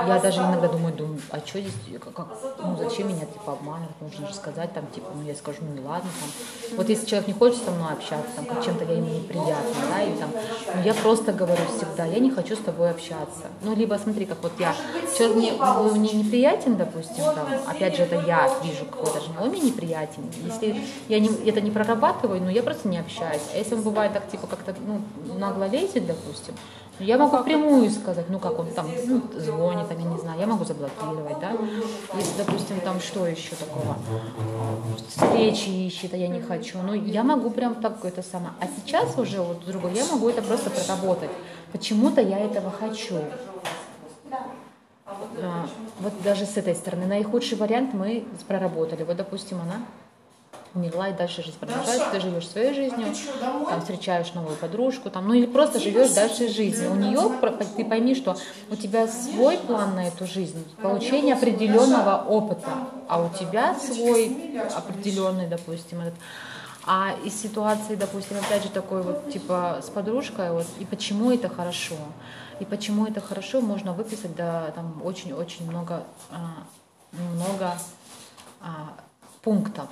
Я 0.06 0.18
даже 0.18 0.40
иногда 0.40 0.68
думаю, 0.68 0.94
думаю, 0.94 1.20
а 1.30 1.38
что 1.38 1.60
здесь, 1.60 1.74
как, 2.14 2.26
ну 2.62 2.76
зачем 2.76 3.08
меня 3.08 3.26
типа 3.26 3.52
обманывать, 3.52 4.00
нужно 4.00 4.28
же 4.28 4.34
сказать 4.34 4.72
там, 4.72 4.86
типа, 4.88 5.10
ну 5.14 5.22
я 5.22 5.34
скажу, 5.34 5.58
ну 5.62 5.88
ладно, 5.88 6.10
там. 6.20 6.76
Вот 6.76 6.88
если 6.88 7.06
человек 7.06 7.28
не 7.28 7.34
хочет 7.34 7.62
со 7.62 7.70
мной 7.70 7.92
общаться, 7.92 8.28
там, 8.36 8.44
как 8.44 8.64
чем-то 8.64 8.84
я 8.84 8.94
ему 8.94 9.08
неприятна, 9.08 9.74
да, 9.90 10.02
и 10.02 10.14
там, 10.16 10.30
ну 10.74 10.82
я 10.82 10.94
просто 10.94 11.32
говорю 11.32 11.62
всегда, 11.76 12.04
я 12.04 12.18
не 12.18 12.30
хочу 12.30 12.56
с 12.56 12.60
тобой 12.60 12.90
общаться. 12.90 13.46
Ну, 13.62 13.74
либо 13.74 13.94
смотри, 13.94 14.26
как 14.26 14.42
вот 14.42 14.52
я, 14.58 14.74
человек 15.16 15.36
мне, 15.36 15.52
ну, 15.58 15.94
мне 15.94 16.12
неприятен, 16.12 16.76
допустим, 16.76 17.24
там, 17.24 17.46
опять 17.66 17.96
же, 17.96 18.02
это 18.02 18.16
я 18.26 18.50
вижу 18.62 18.84
какой-то 18.84 19.20
же, 19.20 19.28
он 19.40 19.48
мне 19.48 19.60
неприятен. 19.60 20.22
Если 20.44 20.84
я 21.08 21.18
не, 21.20 21.28
это 21.48 21.60
не 21.60 21.70
прорабатываю, 21.70 22.40
ну 22.40 22.50
я 22.50 22.62
просто 22.62 22.88
не 22.88 22.98
общаюсь. 22.98 23.42
А 23.54 23.58
если 23.58 23.74
он 23.74 23.82
бывает 23.82 24.12
так, 24.12 24.28
типа, 24.30 24.46
как-то, 24.46 24.74
ну, 24.86 25.00
нагло 25.38 25.64
лезет, 25.64 26.06
допустим, 26.06 26.54
я 27.00 27.18
могу 27.18 27.42
прямую 27.44 27.90
сказать, 27.90 28.26
ну 28.28 28.38
как 28.38 28.58
он 28.58 28.66
там 28.68 28.90
ну, 29.06 29.22
звонит, 29.36 29.88
там, 29.88 29.98
я 29.98 30.04
не 30.04 30.18
знаю, 30.18 30.40
я 30.40 30.46
могу 30.46 30.64
заблокировать, 30.64 31.38
да. 31.40 31.52
Если, 32.16 32.38
допустим, 32.38 32.80
там 32.80 33.00
что 33.00 33.26
еще 33.26 33.54
такого, 33.54 33.96
встречи 35.08 35.68
ищет, 35.68 36.14
а 36.14 36.16
я 36.16 36.28
не 36.28 36.40
хочу, 36.40 36.78
ну 36.82 36.94
я 36.94 37.22
могу 37.22 37.50
прям 37.50 37.76
так 37.76 38.04
это 38.04 38.22
самое. 38.22 38.52
А 38.60 38.66
сейчас 38.66 39.16
уже 39.18 39.40
вот 39.40 39.64
другой, 39.64 39.94
я 39.94 40.04
могу 40.06 40.28
это 40.28 40.42
просто 40.42 40.70
проработать. 40.70 41.30
Почему-то 41.72 42.20
я 42.20 42.38
этого 42.38 42.70
хочу. 42.70 43.16
А, 45.40 45.68
вот 46.00 46.12
даже 46.22 46.46
с 46.46 46.56
этой 46.56 46.74
стороны. 46.74 47.06
Наихудший 47.06 47.56
вариант 47.58 47.94
мы 47.94 48.24
проработали. 48.46 49.04
Вот, 49.04 49.16
допустим, 49.16 49.60
она 49.60 49.82
дальше 51.16 51.42
жизнь 51.42 51.58
продолжается, 51.58 52.08
ты 52.12 52.20
живешь 52.20 52.48
своей 52.48 52.74
жизнью, 52.74 53.08
там 53.68 53.80
встречаешь 53.80 54.32
новую 54.34 54.56
подружку, 54.56 55.10
там, 55.10 55.28
ну 55.28 55.34
или 55.34 55.46
просто 55.46 55.80
живешь 55.80 56.10
дальше 56.10 56.48
жизнью. 56.48 56.92
У 56.92 56.96
нее 56.96 57.30
ты 57.76 57.84
пойми, 57.84 58.14
что 58.14 58.36
у 58.70 58.76
тебя 58.76 59.08
свой 59.08 59.58
план 59.58 59.94
на 59.96 60.08
эту 60.08 60.26
жизнь, 60.26 60.64
получение 60.82 61.34
определенного 61.34 62.24
опыта, 62.28 62.70
а 63.08 63.22
у 63.22 63.30
тебя 63.30 63.74
свой 63.74 64.60
определенный, 64.76 65.46
допустим, 65.46 66.00
этот. 66.00 66.14
А 66.90 67.14
из 67.22 67.38
ситуации, 67.38 67.96
допустим, 67.96 68.38
опять 68.38 68.62
же 68.62 68.70
такой 68.70 69.02
вот 69.02 69.30
типа 69.30 69.80
с 69.82 69.90
подружкой, 69.90 70.52
вот, 70.52 70.66
и 70.78 70.86
почему 70.86 71.30
это 71.30 71.50
хорошо, 71.50 71.96
и 72.60 72.64
почему 72.64 73.06
это 73.06 73.20
хорошо, 73.20 73.60
можно 73.60 73.92
выписать, 73.92 74.34
да, 74.34 74.70
там 74.74 75.02
очень-очень 75.04 75.68
много, 75.70 76.04
а, 76.30 76.64
много 77.12 77.74
а, 78.60 78.94
пунктов. 79.42 79.88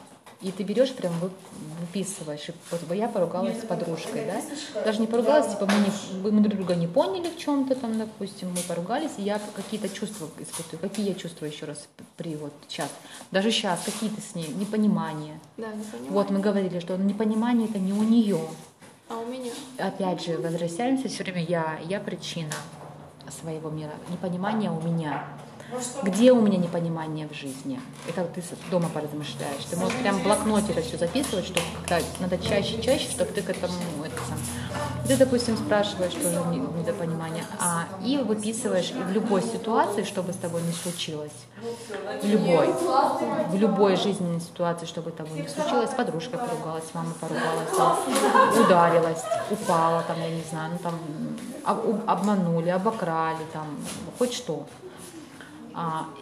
И 0.46 0.52
ты 0.52 0.62
берешь, 0.62 0.92
прям 0.94 1.12
вы- 1.18 1.32
выписываешь. 1.80 2.48
И 2.50 2.52
вот 2.70 2.80
я 2.94 3.08
поругалась 3.08 3.60
с 3.60 3.64
подружкой, 3.64 4.26
да? 4.26 4.84
Даже 4.84 5.00
не 5.00 5.08
поругалась, 5.08 5.50
типа 5.52 5.66
мы, 5.66 5.74
не, 5.80 6.30
мы 6.30 6.40
друг 6.40 6.54
друга 6.54 6.76
не 6.76 6.86
поняли 6.86 7.28
в 7.30 7.36
чем-то 7.36 7.74
там, 7.74 7.98
допустим, 7.98 8.50
мы 8.50 8.58
поругались, 8.68 9.10
и 9.18 9.22
я 9.22 9.40
какие-то 9.56 9.88
чувства 9.88 10.28
испытываю. 10.38 10.88
Какие 10.88 11.08
я 11.08 11.14
чувства 11.14 11.46
еще 11.46 11.66
раз 11.66 11.88
при 12.16 12.36
вот 12.36 12.52
сейчас? 12.68 12.90
Даже 13.32 13.50
сейчас 13.50 13.80
какие-то 13.84 14.20
с 14.20 14.36
ней 14.36 14.46
непонимание. 14.54 15.40
Да, 15.56 15.66
не 15.72 15.82
понимаю. 15.82 16.12
Вот 16.12 16.30
мы 16.30 16.38
говорили, 16.38 16.78
что 16.78 16.96
непонимание 16.96 17.68
это 17.68 17.80
не 17.80 17.92
у 17.92 18.04
нее. 18.04 18.40
А 19.08 19.18
у 19.18 19.26
меня? 19.26 19.50
Опять 19.78 20.24
же, 20.24 20.38
возвращаемся 20.38 21.08
все 21.08 21.24
время 21.24 21.42
я, 21.44 21.80
я 21.88 21.98
причина 21.98 22.52
своего 23.42 23.70
мира. 23.70 23.94
Непонимание 24.10 24.70
у 24.70 24.80
меня. 24.80 25.24
Где 26.02 26.32
у 26.32 26.40
меня 26.40 26.58
непонимание 26.58 27.26
в 27.28 27.34
жизни? 27.34 27.80
Это 28.08 28.24
ты 28.24 28.40
с- 28.40 28.70
дома 28.70 28.88
поразмышляешь. 28.88 29.64
Ты 29.68 29.76
можешь 29.76 29.96
прям 29.98 30.18
в 30.18 30.22
блокноте 30.22 30.72
это 30.72 30.80
все 30.82 30.96
записывать, 30.96 31.46
чтобы 31.46 31.66
когда 31.86 32.04
надо 32.20 32.38
чаще, 32.38 32.80
чаще, 32.80 33.10
чтобы 33.10 33.32
ты 33.32 33.42
к 33.42 33.50
этому 33.50 33.74
это 34.04 34.16
сам. 34.28 34.38
Ты, 35.08 35.16
допустим, 35.16 35.56
спрашиваешь 35.56 36.12
тоже 36.14 36.40
не- 36.50 36.58
недопонимание, 36.58 37.44
а 37.60 37.84
и 38.04 38.18
выписываешь 38.18 38.92
в 38.92 39.10
любой 39.12 39.42
ситуации, 39.42 40.04
что 40.04 40.22
бы 40.22 40.32
с 40.32 40.36
тобой 40.36 40.62
не 40.62 40.72
случилось, 40.72 41.32
в 42.22 42.26
любой, 42.26 42.72
в 43.50 43.54
любой 43.56 43.96
жизненной 43.96 44.40
ситуации, 44.40 44.86
чтобы 44.86 45.10
того 45.10 45.34
не 45.36 45.48
случилось, 45.48 45.90
с 45.90 45.94
подружкой 45.94 46.38
поругалась, 46.38 46.84
с 46.90 46.94
мамой 46.94 47.14
поругалась, 47.20 47.70
ударилась, 48.58 49.22
упала, 49.50 50.02
там, 50.06 50.16
я 50.20 50.30
не 50.30 50.42
знаю, 50.50 50.72
ну 50.72 50.78
там 50.78 50.94
об- 51.64 51.88
об- 51.88 52.10
обманули, 52.10 52.68
обокрали, 52.68 53.44
там, 53.52 53.66
хоть 54.18 54.32
что. 54.32 54.64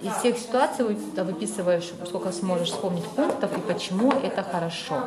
Из 0.02 0.12
всех 0.16 0.36
ситуаций 0.36 0.84
выписываешь, 0.84 1.92
сколько 2.06 2.32
сможешь 2.32 2.70
вспомнить 2.70 3.04
пунктов 3.04 3.56
и 3.56 3.60
почему 3.60 4.10
это 4.10 4.42
хорошо. 4.42 5.04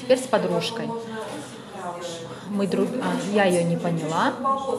Теперь 0.00 0.18
с 0.18 0.26
подружкой. 0.26 0.88
Мы 2.48 2.66
друг, 2.66 2.88
я 3.32 3.44
ее 3.44 3.62
не 3.62 3.76
поняла, 3.76 4.32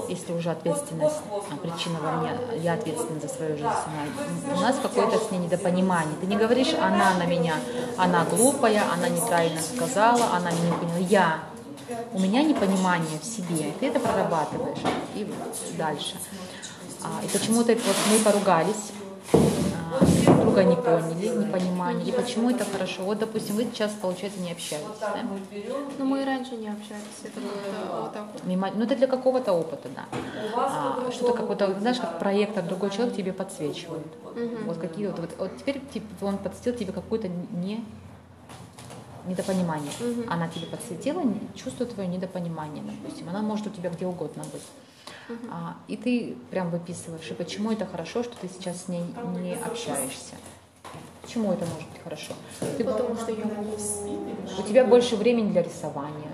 если 0.09 0.33
уже 0.33 0.49
ответственность, 0.49 1.21
причина 1.61 1.99
во 2.01 2.11
мне, 2.13 2.31
я 2.61 2.73
ответственна 2.73 3.19
за 3.19 3.29
свою 3.29 3.57
жизнь. 3.57 3.69
У 4.55 4.59
нас 4.59 4.75
какое-то 4.81 5.17
с 5.19 5.31
ней 5.31 5.37
недопонимание. 5.37 6.15
Ты 6.19 6.27
не 6.27 6.35
говоришь, 6.35 6.73
она 6.73 7.13
на 7.13 7.25
меня, 7.25 7.55
она 7.97 8.25
глупая, 8.25 8.83
она 8.91 9.07
неправильно 9.07 9.61
сказала, 9.61 10.25
она 10.35 10.51
меня 10.51 10.71
не 10.71 10.77
поняла. 10.77 10.97
Я. 10.97 11.39
У 12.13 12.19
меня 12.19 12.43
непонимание 12.43 13.19
в 13.21 13.25
себе, 13.25 13.71
ты 13.79 13.87
это 13.87 13.99
прорабатываешь. 13.99 14.79
И 15.15 15.31
дальше. 15.77 16.15
И 17.23 17.27
почему-то 17.37 17.73
вот 17.73 17.95
мы 18.11 18.19
поругались, 18.23 18.91
друг 20.25 20.41
друга 20.41 20.63
не 20.63 20.75
поняли, 20.75 21.27
непонимание. 21.45 22.05
И 22.07 22.11
почему 22.11 22.49
это 22.49 22.65
хорошо? 22.65 23.03
Вот, 23.03 23.19
допустим, 23.19 23.55
вы 23.55 23.63
сейчас, 23.65 23.91
получается, 24.01 24.39
не 24.39 24.51
общаетесь, 24.51 24.87
да? 24.99 25.21
Ну, 25.99 26.05
мы 26.05 26.21
и 26.21 26.25
раньше 26.25 26.55
не 26.55 26.67
общались. 26.67 27.01
Это 27.23 27.39
вот 28.01 28.13
так 28.13 28.27
вот. 28.33 28.43
Мимо- 28.45 28.71
Ну, 28.73 28.83
это 28.83 28.95
для 28.95 29.07
какого-то 29.07 29.53
опыта, 29.53 29.89
да. 29.95 30.05
А, 30.55 31.11
что-то 31.11 31.33
какой-то, 31.33 31.79
знаешь, 31.79 31.97
как 31.99 32.19
проектор, 32.19 32.63
другой 32.63 32.89
человек 32.89 33.15
тебе 33.15 33.33
подсвечивает. 33.33 34.05
Вот 34.65 34.77
какие 34.77 35.07
вот, 35.07 35.19
вот, 35.19 35.29
вот 35.37 35.57
теперь 35.57 35.81
типа, 35.93 36.25
он 36.25 36.37
подсветил 36.37 36.77
тебе 36.79 36.93
какое-то 36.93 37.27
не 37.27 37.83
недопонимание. 39.27 39.91
Она 40.29 40.47
тебе 40.47 40.65
подсветила 40.65 41.21
не- 41.21 41.39
чувство 41.55 41.85
твое 41.85 42.09
недопонимание, 42.09 42.83
допустим. 42.83 43.29
Она 43.29 43.41
может 43.41 43.67
у 43.67 43.69
тебя 43.69 43.89
где 43.91 44.07
угодно 44.07 44.43
быть. 44.51 44.63
А, 45.49 45.75
и 45.87 45.95
ты 45.97 46.35
прям 46.49 46.69
выписываешь, 46.69 47.29
и 47.31 47.33
почему 47.33 47.71
это 47.71 47.85
хорошо, 47.85 48.23
что 48.23 48.35
ты 48.37 48.47
сейчас 48.49 48.85
с 48.85 48.87
ней 48.87 49.03
не 49.39 49.53
общаешься. 49.55 50.35
Почему 51.21 51.53
это 51.53 51.65
может 51.65 51.89
быть 51.89 52.01
хорошо? 52.03 52.33
Ты- 52.77 52.83
Потому 52.83 53.15
что 53.15 53.31
я 53.31 53.45
могу. 53.45 53.71
у 54.59 54.63
тебя 54.67 54.85
больше 54.85 55.15
времени 55.15 55.51
для 55.51 55.63
рисования. 55.63 56.27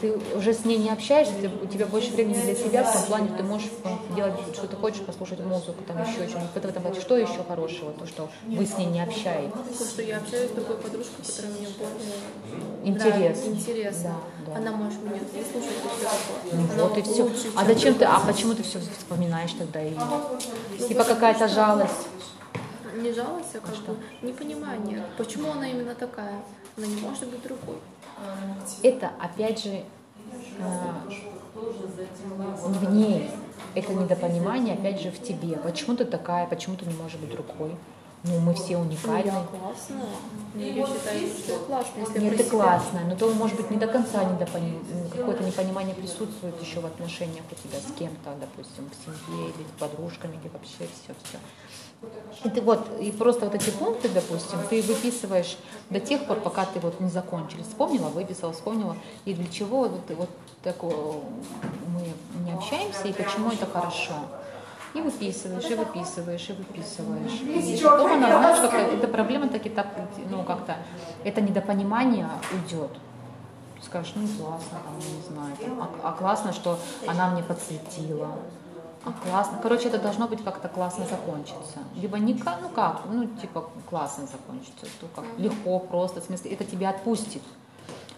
Ты 0.00 0.18
уже 0.36 0.52
с 0.52 0.64
ней 0.64 0.78
не 0.78 0.90
общаешься, 0.90 1.34
у 1.62 1.66
тебя 1.66 1.86
больше 1.86 2.12
времени 2.12 2.40
для 2.40 2.54
себя, 2.54 2.84
в 2.84 2.92
том 2.92 3.02
плане, 3.02 3.30
ты 3.36 3.42
можешь 3.42 3.68
э, 3.84 4.14
делать, 4.14 4.34
что 4.54 4.66
ты 4.66 4.76
хочешь, 4.76 5.00
послушать 5.00 5.40
музыку, 5.40 5.82
там 5.86 6.00
еще 6.02 6.28
что-нибудь. 6.28 6.50
В 6.52 6.56
этом 6.56 6.94
что 6.94 7.16
еще 7.16 7.44
хорошего, 7.46 7.92
то, 7.92 8.06
что 8.06 8.28
вы 8.46 8.64
с 8.64 8.76
ней 8.78 8.86
не 8.86 9.00
общаетесь. 9.00 9.52
То, 9.78 9.84
что 9.84 10.02
я 10.02 10.18
общаюсь 10.18 10.50
с 10.50 10.54
такой 10.54 10.76
подружкой, 10.76 11.24
которая 11.24 11.52
мне 11.52 11.68
более 11.78 12.84
Интерес. 12.84 13.44
интересно. 13.46 14.14
Да, 14.46 14.52
да. 14.52 14.58
Она 14.58 14.72
может 14.72 15.02
меня 15.02 15.20
выслушать 15.20 16.52
и. 16.52 16.56
Ну 16.56 16.72
Она 16.72 16.84
вот 16.84 16.98
и 16.98 17.02
все. 17.02 17.22
лучше, 17.22 17.48
А 17.56 17.64
чем 17.64 17.74
зачем 17.74 17.94
ты, 17.94 18.04
а 18.04 18.20
почему 18.20 18.54
ты 18.54 18.62
все 18.62 18.78
вспоминаешь 18.98 19.52
тогда 19.52 19.80
ее? 19.80 19.98
Типа 20.86 21.04
какая-то 21.04 21.48
жалость. 21.48 22.08
Не 22.96 23.12
жалость, 23.12 23.54
а 23.54 23.60
как 23.60 23.76
бы 23.76 23.96
непонимание. 24.22 25.04
Почему 25.16 25.52
она 25.52 25.68
именно 25.68 25.94
такая? 25.94 26.42
Она 26.76 26.86
не 26.86 27.00
может 27.00 27.28
быть 27.28 27.42
другой. 27.42 27.76
Это 28.82 29.10
опять 29.20 29.62
же 29.62 29.70
э, 29.70 29.82
не 32.68 32.78
в 32.78 32.92
ней. 32.92 33.30
Это 33.74 33.92
недопонимание 33.94 34.74
опять 34.74 35.00
же 35.00 35.10
в 35.10 35.22
тебе. 35.22 35.56
Почему 35.56 35.96
ты 35.96 36.04
такая, 36.04 36.46
почему 36.46 36.76
ты 36.76 36.86
не 36.86 36.94
можешь 36.94 37.18
быть 37.18 37.30
другой? 37.30 37.76
Ну, 38.24 38.40
мы 38.40 38.52
все 38.52 38.76
Ну, 38.76 38.82
уникальны. 38.82 39.26
я 39.28 39.44
классная. 39.44 40.06
Ну, 40.54 40.60
я 40.60 40.86
считаю, 40.86 41.28
что 41.28 41.52
я 41.52 41.58
классная. 41.60 42.04
Если 42.04 42.18
Нет, 42.18 42.36
ты 42.36 42.42
себя. 42.42 42.50
классная, 42.50 43.04
но 43.04 43.14
то, 43.14 43.32
может 43.32 43.56
быть, 43.56 43.70
не 43.70 43.76
до 43.76 43.86
конца 43.86 44.24
недопоним... 44.24 44.82
какое-то 45.12 45.44
непонимание 45.44 45.94
присутствует 45.94 46.60
еще 46.60 46.80
в 46.80 46.86
отношениях 46.86 47.44
у 47.48 47.54
тебя 47.54 47.78
с 47.78 47.92
кем-то, 47.96 48.34
допустим, 48.40 48.90
в 48.90 49.04
семье 49.04 49.50
или 49.50 49.62
с 49.64 49.78
подружками, 49.80 50.32
или 50.34 50.48
вообще 50.52 50.88
все-все. 50.92 51.38
И 51.38 51.67
ты 52.42 52.60
вот, 52.60 52.88
и 53.00 53.10
просто 53.10 53.46
вот 53.46 53.54
эти 53.54 53.70
пункты, 53.70 54.08
допустим, 54.08 54.58
ты 54.70 54.80
выписываешь 54.82 55.56
до 55.90 55.98
тех 55.98 56.24
пор, 56.26 56.38
пока 56.40 56.64
ты 56.64 56.78
вот 56.80 57.00
не 57.00 57.10
закончили. 57.10 57.62
Вспомнила, 57.62 58.08
выписала, 58.08 58.52
вспомнила. 58.52 58.96
И 59.24 59.34
для 59.34 59.46
чего 59.48 59.82
вот, 59.82 60.00
вот 60.10 60.30
такое 60.62 60.94
мы 61.94 62.44
не 62.44 62.52
общаемся, 62.52 63.08
и 63.08 63.12
почему 63.12 63.50
это 63.50 63.66
хорошо. 63.66 64.14
И 64.94 65.00
выписываешь, 65.00 65.70
и 65.70 65.74
выписываешь, 65.74 66.48
и 66.48 66.52
выписываешь. 66.52 67.40
И 67.42 67.82
потом 67.82 68.12
она, 68.12 68.38
знаешь, 68.38 68.70
как 68.70 68.92
эта 68.92 69.08
проблема 69.08 69.48
таки 69.48 69.68
так, 69.68 69.88
ну, 70.30 70.44
как-то, 70.44 70.76
это 71.24 71.40
недопонимание 71.40 72.28
уйдет. 72.52 72.90
Скажешь, 73.82 74.12
ну 74.16 74.26
классно, 74.26 74.78
там, 74.84 74.98
не 74.98 75.22
знаю, 75.28 75.56
там, 75.56 75.80
а, 76.02 76.08
а 76.08 76.12
классно, 76.12 76.52
что 76.52 76.78
она 77.06 77.30
мне 77.30 77.42
подсветила. 77.42 78.32
А 79.04 79.12
классно. 79.12 79.58
Короче, 79.62 79.88
это 79.88 79.98
должно 79.98 80.28
быть 80.28 80.42
как-то 80.42 80.68
классно 80.68 81.06
закончиться. 81.06 81.78
Либо 81.94 82.18
не 82.18 82.34
как, 82.34 82.60
ну 82.60 82.68
как, 82.68 83.02
ну 83.06 83.26
типа 83.26 83.70
классно 83.88 84.26
закончится, 84.26 84.86
то 85.00 85.06
как 85.14 85.24
легко, 85.38 85.78
просто, 85.78 86.20
в 86.20 86.24
смысле, 86.24 86.52
это 86.52 86.64
тебя 86.64 86.90
отпустит. 86.90 87.42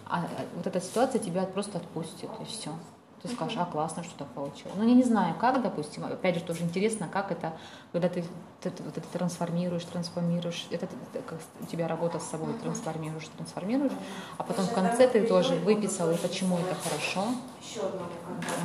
А 0.07 0.27
вот 0.55 0.67
эта 0.67 0.81
ситуация 0.81 1.19
тебя 1.19 1.43
просто 1.45 1.77
отпустит, 1.77 2.29
и 2.41 2.45
все. 2.45 2.71
Ты 3.21 3.27
скажешь, 3.29 3.57
а 3.59 3.65
классно, 3.65 4.03
что 4.03 4.13
так 4.19 4.27
получилось. 4.29 4.73
Ну, 4.75 4.87
я 4.87 4.95
не 4.95 5.03
знаю, 5.03 5.35
как, 5.39 5.61
допустим, 5.61 6.05
опять 6.05 6.35
же, 6.35 6.41
тоже 6.41 6.63
интересно, 6.63 7.07
как 7.07 7.31
это, 7.31 7.53
когда 7.91 8.09
ты, 8.09 8.23
ты- 8.61 8.71
ты 8.71 8.81
вот 8.81 8.97
это 8.97 9.07
трансформируешь, 9.13 9.83
трансформируешь, 9.85 10.65
это, 10.71 10.87
как 11.27 11.39
у 11.59 11.65
тебя 11.67 11.87
работа 11.87 12.19
с 12.19 12.23
собой, 12.23 12.53
трансформируешь, 12.63 13.27
трансформируешь, 13.37 13.91
а 14.39 14.43
потом 14.43 14.65
в 14.65 14.73
конце 14.73 15.07
ты 15.07 15.23
тоже 15.27 15.53
выписал, 15.55 16.09
и 16.09 16.15
почему 16.17 16.57
это 16.57 16.75
хорошо. 16.83 17.25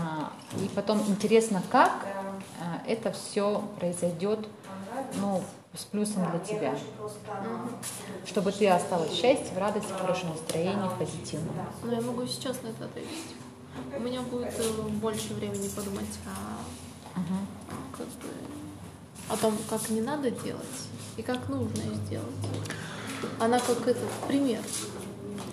А, 0.02 0.32
И 0.58 0.68
потом 0.74 1.00
интересно, 1.06 1.62
как 1.70 2.06
это 2.86 3.12
все 3.12 3.62
произойдет, 3.78 4.48
ну, 5.20 5.42
с 5.74 5.84
плюсом 5.84 6.24
для 6.30 6.38
тебя. 6.40 6.74
Чтобы 8.24 8.52
ты 8.52 8.68
осталась 8.68 9.10
в 9.10 9.14
счастье, 9.14 9.54
в 9.54 9.58
радости, 9.58 9.92
в 9.92 10.00
хорошем 10.00 10.30
настроении, 10.30 10.88
в 10.88 10.94
позитивном. 10.94 11.54
Но 11.84 11.92
я 11.92 12.00
могу 12.00 12.26
сейчас 12.26 12.62
на 12.62 12.68
это 12.68 12.86
ответить. 12.86 13.35
У 13.96 14.00
меня 14.00 14.22
будет 14.22 14.52
э, 14.58 14.82
больше 15.00 15.34
времени 15.34 15.68
подумать 15.68 16.04
о, 16.26 17.20
как 17.96 18.06
бы, 18.06 18.28
о 19.28 19.36
том, 19.36 19.56
как 19.68 19.88
не 19.90 20.00
надо 20.00 20.30
делать 20.30 20.64
и 21.16 21.22
как 21.22 21.48
нужно 21.48 21.82
сделать. 22.06 22.26
Она 23.40 23.58
как 23.58 23.86
этот 23.86 24.10
пример. 24.28 24.60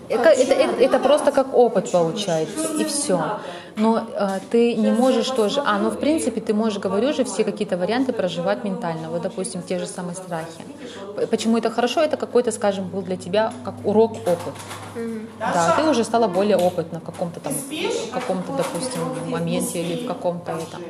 Это, 0.08 0.28
это, 0.28 0.52
это- 0.52 0.82
это 0.84 0.98
просто 0.98 1.32
как 1.32 1.54
опыт 1.54 1.90
получается, 1.90 2.68
и 2.78 2.84
все. 2.84 3.38
Но 3.76 4.06
э, 4.16 4.38
ты 4.50 4.74
не 4.76 4.90
можешь 4.92 5.28
тоже... 5.30 5.60
А, 5.66 5.78
ну, 5.78 5.90
в 5.90 5.98
принципе, 5.98 6.40
ты 6.40 6.54
можешь, 6.54 6.78
говорю 6.78 7.12
же, 7.12 7.24
все 7.24 7.42
какие-то 7.44 7.76
варианты 7.76 8.12
проживать 8.12 8.62
ментально. 8.64 9.10
Вот, 9.10 9.22
допустим, 9.22 9.62
те 9.62 9.78
же 9.80 9.86
самые 9.86 10.14
страхи. 10.14 10.62
Почему 11.30 11.58
это 11.58 11.70
хорошо? 11.70 12.00
Это 12.00 12.16
какой-то, 12.16 12.52
скажем, 12.52 12.88
был 12.88 13.02
для 13.02 13.16
тебя 13.16 13.52
как 13.64 13.74
урок, 13.84 14.12
опыт. 14.12 14.54
Да, 15.40 15.74
ты 15.76 15.88
уже 15.88 16.04
стала 16.04 16.28
более 16.28 16.56
опытна 16.56 17.00
в 17.00 17.04
каком-то 17.04 17.40
там, 17.40 17.52
в 17.52 18.10
каком-то, 18.12 18.52
допустим, 18.56 19.00
моменте 19.28 19.82
или 19.82 20.04
в 20.04 20.06
каком-то 20.06 20.52
этом. 20.52 20.80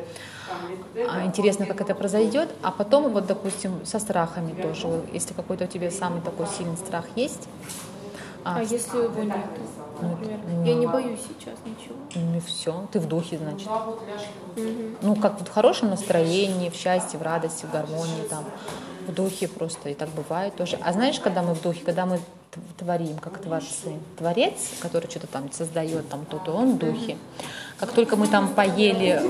А, 1.08 1.24
Интересно, 1.24 1.64
как 1.66 1.80
это 1.80 1.94
произойдет. 1.94 2.48
А 2.62 2.70
потом, 2.70 3.08
вот, 3.12 3.26
допустим, 3.26 3.72
со 3.86 3.98
страхами 3.98 4.52
тоже. 4.60 4.88
Если 5.14 5.32
какой-то 5.32 5.64
у 5.64 5.68
тебя 5.68 5.90
самый 5.90 6.20
такой 6.20 6.46
сильный 6.58 6.76
страх 6.76 7.04
есть, 7.16 7.48
А, 8.44 8.62
если 8.62 8.98
его 8.98 9.22
нет, 9.22 9.36
например, 10.00 10.38
я 10.64 10.74
не 10.74 10.86
боюсь 10.86 11.20
сейчас 11.20 11.58
ничего. 11.64 11.94
Ну 12.14 12.36
и 12.36 12.40
все, 12.40 12.86
ты 12.92 13.00
в 13.00 13.08
духе, 13.08 13.38
значит. 13.38 13.68
Ну, 15.02 15.16
как 15.16 15.40
в 15.40 15.50
хорошем 15.50 15.90
настроении, 15.90 16.68
в 16.68 16.74
счастье, 16.74 17.18
в 17.18 17.22
радости, 17.22 17.64
в 17.66 17.72
гармонии 17.72 18.22
там. 18.28 18.44
в 19.06 19.12
духе 19.12 19.48
просто, 19.48 19.90
и 19.90 19.94
так 19.94 20.08
бывает 20.10 20.56
тоже. 20.56 20.78
А 20.82 20.92
знаешь, 20.92 21.20
когда 21.20 21.42
мы 21.42 21.54
в 21.54 21.62
духе, 21.62 21.80
когда 21.84 22.06
мы 22.06 22.20
творим, 22.76 23.18
как 23.18 23.38
творцы. 23.38 23.92
Творец, 24.18 24.54
который 24.80 25.10
что-то 25.10 25.26
там 25.26 25.50
создает, 25.52 26.08
там 26.08 26.24
то-то, 26.26 26.52
он 26.52 26.74
в 26.74 26.78
духе. 26.78 27.16
Как 27.78 27.90
только 27.92 28.16
мы 28.16 28.28
там 28.28 28.48
поели, 28.54 29.20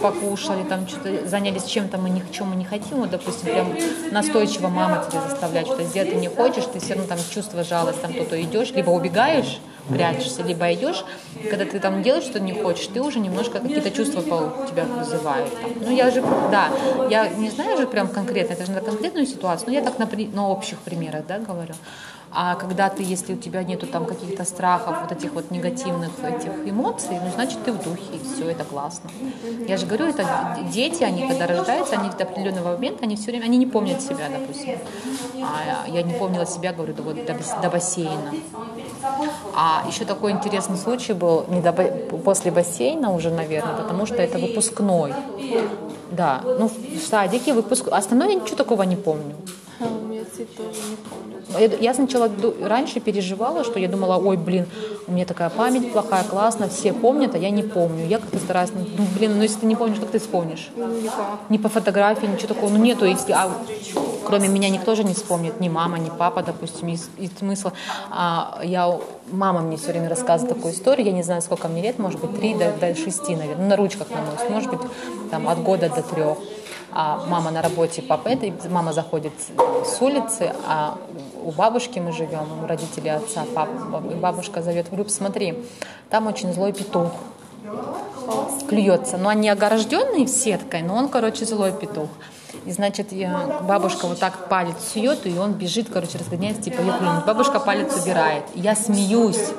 покушали, 0.00 0.64
там 0.64 0.88
что-то 0.88 1.28
занялись 1.28 1.64
чем-то, 1.64 1.98
мы 1.98 2.08
ни 2.08 2.20
к 2.20 2.30
чему 2.30 2.54
не 2.54 2.64
хотим, 2.64 2.98
вот, 2.98 3.10
допустим, 3.10 3.52
прям 3.52 3.76
настойчиво 4.10 4.68
мама 4.68 5.04
тебя 5.08 5.20
заставляет 5.28 5.66
что-то 5.66 5.84
сделать, 5.84 6.10
ты 6.10 6.16
не 6.16 6.28
хочешь, 6.28 6.64
ты 6.64 6.80
все 6.80 6.94
равно 6.94 7.08
там 7.08 7.18
чувство 7.30 7.62
жалость, 7.62 8.00
там 8.00 8.14
то-то 8.14 8.40
идешь, 8.40 8.70
либо 8.72 8.90
убегаешь, 8.90 9.60
прячешься, 9.88 10.42
либо 10.42 10.72
идешь, 10.72 11.04
когда 11.50 11.66
ты 11.66 11.78
там 11.80 12.02
делаешь 12.02 12.24
что-то 12.24 12.40
не 12.40 12.52
хочешь, 12.54 12.86
ты 12.86 13.00
уже 13.02 13.18
немножко 13.18 13.60
какие-то 13.60 13.90
чувства 13.90 14.22
по 14.22 14.66
тебя 14.68 14.84
вызывают. 14.84 15.50
Там. 15.60 15.72
Ну 15.82 15.94
я 15.94 16.10
же, 16.10 16.22
да, 16.50 16.70
я 17.10 17.28
не 17.28 17.50
знаю 17.50 17.76
же 17.76 17.86
прям 17.86 18.08
конкретно, 18.08 18.54
это 18.54 18.64
же 18.64 18.72
на 18.72 18.80
конкретную 18.80 19.26
ситуацию, 19.26 19.68
но 19.68 19.74
я 19.74 19.82
так 19.82 19.98
на, 19.98 20.08
на 20.34 20.48
общих 20.48 20.78
примерах, 20.78 21.26
да, 21.26 21.38
говорю. 21.38 21.74
А 22.34 22.54
когда 22.54 22.88
ты, 22.88 23.02
если 23.02 23.34
у 23.34 23.36
тебя 23.36 23.62
нету 23.62 23.86
там 23.86 24.06
каких-то 24.06 24.44
страхов, 24.44 24.96
вот 25.02 25.12
этих 25.12 25.32
вот 25.32 25.50
негативных 25.50 26.10
этих 26.24 26.52
эмоций, 26.66 27.18
ну, 27.22 27.30
значит, 27.34 27.62
ты 27.64 27.72
в 27.72 27.82
духе, 27.82 28.02
и 28.14 28.20
все, 28.24 28.50
это 28.50 28.64
классно. 28.64 29.10
Я 29.68 29.76
же 29.76 29.86
говорю, 29.86 30.06
это 30.06 30.58
дети, 30.72 31.02
они 31.02 31.28
когда 31.28 31.46
рождаются, 31.46 31.96
они 31.96 32.08
до 32.10 32.24
определенного 32.24 32.72
момента, 32.72 33.04
они 33.04 33.16
все 33.16 33.32
время, 33.32 33.44
они 33.44 33.58
не 33.58 33.66
помнят 33.66 34.00
себя, 34.00 34.28
допустим. 34.30 34.78
А 35.42 35.88
я 35.88 36.02
не 36.02 36.14
помнила 36.14 36.46
себя, 36.46 36.72
говорю, 36.72 36.94
вот, 36.98 37.16
до, 37.26 37.34
до 37.62 37.70
бассейна. 37.70 38.32
А 39.54 39.84
еще 39.86 40.04
такой 40.04 40.32
интересный 40.32 40.78
случай 40.78 41.12
был 41.12 41.44
не 41.48 41.60
до, 41.60 41.72
после 41.72 42.50
бассейна 42.50 43.12
уже, 43.12 43.30
наверное, 43.30 43.74
потому 43.74 44.06
что 44.06 44.16
это 44.16 44.38
выпускной. 44.38 45.12
Да, 46.10 46.42
ну 46.44 46.68
в 46.68 46.98
садике 47.06 47.54
выпуск. 47.54 47.88
Остальное 47.90 48.28
я 48.28 48.34
ничего 48.34 48.56
такого 48.56 48.82
не 48.82 48.96
помню. 48.96 49.34
Тоже 50.36 50.80
не 50.88 50.96
помню. 50.96 51.78
Я 51.80 51.94
сначала 51.94 52.30
раньше 52.62 53.00
переживала, 53.00 53.64
что 53.64 53.78
я 53.78 53.88
думала, 53.88 54.16
ой, 54.16 54.36
блин, 54.36 54.66
у 55.06 55.12
меня 55.12 55.26
такая 55.26 55.50
память 55.50 55.92
плохая, 55.92 56.24
классно, 56.24 56.68
все 56.68 56.92
помнят, 56.92 57.34
а 57.34 57.38
я 57.38 57.50
не 57.50 57.62
помню. 57.62 58.06
Я 58.06 58.18
как-то 58.18 58.38
стараюсь, 58.38 58.70
ну, 58.74 59.04
блин, 59.16 59.36
ну 59.36 59.42
если 59.42 59.60
ты 59.60 59.66
не 59.66 59.76
помнишь, 59.76 59.98
как 59.98 60.10
ты 60.10 60.18
вспомнишь? 60.18 60.70
Ни 61.50 61.58
по 61.58 61.68
фотографии, 61.68 62.26
ничего 62.26 62.48
такого, 62.48 62.70
ну 62.70 62.78
нету, 62.78 63.04
если, 63.04 63.32
а 63.32 63.50
кроме 64.24 64.48
меня 64.48 64.70
никто 64.70 64.94
же 64.94 65.04
не 65.04 65.14
вспомнит, 65.14 65.60
ни 65.60 65.68
мама, 65.68 65.98
ни 65.98 66.08
папа, 66.08 66.42
допустим, 66.42 66.88
и, 66.88 66.96
и 67.18 67.30
смысла. 67.38 67.72
А, 68.10 68.60
я, 68.64 68.98
мама 69.30 69.60
мне 69.60 69.76
все 69.76 69.88
время 69.88 70.08
рассказывает 70.08 70.54
такую 70.54 70.72
историю, 70.72 71.06
я 71.06 71.12
не 71.12 71.22
знаю, 71.22 71.42
сколько 71.42 71.68
мне 71.68 71.82
лет, 71.82 71.98
может 71.98 72.20
быть, 72.20 72.38
три 72.40 72.54
до, 72.54 72.72
до 72.72 72.94
шести, 72.94 73.36
наверное, 73.36 73.64
ну, 73.64 73.68
на 73.68 73.76
ручках 73.76 74.08
на 74.10 74.18
нос, 74.18 74.48
может 74.48 74.70
быть, 74.70 74.80
там, 75.30 75.48
от 75.48 75.62
года 75.62 75.90
до 75.90 76.02
трех 76.02 76.38
а 76.94 77.24
мама 77.28 77.50
на 77.50 77.62
работе, 77.62 78.02
папа 78.02 78.28
это, 78.28 78.52
мама 78.68 78.92
заходит 78.92 79.32
с 79.84 80.00
улицы, 80.00 80.52
а 80.66 80.98
у 81.42 81.50
бабушки 81.50 81.98
мы 81.98 82.12
живем, 82.12 82.62
у 82.62 82.66
родителей 82.66 83.10
отца, 83.10 83.44
папа, 83.54 84.00
бабушка 84.00 84.62
зовет 84.62 84.88
в 84.88 84.94
группу, 84.94 85.10
смотри, 85.10 85.58
там 86.10 86.26
очень 86.26 86.52
злой 86.52 86.72
петух 86.72 87.10
клюется. 88.68 89.16
Но 89.18 89.30
он 89.30 89.40
не 89.40 89.48
огражденный 89.48 90.26
сеткой, 90.26 90.82
но 90.82 90.96
он, 90.96 91.08
короче, 91.08 91.44
злой 91.44 91.72
петух. 91.72 92.08
И, 92.64 92.72
значит, 92.72 93.08
бабушка 93.62 94.06
вот 94.06 94.20
так 94.20 94.48
палец 94.48 94.76
сует, 94.92 95.26
и 95.26 95.36
он 95.38 95.52
бежит, 95.52 95.88
короче, 95.92 96.18
разгоняется, 96.18 96.62
типа, 96.62 96.80
я 96.80 96.92
клюнет. 96.98 97.26
Бабушка 97.26 97.58
палец 97.58 98.00
убирает. 98.00 98.44
Я 98.54 98.76
смеюсь. 98.76 99.50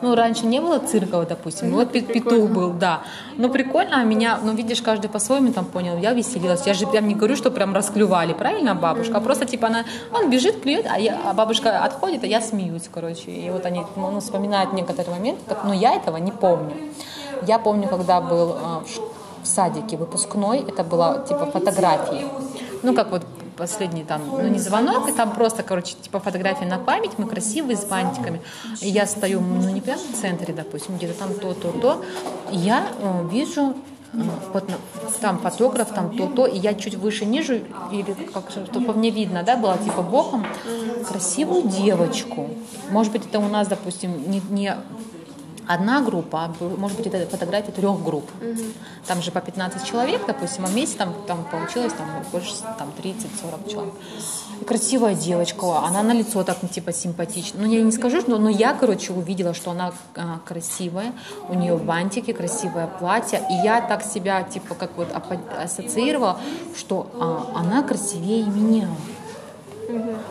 Ну, 0.00 0.14
раньше 0.14 0.46
не 0.46 0.60
было 0.60 0.78
цирка, 0.78 1.24
допустим. 1.28 1.72
Вот 1.72 1.92
петух 1.92 2.50
был, 2.50 2.72
да. 2.72 3.02
Ну, 3.36 3.48
прикольно, 3.48 4.00
а 4.00 4.04
меня, 4.04 4.38
ну, 4.42 4.52
видишь, 4.52 4.82
каждый 4.82 5.08
по-своему 5.08 5.52
там 5.52 5.64
понял. 5.64 5.96
Я 5.96 6.12
веселилась. 6.12 6.66
Я 6.66 6.74
же 6.74 6.86
прям 6.86 7.08
не 7.08 7.14
говорю, 7.14 7.36
что 7.36 7.50
прям 7.50 7.74
расклювали, 7.74 8.32
правильно, 8.32 8.74
бабушка? 8.74 9.16
А 9.16 9.20
просто, 9.20 9.44
типа, 9.44 9.66
она, 9.68 9.84
он 10.12 10.30
бежит, 10.30 10.62
клюет, 10.62 10.86
а, 10.88 10.98
я, 10.98 11.18
а 11.24 11.32
бабушка 11.32 11.84
отходит, 11.84 12.24
а 12.24 12.26
я 12.26 12.40
смеюсь, 12.40 12.88
короче. 12.92 13.30
И 13.30 13.50
вот 13.50 13.66
они, 13.66 13.84
ну, 13.96 14.20
вспоминают 14.20 14.72
некоторые 14.72 15.14
моменты, 15.14 15.42
как, 15.48 15.64
но 15.64 15.72
я 15.72 15.94
этого 15.94 16.16
не 16.16 16.32
помню. 16.32 16.74
Я 17.46 17.58
помню, 17.58 17.88
когда 17.88 18.20
был 18.20 18.56
в 19.42 19.46
садике 19.46 19.96
выпускной, 19.96 20.60
это 20.60 20.84
была 20.84 21.18
типа 21.20 21.46
фотографии. 21.46 22.26
Ну, 22.82 22.94
как 22.94 23.10
вот 23.10 23.22
последний 23.56 24.04
там, 24.04 24.22
ну 24.28 24.48
не 24.48 24.58
звонок, 24.58 25.08
и 25.08 25.12
там 25.12 25.32
просто, 25.32 25.62
короче, 25.62 25.94
типа 25.94 26.20
фотография 26.20 26.66
на 26.66 26.78
память, 26.78 27.12
мы 27.18 27.28
красивые 27.28 27.76
с 27.76 27.84
бантиками. 27.84 28.40
И 28.80 28.88
я 28.88 29.06
стою, 29.06 29.40
ну 29.40 29.70
не 29.70 29.80
прямо 29.80 30.00
в 30.00 30.20
центре, 30.20 30.52
допустим, 30.54 30.96
где-то 30.96 31.18
там 31.18 31.34
то, 31.34 31.54
то, 31.54 31.72
то. 31.72 32.04
И 32.50 32.56
я 32.56 32.88
э, 32.98 33.28
вижу 33.30 33.74
э, 34.12 34.18
вот 34.52 34.64
там 35.20 35.38
фотограф, 35.38 35.92
там 35.94 36.16
то-то, 36.16 36.46
и 36.46 36.58
я 36.58 36.74
чуть 36.74 36.96
выше 36.96 37.24
ниже, 37.24 37.62
или 37.92 38.14
как 38.32 38.50
чтобы 38.50 38.94
мне 38.94 39.10
видно, 39.10 39.42
да, 39.42 39.56
была 39.56 39.76
типа 39.78 40.02
боком, 40.02 40.46
красивую 41.06 41.68
девочку. 41.68 42.48
Может 42.90 43.12
быть, 43.12 43.26
это 43.26 43.38
у 43.38 43.48
нас, 43.48 43.68
допустим, 43.68 44.30
не, 44.30 44.42
не 44.50 44.76
одна 45.66 46.02
группа, 46.02 46.54
может 46.60 46.96
быть, 46.96 47.06
это 47.06 47.26
фотография 47.26 47.72
трех 47.72 48.02
групп. 48.02 48.30
Угу. 48.40 48.62
Там 49.06 49.22
же 49.22 49.30
по 49.30 49.40
15 49.40 49.84
человек, 49.84 50.26
допустим, 50.26 50.64
а 50.64 50.68
вместе 50.68 50.98
там, 50.98 51.14
там 51.26 51.44
получилось 51.44 51.92
там, 51.92 52.08
больше 52.30 52.54
там, 52.78 52.92
30-40 53.02 53.70
человек. 53.70 53.94
И 54.60 54.64
красивая 54.64 55.14
девочка, 55.14 55.78
она 55.80 56.02
на 56.02 56.12
лицо 56.12 56.44
так 56.44 56.58
типа 56.70 56.92
симпатична. 56.92 57.60
Ну, 57.62 57.72
я 57.72 57.82
не 57.82 57.92
скажу, 57.92 58.22
но, 58.26 58.38
но 58.38 58.48
я, 58.48 58.74
короче, 58.74 59.12
увидела, 59.12 59.54
что 59.54 59.70
она 59.72 59.92
а, 60.14 60.40
красивая, 60.44 61.12
у 61.48 61.54
нее 61.54 61.76
бантики, 61.76 62.32
красивое 62.32 62.86
платье, 62.86 63.42
и 63.50 63.54
я 63.64 63.80
так 63.80 64.02
себя, 64.04 64.42
типа, 64.42 64.74
как 64.74 64.90
вот 64.96 65.08
ассоциировала, 65.58 66.38
что 66.76 67.10
а, 67.14 67.52
она 67.56 67.82
красивее 67.82 68.44
меня. 68.44 68.88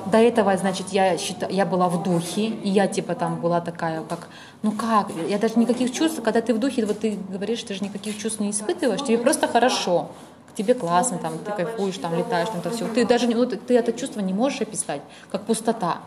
До 0.06 0.18
этого, 0.18 0.56
значит, 0.58 0.90
я, 0.90 1.18
считала, 1.18 1.52
я 1.52 1.66
была 1.66 1.90
в 1.90 2.04
духе, 2.04 2.48
и 2.48 2.70
я 2.70 2.88
типа 2.88 3.16
там 3.16 3.40
была 3.40 3.62
такая, 3.62 4.02
как, 4.04 4.28
ну 4.62 4.72
как, 4.72 5.08
я 5.28 5.38
даже 5.38 5.60
никаких 5.60 5.92
чувств, 5.92 6.22
когда 6.24 6.42
ты 6.42 6.54
в 6.54 6.60
духе, 6.60 6.86
вот 6.86 7.00
ты 7.00 7.18
говоришь, 7.30 7.64
ты 7.64 7.74
же 7.74 7.84
никаких 7.84 8.18
чувств 8.18 8.40
не 8.40 8.52
испытываешь, 8.52 9.02
тебе 9.04 9.18
просто 9.18 9.48
хорошо, 9.48 10.10
тебе 10.56 10.74
классно, 10.74 11.18
там, 11.18 11.38
ты 11.40 11.52
кайфуешь, 11.52 11.98
там, 11.98 12.18
летаешь, 12.18 12.50
там, 12.50 12.60
это 12.60 12.70
все. 12.72 12.88
Ты 12.88 13.06
даже 13.06 13.28
ну, 13.28 13.46
ты 13.46 13.78
это 13.78 13.94
чувство 13.94 14.20
не 14.20 14.34
можешь 14.34 14.62
описать, 14.62 15.02
как 15.32 15.44
пустота. 15.44 16.00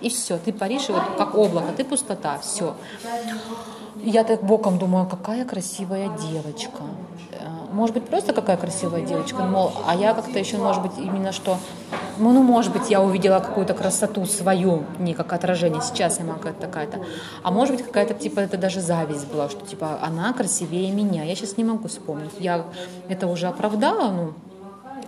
И 0.00 0.08
все, 0.08 0.38
ты 0.38 0.52
паришь, 0.52 0.88
и 0.88 0.92
вот 0.92 1.02
как 1.16 1.34
облако, 1.34 1.72
ты 1.76 1.84
пустота, 1.84 2.38
все. 2.38 2.74
Я 3.96 4.24
так 4.24 4.42
боком 4.42 4.78
думаю, 4.78 5.06
какая 5.06 5.44
красивая 5.44 6.08
девочка. 6.30 6.82
Может 7.72 7.94
быть, 7.94 8.04
просто 8.04 8.34
какая 8.34 8.58
красивая 8.58 9.00
девочка, 9.00 9.42
мол, 9.44 9.72
а 9.86 9.94
я 9.94 10.12
как-то 10.12 10.38
еще, 10.38 10.58
может 10.58 10.82
быть, 10.82 10.92
именно 10.98 11.32
что, 11.32 11.56
ну, 12.18 12.30
ну, 12.32 12.42
может 12.42 12.70
быть, 12.70 12.90
я 12.90 13.00
увидела 13.00 13.40
какую-то 13.40 13.72
красоту 13.72 14.26
свою, 14.26 14.84
не 14.98 15.14
как 15.14 15.32
отражение, 15.32 15.80
сейчас 15.80 16.18
я 16.18 16.26
могу 16.26 16.50
такая-то, 16.60 17.00
а 17.42 17.50
может 17.50 17.76
быть, 17.76 17.86
какая-то, 17.86 18.12
типа, 18.12 18.40
это 18.40 18.58
даже 18.58 18.82
зависть 18.82 19.26
была, 19.28 19.48
что, 19.48 19.64
типа, 19.64 19.98
она 20.02 20.34
красивее 20.34 20.90
меня, 20.90 21.24
я 21.24 21.34
сейчас 21.34 21.56
не 21.56 21.64
могу 21.64 21.88
вспомнить, 21.88 22.32
я 22.38 22.66
это 23.08 23.26
уже 23.26 23.46
оправдала, 23.46 24.10
ну, 24.10 24.34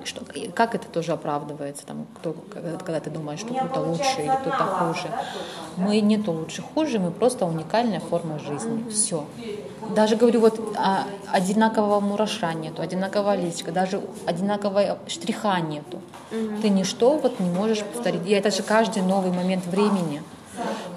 что, 0.07 0.23
как 0.55 0.75
это 0.75 0.87
тоже 0.89 1.13
оправдывается, 1.13 1.87
там, 1.87 2.07
кто, 2.17 2.35
когда, 2.53 3.01
ты 3.01 3.11
думаешь, 3.11 3.41
что 3.41 3.55
кто-то 3.55 3.81
лучше 3.81 4.21
или 4.21 4.37
кто-то 4.41 4.65
хуже. 4.65 5.09
Мы 5.77 6.01
нету 6.01 6.33
лучше, 6.33 6.63
хуже, 6.63 6.99
мы 6.99 7.11
просто 7.11 7.47
уникальная 7.47 8.01
форма 8.01 8.39
жизни. 8.39 8.89
Все. 8.91 9.25
Даже 9.95 10.17
говорю, 10.17 10.41
вот 10.41 10.61
а, 10.77 11.05
одинакового 11.31 12.01
мураша 12.01 12.53
нету, 12.55 12.83
одинакового 12.83 13.37
личка, 13.37 13.71
даже 13.73 14.01
одинакового 14.27 14.99
штриха 15.09 15.61
нету. 15.61 16.01
Угу. 16.31 16.63
Ты 16.63 16.69
ничто 16.71 17.19
вот 17.19 17.41
не 17.41 17.51
можешь 17.51 17.83
повторить. 17.83 18.27
И 18.27 18.31
это 18.31 18.51
же 18.51 18.63
каждый 18.63 19.03
новый 19.03 19.33
момент 19.33 19.67
времени. 19.67 20.23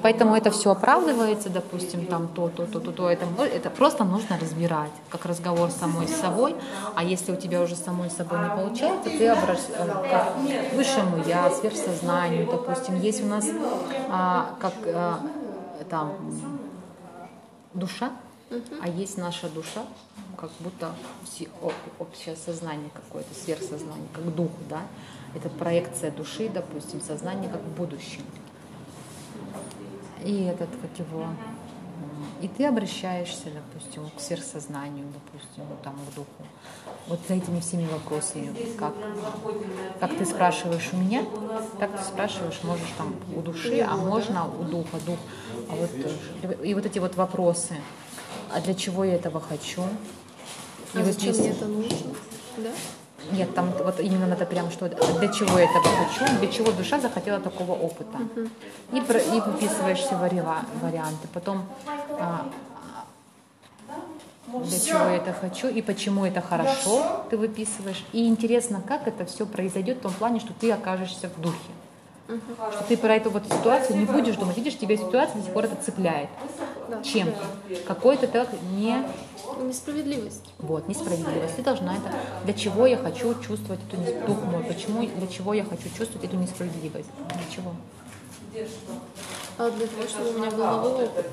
Поэтому 0.02 0.36
это 0.36 0.52
все 0.52 0.72
оправдывается, 0.72 1.50
допустим, 1.50 2.06
там 2.06 2.28
то, 2.28 2.50
то, 2.50 2.66
то, 2.66 2.80
то, 2.80 2.92
то. 2.92 3.10
Это, 3.10 3.26
это 3.44 3.70
просто 3.70 4.04
нужно 4.04 4.38
разбирать, 4.40 4.92
как 5.10 5.26
разговор 5.26 5.70
с 5.72 5.76
самой 5.76 6.08
с 6.08 6.16
собой. 6.16 6.56
А 6.96 7.04
если 7.04 7.32
у 7.32 7.36
тебя 7.36 7.62
уже 7.62 7.76
самой 7.76 8.10
с 8.10 8.16
собой 8.16 8.40
не 8.40 8.50
получается, 8.50 9.10
ты 9.10 9.28
обращаешься 9.28 9.72
э, 9.78 10.72
к 10.72 10.76
высшему 10.76 11.24
я, 11.26 11.50
сверхсознанию, 11.50 12.48
допустим. 12.50 13.00
Есть 13.00 13.24
у 13.24 13.28
нас 13.28 13.46
а, 14.10 14.56
как 14.60 14.74
а, 14.86 15.20
там 15.90 16.14
душа, 17.74 18.12
а 18.82 18.88
есть 18.88 19.18
наша 19.18 19.50
душа, 19.50 19.84
как 20.38 20.50
будто 20.60 20.92
все, 21.26 21.50
общее 22.00 22.36
сознание 22.36 22.90
какое-то, 22.94 23.34
сверхсознание, 23.34 24.08
как 24.14 24.34
дух, 24.36 24.52
да. 24.70 24.82
Это 25.36 25.50
проекция 25.50 26.12
души, 26.12 26.50
допустим, 26.50 27.02
сознание 27.02 27.50
как 27.50 27.62
в 27.62 27.76
будущем 27.76 28.24
и 30.24 30.44
этот, 30.44 30.70
как 30.82 31.08
его, 31.08 31.28
и 32.42 32.48
ты 32.48 32.66
обращаешься, 32.66 33.46
допустим, 33.46 34.10
к 34.16 34.20
сверхсознанию, 34.20 35.06
допустим, 35.14 35.64
там, 35.84 35.96
к 35.96 36.16
духу. 36.16 36.28
Вот 37.08 37.20
за 37.28 37.36
этими 37.36 37.60
всеми 37.60 37.88
вопросами, 37.88 38.54
как, 38.78 38.94
как 40.00 40.16
ты 40.18 40.26
спрашиваешь 40.26 40.90
у 40.94 40.98
меня, 40.98 41.24
так 41.80 41.98
ты 41.98 42.04
спрашиваешь, 42.04 42.60
можешь 42.64 42.90
там 42.98 43.16
у 43.36 43.42
души, 43.42 43.80
а 43.80 43.96
можно 43.96 44.48
у 44.48 44.64
духа, 44.64 44.98
дух. 45.06 45.18
А 45.70 45.76
вот, 45.76 45.90
и 46.64 46.74
вот 46.74 46.86
эти 46.86 47.00
вот 47.00 47.16
вопросы, 47.16 47.76
а 48.54 48.62
для 48.62 48.74
чего 48.74 49.04
я 49.04 49.16
этого 49.16 49.40
хочу? 49.40 49.84
А 50.94 51.00
и 51.00 51.04
зачем 51.04 51.34
вот 51.34 51.40
мне 51.40 51.50
это 51.50 51.66
нужно? 51.66 52.14
Да? 52.58 52.72
Нет, 53.32 53.54
там 53.56 53.72
вот 53.84 54.00
именно 54.00 54.28
надо 54.28 54.46
прям 54.46 54.72
что 54.72 54.88
для 54.88 55.28
чего 55.28 55.60
я 55.60 55.66
этого 55.66 55.84
хочу, 55.84 56.40
для 56.40 56.48
чего 56.50 56.72
душа 56.72 57.00
захотела 57.00 57.40
такого 57.40 57.74
опыта. 57.74 58.18
И, 58.94 59.02
про, 59.02 59.20
и 59.20 59.40
выписываешь 59.40 60.00
все 60.00 60.16
варианты. 60.16 61.28
Потом 61.34 61.66
а, 62.20 62.46
для 64.48 64.80
чего 64.80 65.00
я 65.00 65.18
это 65.18 65.34
хочу 65.34 65.68
и 65.68 65.82
почему 65.82 66.26
это 66.26 66.42
хорошо, 66.42 67.26
ты 67.30 67.38
выписываешь. 67.38 68.06
И 68.14 68.28
интересно, 68.28 68.82
как 68.88 69.08
это 69.08 69.26
все 69.26 69.46
произойдет 69.46 69.98
в 69.98 70.02
том 70.02 70.14
плане, 70.14 70.40
что 70.40 70.54
ты 70.54 70.72
окажешься 70.72 71.30
в 71.30 71.42
духе. 71.42 71.58
Что 72.28 72.84
ты 72.88 72.98
про 72.98 73.16
эту 73.16 73.30
вот 73.30 73.44
ситуацию 73.46 73.98
не 73.98 74.06
будешь 74.06 74.36
думать. 74.36 74.58
Видишь, 74.58 74.78
тебя 74.78 74.98
ситуация 74.98 75.38
до 75.38 75.44
сих 75.44 75.54
пор 75.54 75.66
это 75.66 75.76
цепляет. 75.82 76.30
Да. 76.90 77.02
Чем? 77.02 77.34
Какой-то 77.88 78.28
так 78.28 78.50
не... 78.72 79.04
Несправедливость. 79.62 80.44
Вот, 80.60 80.88
несправедливость. 80.88 81.56
Ты 81.56 81.64
должна 81.64 81.96
это... 81.96 82.12
Для 82.44 82.54
чего 82.54 82.86
я 82.86 82.98
хочу 82.98 83.34
чувствовать 83.42 83.80
эту 83.90 84.28
дух 84.28 84.44
мой? 84.44 84.64
Почему, 84.64 85.08
для 85.08 85.28
чего 85.28 85.54
я 85.54 85.64
хочу 85.64 85.90
чувствовать 85.98 86.26
эту 86.26 86.36
несправедливость? 86.36 87.10
Для 87.30 87.56
чего? 87.56 87.72
А 89.58 89.72
для 89.72 89.88
того, 89.88 90.08
чтобы 90.08 90.30
у 90.32 90.38
меня 90.40 90.52
был 90.52 90.66
новый 90.66 91.06
опыт. 91.06 91.26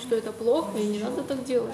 Что 0.00 0.16
это 0.16 0.32
плохо, 0.32 0.78
и 0.78 0.86
не 0.86 0.98
надо 0.98 1.22
так 1.22 1.44
делать. 1.44 1.72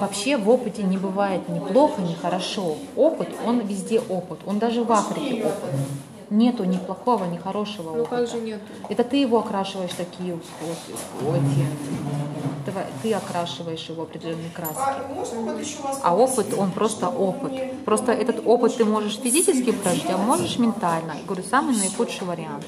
Вообще 0.00 0.36
в 0.36 0.48
опыте 0.48 0.82
не 0.82 0.96
бывает 0.96 1.48
ни 1.48 1.58
плохо, 1.58 2.00
ни 2.00 2.14
хорошо. 2.14 2.76
Опыт, 2.96 3.28
он 3.44 3.60
везде 3.60 4.00
опыт. 4.00 4.38
Он 4.46 4.58
даже 4.58 4.82
в 4.82 4.92
Африке 4.92 5.44
опыт 5.44 5.70
нету 6.34 6.64
ни 6.64 6.76
плохого, 6.76 7.24
ни 7.24 7.38
хорошего. 7.38 7.90
Ну 7.94 8.02
опыта. 8.02 8.16
как 8.16 8.28
же 8.28 8.40
нету? 8.40 8.62
Это 8.88 9.04
ты 9.04 9.16
его 9.16 9.38
окрашиваешь 9.38 9.92
такие 9.96 10.34
вот, 10.34 10.76
вот 11.20 11.36
эти. 11.36 11.66
Ты 13.02 13.12
окрашиваешь 13.12 13.88
его 13.88 14.02
определенные 14.02 14.50
краски. 14.50 15.00
А 16.02 16.16
опыт, 16.16 16.54
он 16.56 16.72
просто 16.72 17.08
опыт. 17.08 17.52
Просто 17.84 18.12
этот 18.12 18.46
опыт 18.46 18.76
ты 18.76 18.84
можешь 18.84 19.18
физически 19.18 19.72
прожить, 19.72 20.10
а 20.10 20.16
можешь 20.16 20.58
ментально. 20.58 21.12
Я 21.12 21.24
говорю, 21.24 21.42
самый 21.48 21.76
наихудший 21.76 22.26
вариант. 22.26 22.64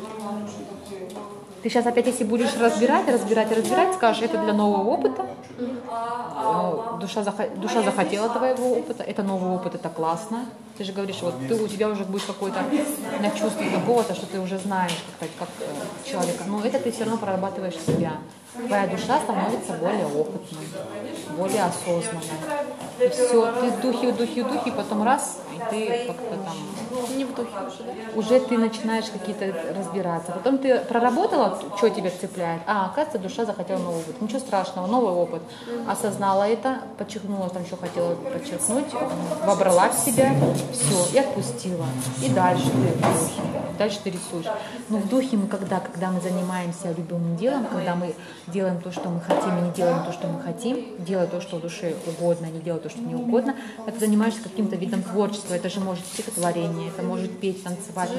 Ты 1.66 1.70
сейчас 1.70 1.84
опять, 1.84 2.06
если 2.06 2.22
будешь 2.22 2.56
разбирать, 2.56 3.08
разбирать, 3.08 3.50
разбирать, 3.50 3.92
скажешь, 3.96 4.22
это 4.22 4.38
для 4.38 4.52
нового 4.52 4.88
опыта. 4.88 5.26
Душа, 7.00 7.24
душа 7.56 7.82
захотела 7.82 8.28
твоего 8.28 8.78
опыта, 8.78 9.02
это 9.02 9.24
новый 9.24 9.50
опыт, 9.50 9.74
это 9.74 9.88
классно. 9.88 10.46
Ты 10.78 10.84
же 10.84 10.92
говоришь, 10.92 11.22
вот 11.22 11.34
ты, 11.48 11.56
у 11.56 11.66
тебя 11.66 11.88
уже 11.88 12.04
будет 12.04 12.22
какое-то 12.22 12.60
на 13.20 13.30
чувство 13.32 13.64
какого-то, 13.64 14.14
что 14.14 14.26
ты 14.26 14.38
уже 14.38 14.58
знаешь, 14.58 14.96
как, 15.18 15.28
как 15.40 15.48
человека. 16.04 16.44
Но 16.46 16.60
это 16.60 16.78
ты 16.78 16.92
все 16.92 17.02
равно 17.02 17.18
прорабатываешь 17.18 17.74
себя. 17.84 18.12
Твоя 18.66 18.86
душа 18.86 19.20
становится 19.20 19.72
более 19.74 20.06
опытной, 20.06 20.68
более 21.36 21.64
осознанной. 21.64 22.24
И 23.00 23.08
все, 23.08 23.52
ты 23.60 23.70
в 23.70 23.80
духе, 23.82 24.12
в 24.12 24.16
духе, 24.16 24.44
в 24.44 24.52
духе, 24.52 24.72
потом 24.72 25.02
раз, 25.02 25.38
и 25.54 25.58
ты 25.70 26.06
как-то 26.06 26.36
там... 26.36 26.54
Не 27.16 27.24
в 27.24 27.34
духе 27.34 27.50
уже. 27.66 28.18
Уже 28.36 28.40
ты 28.40 28.56
начинаешь 28.56 29.04
какие-то 29.06 29.52
разбираться. 29.76 30.32
Потом 30.32 30.58
ты 30.58 30.80
проработала, 30.80 31.58
что 31.76 31.90
тебя 31.90 32.10
цепляет. 32.10 32.62
А, 32.66 32.86
оказывается, 32.86 33.18
душа 33.18 33.44
захотела 33.44 33.78
новый 33.78 34.00
опыт. 34.00 34.22
Ничего 34.22 34.38
страшного, 34.38 34.86
новый 34.86 35.12
опыт. 35.12 35.42
Осознала 35.86 36.44
это, 36.44 36.80
подчеркнула, 36.96 37.50
там 37.50 37.66
что 37.66 37.76
хотела 37.76 38.14
подчеркнуть, 38.14 38.86
вобрала 39.44 39.90
в 39.90 39.98
себя, 39.98 40.34
все, 40.72 41.14
и 41.14 41.18
отпустила. 41.18 41.86
И 42.22 42.30
дальше 42.30 42.64
ты 42.64 42.70
духе, 42.70 43.42
дальше 43.78 44.00
ты 44.02 44.10
рисуешь. 44.10 44.46
Но 44.88 44.98
в 44.98 45.08
духе 45.08 45.36
мы 45.36 45.48
когда, 45.48 45.80
когда 45.80 46.10
мы 46.10 46.20
занимаемся 46.20 46.92
любимым 46.96 47.36
делом, 47.36 47.66
когда 47.66 47.94
мы 47.94 48.14
делаем 48.48 48.80
то, 48.80 48.92
что 48.92 49.08
мы 49.08 49.20
хотим, 49.20 49.58
и 49.58 49.62
не 49.62 49.70
делаем 49.72 50.04
то, 50.04 50.12
что 50.12 50.28
мы 50.28 50.40
хотим, 50.40 50.84
делая 51.04 51.26
то, 51.26 51.40
что 51.40 51.58
душе 51.58 51.94
угодно, 52.06 52.46
не 52.46 52.60
делая 52.60 52.80
то, 52.80 52.88
что 52.88 53.00
не 53.00 53.14
угодно, 53.14 53.56
это 53.86 53.98
занимаешься 53.98 54.42
каким-то 54.42 54.76
видом 54.76 55.02
творчества. 55.02 55.54
Это 55.54 55.68
же 55.68 55.80
может 55.80 56.04
стихотворение, 56.06 56.88
это 56.88 57.02
может 57.02 57.38
петь, 57.40 57.62
танцевать, 57.62 58.10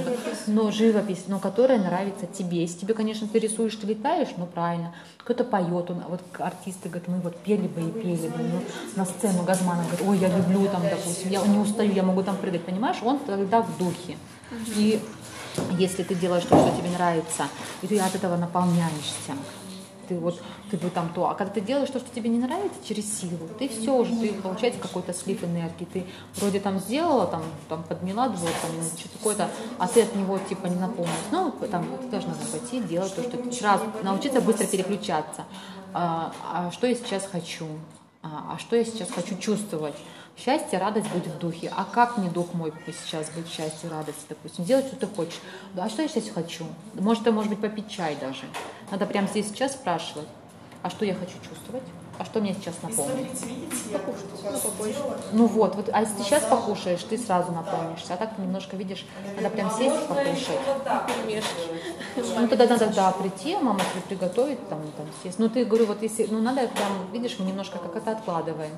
но 0.48 0.72
живопись, 0.72 1.24
но 1.28 1.40
которая 1.40 1.80
нравится 1.80 2.26
тебе. 2.28 2.62
Если 2.62 2.80
тебе, 2.80 2.94
конечно, 2.94 3.28
ты 3.28 3.40
рисуешь, 3.40 3.76
ты 3.76 3.88
летаешь, 3.88 4.30
ну 4.38 4.46
правильно. 4.46 4.94
Кто-то 5.20 5.44
поет, 5.44 5.90
он, 5.92 6.04
вот 6.08 6.22
артисты 6.40 6.90
говорят, 6.90 7.08
мы 7.08 7.20
вот 7.20 7.38
пели 7.38 7.68
бы 7.68 7.82
и 7.82 7.92
пели 7.92 8.28
бы. 8.28 8.38
Ну, 8.38 8.62
на 8.96 9.06
сцену 9.06 9.44
Газмана 9.44 9.84
говорит, 9.84 10.08
ой, 10.08 10.18
я 10.20 10.30
люблю 10.30 10.68
там, 10.70 10.82
допустим, 10.84 11.30
я 11.30 11.42
не 11.46 11.58
устаю, 11.58 11.92
я 11.92 12.04
могу 12.04 12.24
там 12.24 12.38
прыгать, 12.38 12.64
понимаешь? 12.64 12.98
Он 13.04 13.20
тогда 13.20 13.62
в 13.62 13.78
духе. 13.78 14.18
И 14.76 15.02
если 15.78 16.04
ты 16.04 16.16
делаешь 16.16 16.44
то, 16.44 16.58
что 16.58 16.78
тебе 16.78 16.90
нравится, 16.92 17.44
и 17.82 17.88
ты 17.88 18.00
от 18.00 18.14
этого 18.16 18.38
наполняешься, 18.38 19.34
ты 20.08 20.18
вот 20.18 20.42
ты 20.72 20.78
бы 20.78 20.90
там 20.90 21.12
то, 21.14 21.30
а 21.30 21.36
когда 21.36 21.54
ты 21.54 21.62
делаешь 21.62 21.90
то, 21.90 22.00
что 22.00 22.14
тебе 22.14 22.30
не 22.30 22.40
нравится 22.40 22.78
через 22.86 23.20
силу, 23.20 23.48
ты 23.60 23.68
все 23.70 23.96
уже, 23.96 24.16
ты 24.16 24.34
получается 24.34 24.80
какой-то 24.80 25.14
слив 25.14 25.44
энергии, 25.44 25.86
ты 25.92 26.06
вроде 26.36 26.60
там 26.60 26.80
сделала, 26.80 27.28
там, 27.28 27.44
там 27.70 27.84
подняла 27.84 28.30
двор, 28.30 28.50
там 28.62 28.72
что-то 28.98 29.18
такое-то, 29.18 29.50
а 29.78 29.88
ты 29.88 30.02
от 30.02 30.16
него 30.16 30.40
типа 30.50 30.68
не 30.68 30.80
наполнилась. 30.80 31.18
Ну, 31.32 31.52
там 31.72 31.86
ты 32.02 32.08
должна 32.08 32.34
пойти 32.52 32.82
делать 32.82 33.14
то, 33.16 33.22
что 33.22 33.38
ты 33.38 33.52
сразу 33.52 33.86
научиться 34.04 34.42
быстро 34.42 34.66
переключаться. 34.66 35.46
А, 35.94 36.32
а 36.52 36.72
что 36.72 36.88
я 36.88 36.96
сейчас 36.96 37.28
хочу? 37.32 37.68
А, 38.24 38.54
а 38.54 38.60
что 38.60 38.76
я 38.76 38.86
сейчас 38.86 39.10
хочу 39.10 39.38
чувствовать? 39.38 39.96
Счастье, 40.38 40.78
радость 40.78 41.10
будет 41.10 41.28
в 41.28 41.40
духе. 41.40 41.72
А 41.76 41.84
как 41.84 42.18
мне 42.18 42.30
дух 42.30 42.54
мой 42.54 42.72
сейчас 42.86 43.30
будет 43.32 43.48
счастье, 43.48 43.90
радость, 43.90 44.26
допустим? 44.30 44.66
Делать, 44.66 44.86
что 44.86 44.96
ты 44.96 45.08
хочешь. 45.08 45.40
А 45.76 45.90
что 45.90 46.04
я 46.04 46.08
сейчас 46.08 46.30
хочу? 46.30 46.66
Может, 46.94 47.24
это 47.24 47.32
может 47.32 47.50
быть 47.50 47.60
попить 47.60 47.90
чай 47.90 48.16
даже. 48.22 48.44
Надо 48.92 49.06
прямо 49.06 49.28
здесь 49.28 49.48
сейчас 49.48 49.74
спрашивать. 49.74 50.28
А 50.84 50.90
что 50.90 51.06
я 51.06 51.14
хочу 51.14 51.34
чувствовать? 51.48 51.84
А 52.20 52.26
что 52.26 52.40
мне 52.40 52.54
сейчас 52.54 52.76
напомнит? 52.82 53.28
Покушать. 53.94 54.26
Ну, 55.32 55.40
ну 55.40 55.46
вот, 55.46 55.76
вот, 55.76 55.90
а 55.92 56.02
если 56.02 56.16
ты 56.16 56.24
сейчас 56.24 56.44
покушаешь, 56.46 57.04
ты 57.04 57.18
сразу 57.18 57.52
напомнишься. 57.52 58.14
А 58.14 58.18
так 58.18 58.36
ты 58.36 58.42
немножко 58.42 58.76
видишь, 58.76 59.06
надо 59.36 59.50
прям 59.50 59.70
сесть 59.70 60.08
покушать. 60.08 60.60
Ну 62.16 62.48
тогда 62.48 62.68
надо 62.68 62.88
да, 62.88 63.12
прийти, 63.12 63.56
мама 63.58 63.80
тебе 63.80 64.02
приготовить, 64.08 64.68
там, 64.70 64.80
там 64.98 65.06
сесть. 65.22 65.38
Ну 65.38 65.50
ты 65.50 65.66
говорю, 65.66 65.86
вот 65.86 66.02
если, 66.02 66.26
ну 66.28 66.42
надо 66.42 66.62
прям, 66.68 67.12
видишь, 67.12 67.36
мы 67.38 67.46
немножко 67.46 67.78
как 67.78 67.96
это 67.96 68.12
откладываем. 68.12 68.72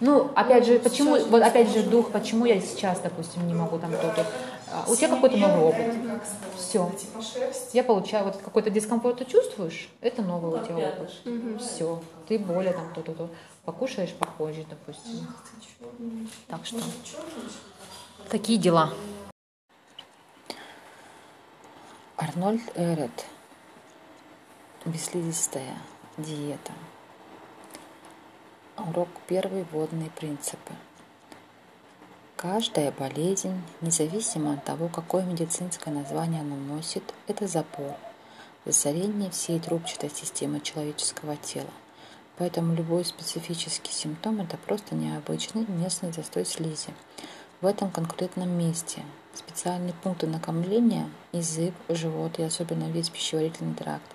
Ну, 0.00 0.30
опять 0.34 0.66
же, 0.66 0.78
почему, 0.78 1.18
вот 1.26 1.42
опять 1.42 1.70
же, 1.70 1.82
дух, 1.82 2.10
почему 2.10 2.46
я 2.46 2.58
сейчас, 2.60 3.00
допустим, 3.00 3.46
не 3.46 3.52
могу 3.52 3.78
там 3.78 3.92
то-то. 3.92 4.24
А, 4.72 4.84
у 4.88 4.94
тебя 4.94 5.08
какой-то 5.08 5.36
новый 5.36 5.64
опыт. 5.64 6.20
Все. 6.56 6.90
Я 7.72 7.82
получаю, 7.82 8.24
вот 8.24 8.36
какой-то 8.36 8.70
дискомфорт 8.70 9.18
ты 9.18 9.24
чувствуешь, 9.24 9.88
это 10.00 10.22
новый 10.22 10.60
у 10.60 10.64
тебя 10.64 10.90
опыт. 10.90 11.10
Все. 11.60 12.00
Ты 12.28 12.38
более 12.38 12.72
там 12.72 12.92
то-то, 12.94 13.12
то 13.14 13.30
покушаешь 13.64 14.12
попозже, 14.14 14.64
допустим. 14.68 15.26
Так 16.46 16.64
что 16.64 16.78
такие 18.28 18.58
дела. 18.58 18.92
Арнольд 22.16 22.62
Эрет. 22.76 23.26
Бесследистая 24.84 25.76
диета. 26.16 26.72
Урок 28.76 29.08
первый. 29.26 29.64
Водные 29.72 30.10
принципы. 30.10 30.72
Каждая 32.42 32.90
болезнь, 32.90 33.60
независимо 33.82 34.54
от 34.54 34.64
того, 34.64 34.88
какое 34.88 35.24
медицинское 35.24 35.90
название 35.90 36.40
она 36.40 36.56
носит, 36.56 37.02
это 37.26 37.46
запор, 37.46 37.94
засорение 38.64 39.30
всей 39.30 39.60
трубчатой 39.60 40.08
системы 40.08 40.60
человеческого 40.60 41.36
тела. 41.36 41.68
Поэтому 42.38 42.74
любой 42.74 43.04
специфический 43.04 43.92
симптом– 43.92 44.40
это 44.40 44.56
просто 44.56 44.94
необычный 44.94 45.66
местный 45.68 46.14
застой 46.14 46.46
слизи. 46.46 46.94
В 47.60 47.66
этом 47.66 47.90
конкретном 47.90 48.48
месте 48.48 49.02
специальные 49.34 49.92
пункты 50.02 50.26
накомления– 50.26 51.10
язык, 51.32 51.74
живот 51.90 52.38
и 52.38 52.42
особенно 52.42 52.84
весь 52.84 53.10
пищеварительный 53.10 53.74
тракт– 53.74 54.10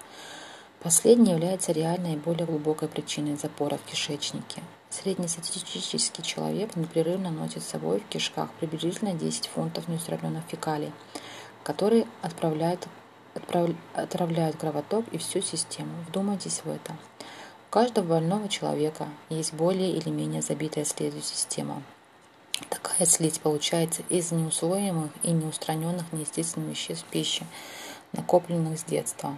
Последний 0.86 1.32
является 1.32 1.72
реальной 1.72 2.14
и 2.14 2.18
более 2.18 2.46
глубокой 2.46 2.88
причиной 2.88 3.38
запора 3.38 3.78
в 3.78 3.90
кишечнике. 3.90 4.62
Среднестатистический 5.04 6.24
человек 6.24 6.78
непрерывно 6.78 7.30
носит 7.30 7.64
с 7.64 7.68
собой 7.68 8.00
в 8.00 8.08
кишках 8.08 8.50
приблизительно 8.62 9.14
10 9.14 9.48
фунтов 9.48 9.90
неустраненных 9.90 10.46
фекалий, 10.46 10.94
которые 11.64 12.08
отправляют, 12.22 12.88
отправ, 13.34 13.72
отравляют 13.94 14.56
кровоток 14.56 15.06
и 15.12 15.18
всю 15.18 15.42
систему. 15.42 15.92
Вдумайтесь 16.08 16.62
в 16.64 16.70
это. 16.70 16.94
У 17.68 17.72
каждого 17.72 18.06
больного 18.06 18.48
человека 18.48 19.10
есть 19.28 19.54
более 19.54 19.92
или 19.92 20.08
менее 20.08 20.42
забитая 20.42 20.86
слизью 20.86 21.22
система. 21.22 21.84
Такая 22.70 23.06
слизь 23.06 23.40
получается 23.40 24.02
из 24.08 24.32
неусвоимых 24.32 25.12
и 25.24 25.32
неустраненных 25.32 26.14
неестественных 26.14 26.70
веществ 26.70 27.06
пищи, 27.12 27.46
накопленных 28.14 28.80
с 28.80 28.86
детства. 28.86 29.38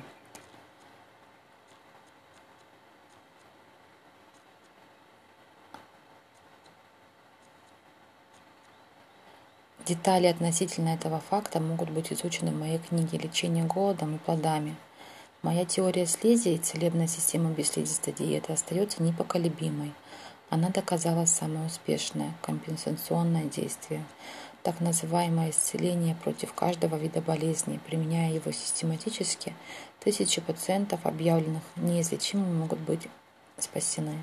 Детали 9.87 10.27
относительно 10.27 10.89
этого 10.89 11.21
факта 11.29 11.61
могут 11.61 11.91
быть 11.91 12.11
изучены 12.11 12.51
в 12.51 12.59
моей 12.59 12.77
книге 12.77 13.19
«Лечение 13.19 13.63
голодом 13.63 14.15
и 14.15 14.17
плодами». 14.17 14.75
Моя 15.43 15.63
теория 15.63 16.05
слизи 16.05 16.49
и 16.49 16.57
целебная 16.57 17.07
система 17.07 17.51
бесслизистой 17.51 18.11
диеты 18.11 18.51
остается 18.51 19.01
непоколебимой. 19.01 19.93
Она 20.49 20.71
доказала 20.71 21.25
самое 21.25 21.67
успешное 21.67 22.33
компенсационное 22.41 23.45
действие. 23.45 24.03
так 24.61 24.81
называемое 24.81 25.51
исцеление 25.51 26.15
против 26.15 26.51
каждого 26.51 26.97
вида 26.97 27.21
болезни. 27.21 27.79
Применяя 27.85 28.33
его 28.33 28.51
систематически, 28.51 29.55
тысячи 30.01 30.41
пациентов, 30.41 31.05
объявленных 31.05 31.63
неизлечимыми, 31.77 32.51
могут 32.51 32.79
быть 32.79 33.07
спасены. 33.57 34.21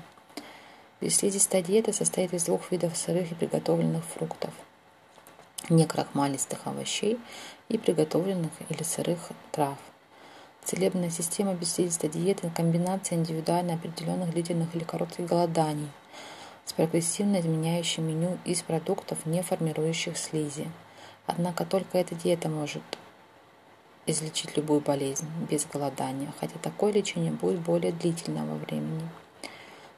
Бесслизистая 1.01 1.63
диета 1.63 1.91
состоит 1.91 2.35
из 2.35 2.43
двух 2.43 2.71
видов 2.71 2.95
сырых 2.95 3.31
и 3.31 3.35
приготовленных 3.35 4.05
фруктов, 4.05 4.53
некрахмалистых 5.69 6.59
овощей 6.65 7.19
и 7.69 7.77
приготовленных 7.77 8.51
или 8.69 8.83
сырых 8.83 9.29
трав. 9.51 9.77
Целебная 10.63 11.09
система 11.09 11.53
бесслизистой 11.53 12.09
диеты– 12.09 12.49
комбинация 12.55 13.17
индивидуально 13.17 13.75
определенных 13.75 14.31
длительных 14.31 14.75
или 14.75 14.83
коротких 14.83 15.25
голоданий 15.27 15.89
с 16.65 16.73
прогрессивно 16.73 17.39
изменяющим 17.39 18.07
меню 18.07 18.39
из 18.43 18.63
продуктов, 18.63 19.25
не 19.25 19.43
формирующих 19.43 20.17
слизи. 20.17 20.69
Однако 21.27 21.65
только 21.65 21.99
эта 21.99 22.15
диета 22.15 22.49
может 22.49 22.81
излечить 24.07 24.55
любую 24.57 24.81
болезнь 24.81 25.27
без 25.49 25.65
голодания, 25.65 26.33
хотя 26.39 26.57
такое 26.59 26.91
лечение 26.91 27.31
будет 27.31 27.59
более 27.59 27.91
длительного 27.91 28.55
времени. 28.55 29.07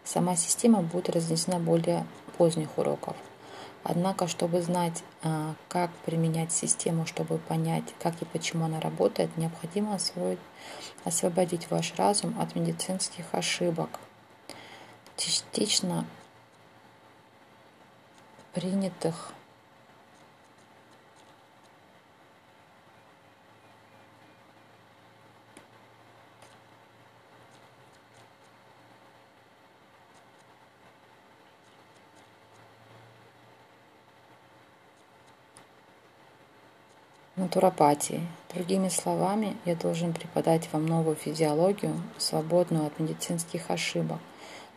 Сама 0.04 0.36
система 0.36 0.82
будет 0.82 1.10
разнесена 1.10 1.60
более 1.60 2.06
поздних 2.38 2.78
уроков. 2.78 3.16
Однако, 3.84 4.28
чтобы 4.28 4.62
знать, 4.62 5.04
как 5.70 5.92
применять 6.06 6.52
систему, 6.52 7.06
чтобы 7.06 7.38
понять, 7.38 7.86
как 8.00 8.22
и 8.22 8.26
почему 8.26 8.66
она 8.66 8.82
работает, 8.82 9.36
необходимо 9.38 9.96
освоить, 9.96 10.40
освободить 11.06 11.70
ваш 11.72 11.94
разум 11.96 12.36
от 12.40 12.56
медицинских 12.56 13.26
ошибок, 13.32 13.90
частично 15.16 16.06
принятых 18.54 19.34
натуропатии. 37.48 38.22
Другими 38.54 38.90
словами, 38.90 39.56
я 39.64 39.76
должен 39.76 40.12
преподать 40.12 40.68
вам 40.74 40.86
новую 40.86 41.16
физиологию, 41.16 41.94
свободную 42.18 42.86
от 42.86 43.00
медицинских 43.00 43.72
ошибок, 43.72 44.20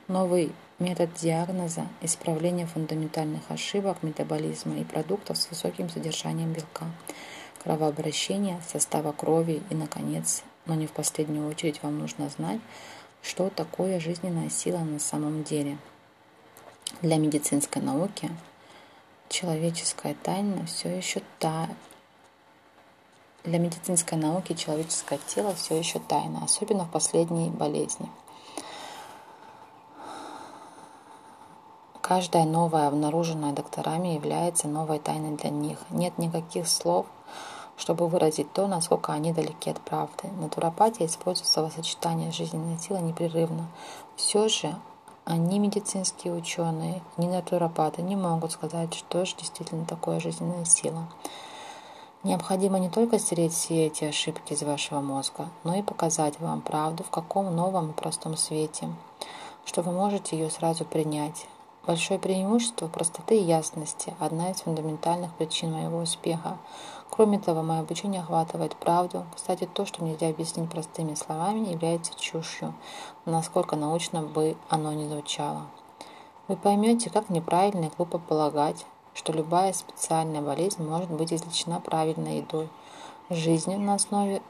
новый 0.06 0.52
метод 0.78 1.12
диагноза, 1.14 1.88
исправления 2.00 2.66
фундаментальных 2.66 3.42
ошибок 3.48 4.04
метаболизма 4.04 4.78
и 4.78 4.84
продуктов 4.84 5.36
с 5.36 5.50
высоким 5.50 5.90
содержанием 5.90 6.52
белка, 6.52 6.86
кровообращения, 7.60 8.60
состава 8.72 9.10
крови 9.10 9.62
и, 9.68 9.74
наконец, 9.74 10.44
но 10.66 10.74
не 10.76 10.86
в 10.86 10.92
последнюю 10.92 11.48
очередь, 11.48 11.82
вам 11.82 11.98
нужно 11.98 12.28
знать, 12.28 12.60
что 13.20 13.50
такое 13.50 13.98
жизненная 13.98 14.48
сила 14.48 14.78
на 14.78 15.00
самом 15.00 15.42
деле. 15.42 15.76
Для 17.02 17.16
медицинской 17.16 17.82
науки 17.82 18.30
человеческая 19.28 20.14
тайна 20.22 20.66
все 20.66 20.88
еще 20.88 21.20
та 21.40 21.68
для 23.44 23.58
медицинской 23.58 24.18
науки 24.18 24.54
человеческое 24.54 25.18
тело 25.26 25.54
все 25.54 25.78
еще 25.78 25.98
тайна, 25.98 26.44
особенно 26.44 26.84
в 26.84 26.90
последней 26.90 27.50
болезни. 27.50 28.08
Каждая 32.00 32.44
новая, 32.44 32.88
обнаруженная 32.88 33.52
докторами, 33.52 34.08
является 34.08 34.66
новой 34.66 34.98
тайной 34.98 35.36
для 35.36 35.50
них. 35.50 35.78
Нет 35.90 36.18
никаких 36.18 36.66
слов, 36.66 37.06
чтобы 37.76 38.08
выразить 38.08 38.52
то, 38.52 38.66
насколько 38.66 39.12
они 39.12 39.32
далеки 39.32 39.70
от 39.70 39.80
правды. 39.80 40.28
Натуропатия 40.40 41.06
используется 41.06 41.62
во 41.62 41.70
сочетании 41.70 42.30
жизненной 42.30 42.78
силы 42.78 43.00
непрерывно. 43.00 43.68
Все 44.16 44.48
же 44.48 44.74
они 45.24 45.60
медицинские 45.60 46.34
ученые, 46.34 47.00
ни 47.16 47.26
натуропаты 47.26 48.02
не 48.02 48.16
могут 48.16 48.52
сказать, 48.52 48.92
что 48.94 49.24
же 49.24 49.36
действительно 49.36 49.86
такое 49.86 50.18
жизненная 50.18 50.64
сила. 50.64 51.06
Необходимо 52.22 52.78
не 52.78 52.90
только 52.90 53.18
стереть 53.18 53.54
все 53.54 53.86
эти 53.86 54.04
ошибки 54.04 54.52
из 54.52 54.62
вашего 54.62 55.00
мозга, 55.00 55.48
но 55.64 55.74
и 55.74 55.82
показать 55.82 56.38
вам 56.38 56.60
правду 56.60 57.02
в 57.02 57.08
каком 57.08 57.56
новом 57.56 57.90
и 57.90 57.94
простом 57.94 58.36
свете, 58.36 58.90
что 59.64 59.80
вы 59.80 59.92
можете 59.92 60.36
ее 60.36 60.50
сразу 60.50 60.84
принять. 60.84 61.46
Большое 61.86 62.20
преимущество 62.20 62.88
простоты 62.88 63.38
и 63.38 63.42
ясности– 63.44 64.12
одна 64.20 64.50
из 64.50 64.60
фундаментальных 64.60 65.32
причин 65.32 65.72
моего 65.72 65.96
успеха. 66.00 66.58
Кроме 67.08 67.38
того, 67.38 67.62
мое 67.62 67.80
обучение 67.80 68.20
охватывает 68.20 68.76
правду. 68.76 69.24
Кстати, 69.34 69.66
то, 69.72 69.86
что 69.86 70.04
нельзя 70.04 70.28
объяснить 70.28 70.70
простыми 70.70 71.14
словами, 71.14 71.70
является 71.70 72.12
чушью, 72.20 72.74
насколько 73.24 73.76
научно 73.76 74.20
бы 74.20 74.58
оно 74.68 74.92
ни 74.92 75.08
звучало. 75.08 75.62
Вы 76.48 76.56
поймете, 76.56 77.08
как 77.08 77.30
неправильно 77.30 77.86
и 77.86 77.90
глупо 77.96 78.18
полагать, 78.18 78.84
что 79.14 79.32
любая 79.32 79.72
специальная 79.72 80.40
болезнь 80.40 80.82
может 80.82 81.10
быть 81.10 81.32
излечена 81.32 81.80
правильной 81.80 82.38
едой, 82.38 82.68
жизнью 83.28 83.78
на 83.78 83.94
основе 83.94 84.42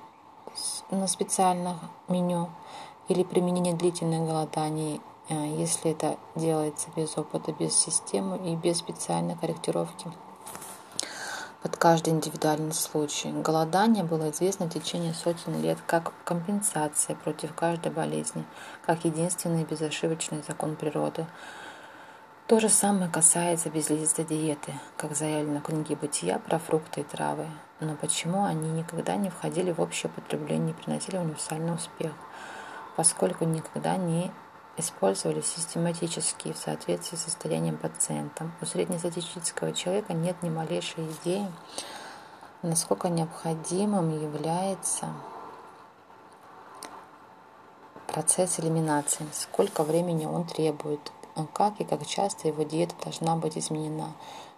на 0.91 1.07
специальных 1.07 1.77
меню 2.09 2.49
или 3.09 3.23
применение 3.23 3.75
длительных 3.75 4.27
голоданий, 4.27 5.01
э, 5.29 5.35
если 5.59 5.93
это 5.93 6.17
делается 6.35 6.89
без 6.97 7.17
опыта, 7.17 7.53
без 7.53 7.77
системы 7.77 8.39
и 8.39 8.57
без 8.57 8.79
специальной 8.79 9.37
корректировки 9.37 10.11
под 11.63 11.77
каждый 11.77 12.15
индивидуальный 12.15 12.73
случай. 12.73 13.31
Голодание 13.31 14.03
было 14.03 14.31
известно 14.31 14.67
в 14.67 14.73
течение 14.73 15.13
сотен 15.13 15.61
лет 15.61 15.79
как 15.87 16.13
компенсация 16.25 17.15
против 17.17 17.55
каждой 17.55 17.93
болезни, 17.93 18.45
как 18.85 19.05
единственный 19.05 19.65
безошибочный 19.65 20.43
закон 20.43 20.77
природы– 20.77 21.27
то 22.51 22.59
же 22.59 22.69
самое 22.69 23.09
касается 23.09 23.71
безлистной 23.71 24.25
диеты, 24.25 24.75
как 24.97 25.15
заявлено 25.15 25.61
в 25.61 25.63
книге 25.63 25.95
«Бытия» 25.95 26.41
про 26.41 26.59
фрукты 26.59 27.03
и 27.03 27.05
травы. 27.05 27.47
Но 27.79 27.95
почему 27.95 28.43
они 28.43 28.69
никогда 28.73 29.15
не 29.15 29.31
входили 29.31 29.71
в 29.71 29.81
общее 29.81 30.11
потребление 30.11 30.73
и 30.73 30.75
приносили 30.75 31.17
универсальный 31.19 31.73
успех? 31.73 32.11
Поскольку 32.97 33.45
никогда 33.45 33.97
не 33.97 34.33
использовались 34.77 35.47
систематически 35.47 36.53
в 36.53 36.57
соответствии 36.57 37.17
с 37.17 37.23
состоянием 37.23 37.77
пациента. 37.77 38.51
У 38.61 38.67
среднестатистического 38.67 39.73
человека 39.73 40.13
нет 40.13 40.43
ни 40.43 40.51
малейшей 40.51 41.07
идеи, 41.23 41.47
насколько 42.63 43.11
необходимым 43.11 44.11
является 44.21 45.07
процесс 48.09 48.59
элиминации, 48.59 49.25
сколько 49.33 49.85
времени 49.85 50.27
он 50.27 50.49
требует, 50.49 51.13
как 51.47 51.81
и 51.81 51.85
как 51.85 52.07
часто 52.07 52.49
его 52.49 52.63
диета 52.63 52.95
должна 53.03 53.37
быть 53.37 53.57
изменена, 53.59 54.13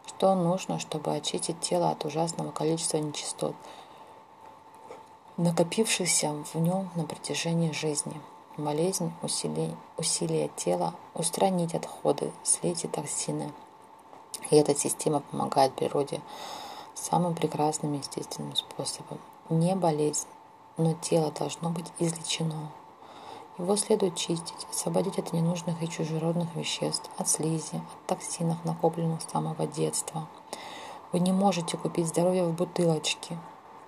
что 0.06 0.34
нужно, 0.34 0.78
чтобы 0.78 1.14
очистить 1.14 1.60
тело 1.60 1.90
от 1.90 2.04
ужасного 2.04 2.50
количества 2.50 2.98
нечистот, 2.98 3.54
накопившихся 5.36 6.34
в 6.52 6.56
нем 6.56 6.90
на 6.94 7.04
протяжении 7.04 7.72
жизни. 7.72 8.20
Болезнь, 8.56 9.12
усилие, 9.22 9.74
усилие 9.96 10.50
тела, 10.56 10.94
устранить 11.14 11.74
отходы, 11.74 12.32
слить 12.42 12.84
и 12.84 12.88
токсины. 12.88 13.50
И 14.50 14.56
эта 14.56 14.74
система 14.74 15.20
помогает 15.20 15.72
природе 15.72 16.20
самым 16.94 17.34
прекрасным 17.34 17.94
естественным 17.94 18.54
способом. 18.54 19.18
Не 19.48 19.74
болезнь, 19.74 20.26
но 20.76 20.94
тело 20.94 21.30
должно 21.30 21.70
быть 21.70 21.90
излечено. 21.98 22.70
Его 23.58 23.76
следует 23.76 24.16
чистить, 24.16 24.66
освободить 24.70 25.18
от 25.18 25.34
ненужных 25.34 25.82
и 25.82 25.88
чужеродных 25.88 26.54
веществ, 26.56 27.10
от 27.18 27.28
слизи, 27.28 27.76
от 27.76 28.06
токсинов, 28.06 28.64
накопленных 28.64 29.20
с 29.20 29.30
самого 29.30 29.66
детства. 29.66 30.26
Вы 31.12 31.20
не 31.20 31.32
можете 31.32 31.76
купить 31.76 32.08
здоровье 32.08 32.44
в 32.44 32.54
бутылочке. 32.54 33.36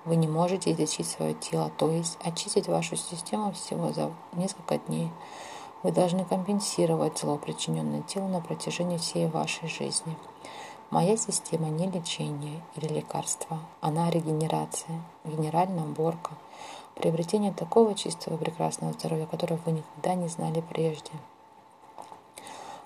Вы 0.04 0.16
не 0.16 0.28
можете 0.28 0.72
излечить 0.72 1.08
свое 1.08 1.32
тело, 1.32 1.72
то 1.78 1.90
есть 1.90 2.18
очистить 2.22 2.68
вашу 2.68 2.96
систему 2.96 3.52
всего 3.52 3.90
за 3.90 4.12
несколько 4.34 4.76
дней. 4.76 5.10
Вы 5.82 5.92
должны 5.92 6.26
компенсировать 6.26 7.18
зло, 7.18 7.38
причиненное 7.38 8.02
телу 8.02 8.28
на 8.28 8.42
протяжении 8.42 8.98
всей 8.98 9.28
вашей 9.28 9.66
жизни. 9.68 10.14
Моя 10.94 11.16
система 11.16 11.70
не 11.70 11.90
лечение 11.90 12.62
или 12.76 12.86
лекарство, 12.86 13.58
она 13.80 14.10
регенерация, 14.10 15.02
генеральная 15.24 15.82
уборка– 15.82 16.30
приобретение 16.94 17.52
такого 17.52 17.96
чистого 17.96 18.36
и 18.36 18.38
прекрасного 18.38 18.92
здоровья, 18.92 19.26
которого 19.26 19.58
вы 19.66 19.72
никогда 19.72 20.14
не 20.14 20.28
знали 20.28 20.60
прежде. 20.60 21.10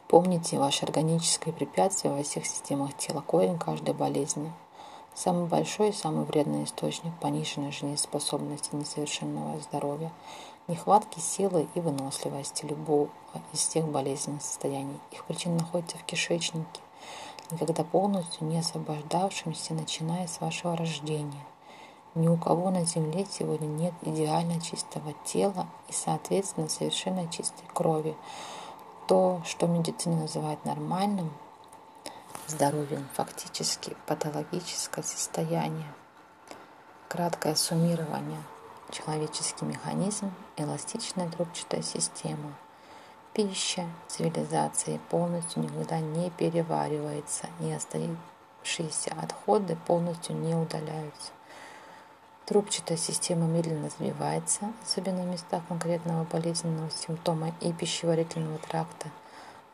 Помните, 0.06 0.58
ваше 0.58 0.86
органическое 0.86 1.52
препятствие 1.52 2.14
во 2.14 2.22
всех 2.22 2.46
системах 2.46 2.96
тела, 2.96 3.20
корень 3.20 3.58
каждой 3.58 3.92
болезни. 3.92 4.50
Самый 5.14 5.44
большой 5.44 5.90
и 5.90 5.92
самый 5.92 6.24
вредный 6.24 6.64
источник 6.64 7.12
пониженной 7.20 7.72
жизнеспособности 7.72 8.74
несовершенного 8.74 9.60
здоровья, 9.60 10.10
нехватки 10.66 11.20
силы 11.20 11.68
и 11.74 11.80
выносливости 11.80 12.64
любого 12.64 13.10
из 13.52 13.66
тех 13.66 13.86
болезненных 13.86 14.40
состояний. 14.40 14.98
Их 15.10 15.26
причина 15.26 15.56
находится 15.58 15.98
в 15.98 16.04
кишечнике. 16.04 16.80
Никогда 17.50 17.84
полностью 17.84 18.46
не 18.46 18.58
освобождавшимся, 18.58 19.74
начиная 19.74 20.26
с 20.26 20.40
вашего 20.40 20.76
рождения. 20.76 21.46
Ни 22.14 22.28
у 22.28 22.36
кого 22.36 22.70
на 22.70 22.84
Земле 22.84 23.26
сегодня 23.30 23.66
нет 23.66 23.94
идеально 24.02 24.60
чистого 24.60 25.14
тела 25.24 25.66
и, 25.88 25.92
соответственно, 25.92 26.68
совершенно 26.68 27.28
чистой 27.28 27.64
крови. 27.72 28.16
То, 29.06 29.42
что 29.44 29.66
медицина 29.66 30.22
называет 30.22 30.64
нормальным 30.64 31.30
здоровьем, 32.46 33.06
фактически 33.14 33.96
патологическое 34.06 35.04
состояние. 35.04 35.92
Краткое 37.08 37.54
суммирование. 37.54 38.42
Человеческий 38.90 39.64
механизм, 39.64 40.32
эластичная 40.56 41.28
трубчатая 41.28 41.82
система– 41.82 42.54
Пища 43.38 43.86
цивилизации 44.08 44.98
полностью 45.10 45.62
никогда 45.62 46.00
не 46.00 46.28
переваривается, 46.30 47.46
и 47.60 47.70
оставшиеся 47.70 49.14
отходы 49.22 49.76
полностью 49.86 50.34
не 50.34 50.56
удаляются. 50.56 51.30
Трубчатая 52.46 52.98
система 52.98 53.46
медленно 53.46 53.86
развивается, 53.86 54.72
особенно 54.82 55.22
в 55.22 55.26
местах 55.26 55.62
конкретного 55.68 56.24
болезненного 56.24 56.90
симптома 56.90 57.54
и 57.60 57.72
пищеварительного 57.72 58.58
тракта. 58.58 59.08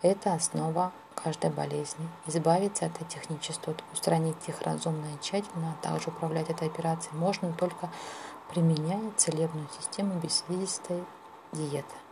Это 0.03 0.35
основа 0.35 0.93
каждой 1.15 1.49
болезни. 1.49 2.07
Избавиться 2.27 2.85
от 2.85 3.01
этих 3.01 3.31
нечистот, 3.31 3.83
устранить 3.95 4.47
их 4.47 4.61
разумно 4.61 5.07
и 5.07 5.25
тщательно, 5.25 5.73
а 5.73 5.83
также 5.83 6.11
управлять 6.11 6.51
этой 6.51 6.69
операцией 6.69 7.17
можно 7.17 7.51
только 7.55 7.89
применяя 8.51 9.11
целебную 9.17 9.69
систему 9.81 10.21
бесслизистой 10.21 11.03
диеты. 11.53 12.04